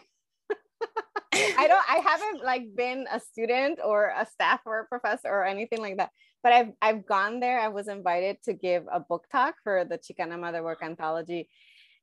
I 1.32 1.66
don't 1.68 1.84
I 1.88 1.96
haven't 2.04 2.44
like 2.44 2.74
been 2.74 3.06
a 3.11 3.20
student 3.20 3.80
or 3.84 4.12
a 4.16 4.26
staff 4.26 4.61
or 4.64 4.80
a 4.80 4.86
professor 4.86 5.28
or 5.28 5.44
anything 5.44 5.80
like 5.80 5.96
that. 5.98 6.11
But 6.42 6.52
I've 6.52 6.72
I've 6.80 7.06
gone 7.06 7.40
there. 7.40 7.61
I 7.61 7.68
was 7.68 7.88
invited 7.88 8.42
to 8.44 8.52
give 8.52 8.84
a 8.90 9.00
book 9.00 9.26
talk 9.30 9.56
for 9.64 9.84
the 9.84 9.98
Chicana 9.98 10.38
Mother 10.38 10.62
Work 10.62 10.82
Anthology. 10.82 11.48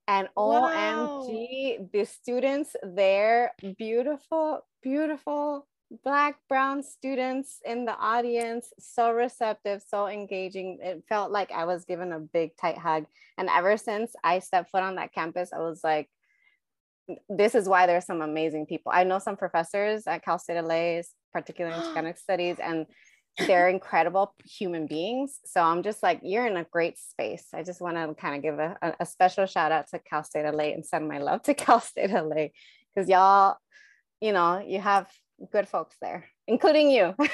And 0.07 0.29
wow. 0.35 1.25
OMG, 1.27 1.91
the 1.91 2.05
students 2.05 2.75
there, 2.83 3.53
beautiful, 3.77 4.61
beautiful 4.83 5.67
black 6.03 6.37
brown 6.49 6.81
students 6.81 7.59
in 7.63 7.85
the 7.85 7.95
audience 7.95 8.73
so 8.79 9.11
receptive 9.11 9.83
so 9.87 10.07
engaging. 10.07 10.79
It 10.81 11.03
felt 11.07 11.31
like 11.31 11.51
i 11.51 11.65
was 11.65 11.85
given 11.85 12.11
a 12.11 12.19
big 12.19 12.57
tight 12.57 12.77
hug. 12.77 13.05
And 13.37 13.49
ever 13.49 13.77
since 13.77 14.15
i 14.23 14.39
stepped 14.39 14.71
foot 14.71 14.81
on 14.81 14.95
that 14.95 15.13
campus 15.13 15.51
i 15.53 15.59
was 15.59 15.83
like 15.83 16.09
this 17.29 17.55
is 17.55 17.69
why 17.69 17.85
there's 17.85 18.05
some 18.05 18.21
amazing 18.21 18.65
people. 18.65 18.91
I 18.93 19.03
know 19.03 19.19
some 19.19 19.37
professors 19.37 20.07
at 20.07 20.23
cal 20.23 20.39
state 20.39 20.61
la 20.61 21.01
particularly 21.33 21.77
in 21.77 21.83
chicanic 21.95 22.17
studies 22.17 22.57
and 22.59 22.87
they're 23.37 23.69
incredible 23.69 24.33
human 24.45 24.87
beings. 24.87 25.39
So 25.45 25.61
i'm 25.61 25.83
just 25.83 26.01
like 26.01 26.21
you're 26.23 26.47
in 26.47 26.57
a 26.57 26.63
great 26.63 26.97
space. 26.97 27.47
I 27.53 27.63
just 27.63 27.81
want 27.81 27.97
to 27.97 28.13
kind 28.19 28.35
of 28.35 28.41
give 28.41 28.59
a, 28.59 28.95
a 28.99 29.05
special 29.05 29.45
shout 29.45 29.71
out 29.71 29.87
to 29.89 29.99
cal 29.99 30.23
state 30.23 30.45
la 30.45 30.63
and 30.63 30.85
send 30.85 31.07
my 31.07 31.19
love 31.19 31.43
to 31.43 31.53
cal 31.63 31.79
state 31.79 32.11
la 32.11 32.47
because 32.93 33.09
y'all 33.09 33.57
you 34.21 34.31
know 34.31 34.63
you 34.65 34.79
have 34.79 35.07
good 35.51 35.67
folks 35.67 35.95
there 36.01 36.25
including 36.47 36.89
you. 36.89 37.13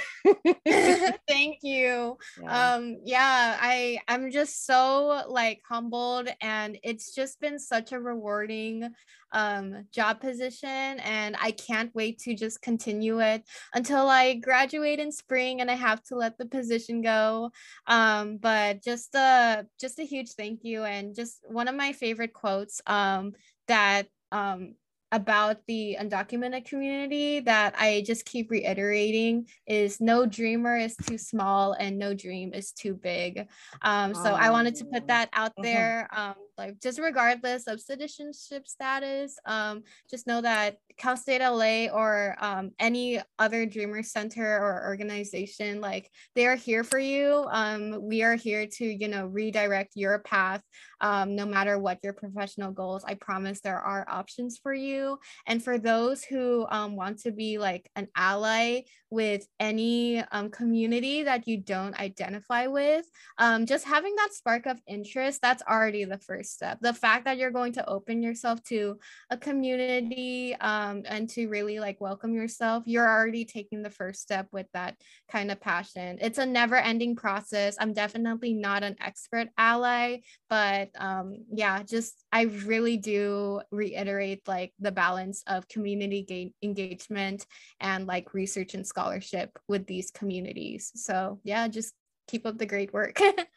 Thank 1.27 1.59
you. 1.63 2.17
Yeah. 2.41 2.75
um 2.75 2.97
yeah 3.03 3.57
i 3.59 3.99
i'm 4.07 4.31
just 4.31 4.65
so 4.65 5.23
like 5.27 5.61
humbled 5.67 6.29
and 6.41 6.77
it's 6.83 7.13
just 7.13 7.39
been 7.39 7.59
such 7.59 7.91
a 7.91 7.99
rewarding 7.99 8.89
um 9.31 9.85
job 9.91 10.19
position 10.21 10.69
and 10.99 11.35
i 11.41 11.51
can't 11.51 11.93
wait 11.95 12.19
to 12.19 12.35
just 12.35 12.61
continue 12.61 13.19
it 13.21 13.43
until 13.73 14.07
i 14.09 14.35
graduate 14.35 14.99
in 14.99 15.11
spring 15.11 15.61
and 15.61 15.71
i 15.71 15.75
have 15.75 16.01
to 16.03 16.15
let 16.15 16.37
the 16.37 16.45
position 16.45 17.01
go. 17.01 17.51
Um 17.87 18.37
but 18.37 18.83
just 18.83 19.15
a 19.15 19.65
just 19.79 19.99
a 19.99 20.03
huge 20.03 20.31
thank 20.31 20.63
you 20.63 20.83
and 20.83 21.15
just 21.15 21.39
one 21.47 21.67
of 21.67 21.75
my 21.75 21.93
favorite 21.93 22.33
quotes 22.33 22.81
um 22.87 23.33
that 23.67 24.07
um 24.31 24.75
about 25.11 25.57
the 25.67 25.97
undocumented 25.99 26.65
community 26.65 27.41
that 27.41 27.75
I 27.77 28.03
just 28.05 28.25
keep 28.25 28.49
reiterating 28.49 29.47
is 29.67 29.99
no 29.99 30.25
dreamer 30.25 30.77
is 30.77 30.95
too 30.95 31.17
small 31.17 31.73
and 31.73 31.97
no 31.97 32.13
dream 32.13 32.53
is 32.53 32.71
too 32.71 32.93
big. 32.93 33.47
Um, 33.81 34.13
so 34.13 34.33
I 34.33 34.51
wanted 34.51 34.75
to 34.75 34.85
put 34.85 35.07
that 35.07 35.29
out 35.33 35.51
mm-hmm. 35.51 35.63
there. 35.63 36.07
Um, 36.15 36.35
like 36.57 36.79
just 36.79 36.99
regardless 36.99 37.67
of 37.67 37.81
citizenship 37.81 38.67
status, 38.67 39.37
um, 39.45 39.83
just 40.09 40.27
know 40.27 40.41
that 40.41 40.77
Cal 40.97 41.17
State 41.17 41.41
LA 41.41 41.87
or 41.93 42.35
um, 42.39 42.71
any 42.79 43.21
other 43.39 43.65
Dreamer 43.65 44.03
Center 44.03 44.57
or 44.57 44.85
organization, 44.87 45.81
like 45.81 46.09
they 46.35 46.47
are 46.47 46.55
here 46.55 46.83
for 46.83 46.99
you. 46.99 47.45
Um, 47.51 47.97
we 48.01 48.23
are 48.23 48.35
here 48.35 48.67
to, 48.67 48.85
you 48.85 49.07
know, 49.07 49.25
redirect 49.25 49.91
your 49.95 50.19
path 50.19 50.61
um, 51.01 51.35
no 51.35 51.45
matter 51.45 51.77
what 51.79 51.99
your 52.03 52.13
professional 52.13 52.71
goals. 52.71 53.03
I 53.05 53.15
promise 53.15 53.59
there 53.59 53.79
are 53.79 54.05
options 54.07 54.59
for 54.61 54.73
you. 54.73 55.19
And 55.47 55.63
for 55.63 55.77
those 55.77 56.23
who 56.23 56.65
um, 56.69 56.95
want 56.95 57.19
to 57.21 57.31
be 57.31 57.57
like 57.57 57.89
an 57.95 58.07
ally 58.15 58.81
with 59.09 59.45
any 59.59 60.19
um, 60.31 60.49
community 60.49 61.23
that 61.23 61.47
you 61.47 61.57
don't 61.57 61.99
identify 61.99 62.67
with, 62.67 63.05
um, 63.37 63.65
just 63.65 63.85
having 63.85 64.15
that 64.15 64.33
spark 64.33 64.65
of 64.67 64.79
interest, 64.87 65.41
that's 65.41 65.63
already 65.69 66.05
the 66.05 66.19
first 66.19 66.53
step. 66.53 66.77
The 66.81 66.93
fact 66.93 67.25
that 67.25 67.37
you're 67.37 67.51
going 67.51 67.73
to 67.73 67.89
open 67.89 68.23
yourself 68.23 68.63
to 68.65 68.97
a 69.29 69.37
community 69.37 70.55
um, 70.81 71.03
and 71.05 71.29
to 71.29 71.47
really 71.47 71.79
like 71.79 72.01
welcome 72.01 72.33
yourself, 72.33 72.83
you're 72.87 73.07
already 73.07 73.45
taking 73.45 73.83
the 73.83 73.89
first 73.91 74.21
step 74.21 74.47
with 74.51 74.65
that 74.73 74.95
kind 75.29 75.51
of 75.51 75.61
passion. 75.61 76.17
It's 76.19 76.39
a 76.39 76.45
never 76.45 76.75
ending 76.75 77.15
process. 77.15 77.75
I'm 77.79 77.93
definitely 77.93 78.55
not 78.55 78.81
an 78.81 78.95
expert 78.99 79.49
ally, 79.59 80.17
but 80.49 80.89
um, 80.97 81.45
yeah, 81.53 81.83
just 81.83 82.23
I 82.31 82.43
really 82.43 82.97
do 82.97 83.61
reiterate 83.69 84.47
like 84.47 84.73
the 84.79 84.91
balance 84.91 85.43
of 85.45 85.67
community 85.67 86.25
ga- 86.27 86.53
engagement 86.63 87.45
and 87.79 88.07
like 88.07 88.33
research 88.33 88.73
and 88.73 88.85
scholarship 88.85 89.51
with 89.67 89.85
these 89.85 90.09
communities. 90.09 90.91
So 90.95 91.39
yeah, 91.43 91.67
just 91.67 91.93
keep 92.27 92.47
up 92.47 92.57
the 92.57 92.65
great 92.65 92.91
work. 92.91 93.19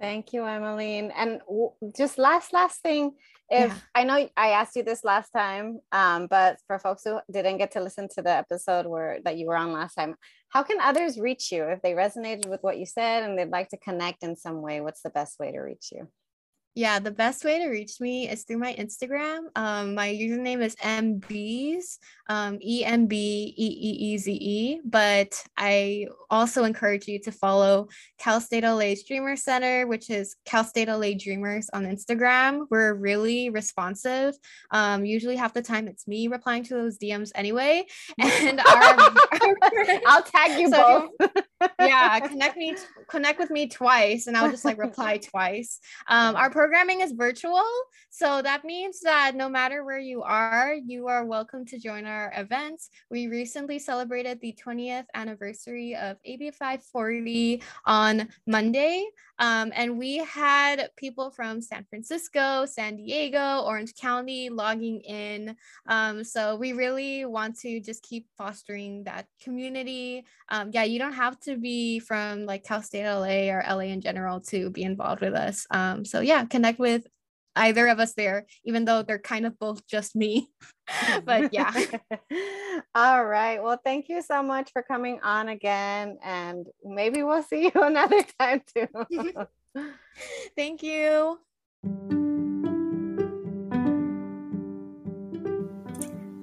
Thank 0.00 0.32
you, 0.32 0.44
Emmeline. 0.44 1.10
And 1.16 1.40
w- 1.40 1.72
just 1.96 2.18
last, 2.18 2.52
last 2.52 2.82
thing, 2.82 3.16
if 3.50 3.68
yeah. 3.70 3.74
I 3.94 4.04
know 4.04 4.28
I 4.36 4.50
asked 4.50 4.76
you 4.76 4.84
this 4.84 5.02
last 5.02 5.30
time, 5.30 5.80
um, 5.90 6.28
but 6.28 6.58
for 6.66 6.78
folks 6.78 7.02
who 7.04 7.18
didn't 7.32 7.58
get 7.58 7.72
to 7.72 7.82
listen 7.82 8.08
to 8.14 8.22
the 8.22 8.30
episode 8.30 8.86
where 8.86 9.18
that 9.24 9.38
you 9.38 9.46
were 9.46 9.56
on 9.56 9.72
last 9.72 9.94
time, 9.94 10.14
how 10.50 10.62
can 10.62 10.80
others 10.80 11.18
reach 11.18 11.50
you 11.50 11.64
if 11.64 11.82
they 11.82 11.92
resonated 11.92 12.48
with 12.48 12.62
what 12.62 12.78
you 12.78 12.86
said 12.86 13.24
and 13.24 13.36
they'd 13.36 13.50
like 13.50 13.70
to 13.70 13.78
connect 13.78 14.22
in 14.22 14.36
some 14.36 14.62
way? 14.62 14.80
What's 14.80 15.02
the 15.02 15.10
best 15.10 15.40
way 15.40 15.50
to 15.50 15.58
reach 15.58 15.88
you? 15.92 16.08
Yeah, 16.78 17.00
the 17.00 17.10
best 17.10 17.44
way 17.44 17.58
to 17.58 17.66
reach 17.66 18.00
me 18.00 18.28
is 18.28 18.44
through 18.44 18.58
my 18.58 18.72
Instagram. 18.74 19.46
Um, 19.56 19.96
my 19.96 20.10
username 20.10 20.62
is 20.62 20.76
mbeeze, 20.76 21.98
um, 22.28 22.56
E 22.60 22.84
M 22.84 23.06
B 23.06 23.52
E 23.56 23.66
E 23.66 24.12
E 24.12 24.18
Z 24.18 24.30
E. 24.30 24.80
But 24.84 25.42
I 25.56 26.06
also 26.30 26.62
encourage 26.62 27.08
you 27.08 27.18
to 27.18 27.32
follow 27.32 27.88
Cal 28.18 28.40
State 28.40 28.62
LA's 28.62 29.02
Dreamer 29.02 29.34
Center, 29.34 29.88
which 29.88 30.08
is 30.08 30.36
Cal 30.44 30.62
State 30.62 30.86
LA 30.86 31.14
Dreamers 31.18 31.68
on 31.72 31.84
Instagram. 31.84 32.66
We're 32.70 32.94
really 32.94 33.50
responsive. 33.50 34.36
Um, 34.70 35.04
usually, 35.04 35.34
half 35.34 35.54
the 35.54 35.62
time 35.62 35.88
it's 35.88 36.06
me 36.06 36.28
replying 36.28 36.62
to 36.62 36.74
those 36.74 36.96
DMs 36.96 37.32
anyway. 37.34 37.86
And 38.40 38.60
our, 38.60 38.96
I'll 40.06 40.22
tag 40.22 40.60
you 40.60 40.70
so 40.70 41.10
both. 41.18 41.30
yeah, 41.80 42.20
connect 42.28 42.56
me, 42.56 42.76
connect 43.08 43.40
with 43.40 43.50
me 43.50 43.66
twice, 43.66 44.28
and 44.28 44.36
I'll 44.36 44.50
just 44.50 44.64
like 44.64 44.78
reply 44.78 45.16
twice. 45.16 45.80
Um, 46.06 46.36
our 46.36 46.50
program 46.50 46.67
programming 46.68 47.00
is 47.00 47.12
virtual. 47.12 47.64
So 48.10 48.42
that 48.42 48.62
means 48.62 49.00
that 49.00 49.34
no 49.34 49.48
matter 49.48 49.86
where 49.86 49.98
you 49.98 50.22
are, 50.22 50.74
you 50.74 51.06
are 51.06 51.24
welcome 51.24 51.64
to 51.64 51.78
join 51.78 52.04
our 52.04 52.30
events. 52.36 52.90
We 53.10 53.26
recently 53.26 53.78
celebrated 53.78 54.38
the 54.42 54.54
20th 54.62 55.06
anniversary 55.14 55.96
of 55.96 56.18
AB 56.26 56.50
540 56.50 57.62
on 57.86 58.28
Monday. 58.46 59.06
Um, 59.38 59.72
and 59.74 59.98
we 59.98 60.18
had 60.18 60.90
people 60.96 61.30
from 61.30 61.62
San 61.62 61.86
Francisco, 61.88 62.66
San 62.66 62.96
Diego, 62.96 63.62
Orange 63.64 63.94
County 63.94 64.50
logging 64.50 65.00
in. 65.00 65.54
Um, 65.86 66.24
so 66.24 66.56
we 66.56 66.72
really 66.72 67.24
want 67.24 67.58
to 67.60 67.80
just 67.80 68.02
keep 68.02 68.26
fostering 68.36 69.04
that 69.04 69.26
community. 69.40 70.24
Um, 70.48 70.70
yeah, 70.72 70.84
you 70.84 70.98
don't 70.98 71.12
have 71.12 71.38
to 71.40 71.56
be 71.56 72.00
from 72.00 72.46
like 72.46 72.64
Cal 72.64 72.82
State 72.82 73.04
LA 73.04 73.52
or 73.52 73.62
LA 73.68 73.92
in 73.92 74.00
general 74.00 74.40
to 74.40 74.70
be 74.70 74.82
involved 74.82 75.20
with 75.20 75.34
us. 75.34 75.66
Um, 75.70 76.04
so 76.04 76.20
yeah, 76.20 76.44
connect 76.58 76.80
with 76.80 77.06
either 77.54 77.86
of 77.86 78.00
us 78.00 78.14
there, 78.14 78.46
even 78.64 78.84
though 78.84 79.02
they're 79.02 79.18
kind 79.18 79.46
of 79.46 79.56
both 79.60 79.86
just 79.86 80.16
me. 80.16 80.48
but 81.24 81.52
yeah. 81.52 81.72
All 82.94 83.24
right. 83.24 83.62
Well, 83.62 83.80
thank 83.84 84.08
you 84.08 84.22
so 84.22 84.42
much 84.42 84.72
for 84.72 84.82
coming 84.82 85.20
on 85.22 85.48
again. 85.48 86.18
And 86.24 86.66
maybe 86.84 87.22
we'll 87.22 87.44
see 87.44 87.64
you 87.64 87.72
another 87.80 88.24
time 88.40 88.62
too. 88.74 88.88
thank 90.56 90.82
you. 90.82 91.38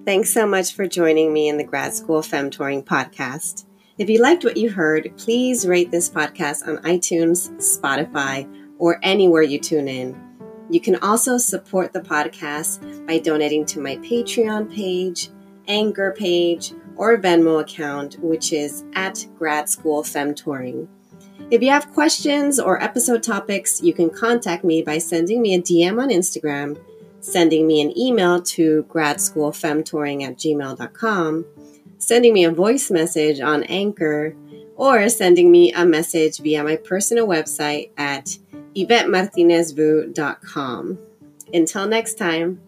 Thanks 0.06 0.32
so 0.32 0.48
much 0.48 0.76
for 0.76 0.88
joining 0.88 1.34
me 1.34 1.50
in 1.50 1.58
the 1.58 1.64
Grad 1.64 1.94
School 1.94 2.22
Femtoring 2.22 2.86
podcast. 2.86 3.66
If 3.98 4.10
you 4.10 4.22
liked 4.22 4.44
what 4.44 4.56
you 4.56 4.70
heard, 4.70 5.12
please 5.18 5.68
rate 5.68 5.90
this 5.90 6.10
podcast 6.10 6.68
on 6.68 6.78
iTunes, 6.84 7.50
Spotify, 7.58 8.46
or 8.78 9.00
anywhere 9.04 9.42
you 9.42 9.60
tune 9.60 9.88
in. 9.88 10.20
You 10.70 10.80
can 10.80 10.96
also 10.98 11.38
support 11.38 11.94
the 11.94 12.02
podcast 12.02 13.08
by 13.08 13.20
donating 13.20 13.66
to 13.68 13.80
my 13.80 13.98
Patreon 13.98 14.74
page, 14.74 15.30
Anchor 15.68 16.12
page, 16.18 16.74
or 16.96 17.18
Venmo 17.18 17.62
account, 17.62 18.18
which 18.20 18.52
is 18.52 18.84
at 18.94 19.26
Grad 19.38 19.70
School 19.70 20.02
Femtoring. 20.04 20.88
If 21.52 21.62
you 21.62 21.70
have 21.70 21.94
questions 21.94 22.60
or 22.60 22.82
episode 22.82 23.22
topics, 23.22 23.82
you 23.84 23.94
can 23.94 24.10
contact 24.10 24.64
me 24.64 24.82
by 24.82 24.98
sending 24.98 25.42
me 25.42 25.54
a 25.54 25.62
DM 25.62 26.02
on 26.02 26.10
Instagram, 26.10 26.80
sending 27.20 27.68
me 27.68 27.82
an 27.82 27.96
email 27.98 28.42
to 28.42 28.84
gradschoolfemtoring 28.90 30.24
at 30.24 30.38
gmail.com, 30.38 31.46
sending 32.00 32.34
me 32.34 32.46
a 32.46 32.52
voice 32.52 32.90
message 32.90 33.40
on 33.40 33.64
Anchor, 33.64 34.36
or 34.76 35.08
sending 35.10 35.52
me 35.52 35.72
a 35.74 35.86
message 35.86 36.40
via 36.40 36.64
my 36.64 36.76
personal 36.76 37.28
website 37.28 37.92
at 37.98 38.38
YvetteMartinezvu.com. 38.76 41.00
Until 41.54 41.88
next 41.88 42.18
time. 42.18 42.60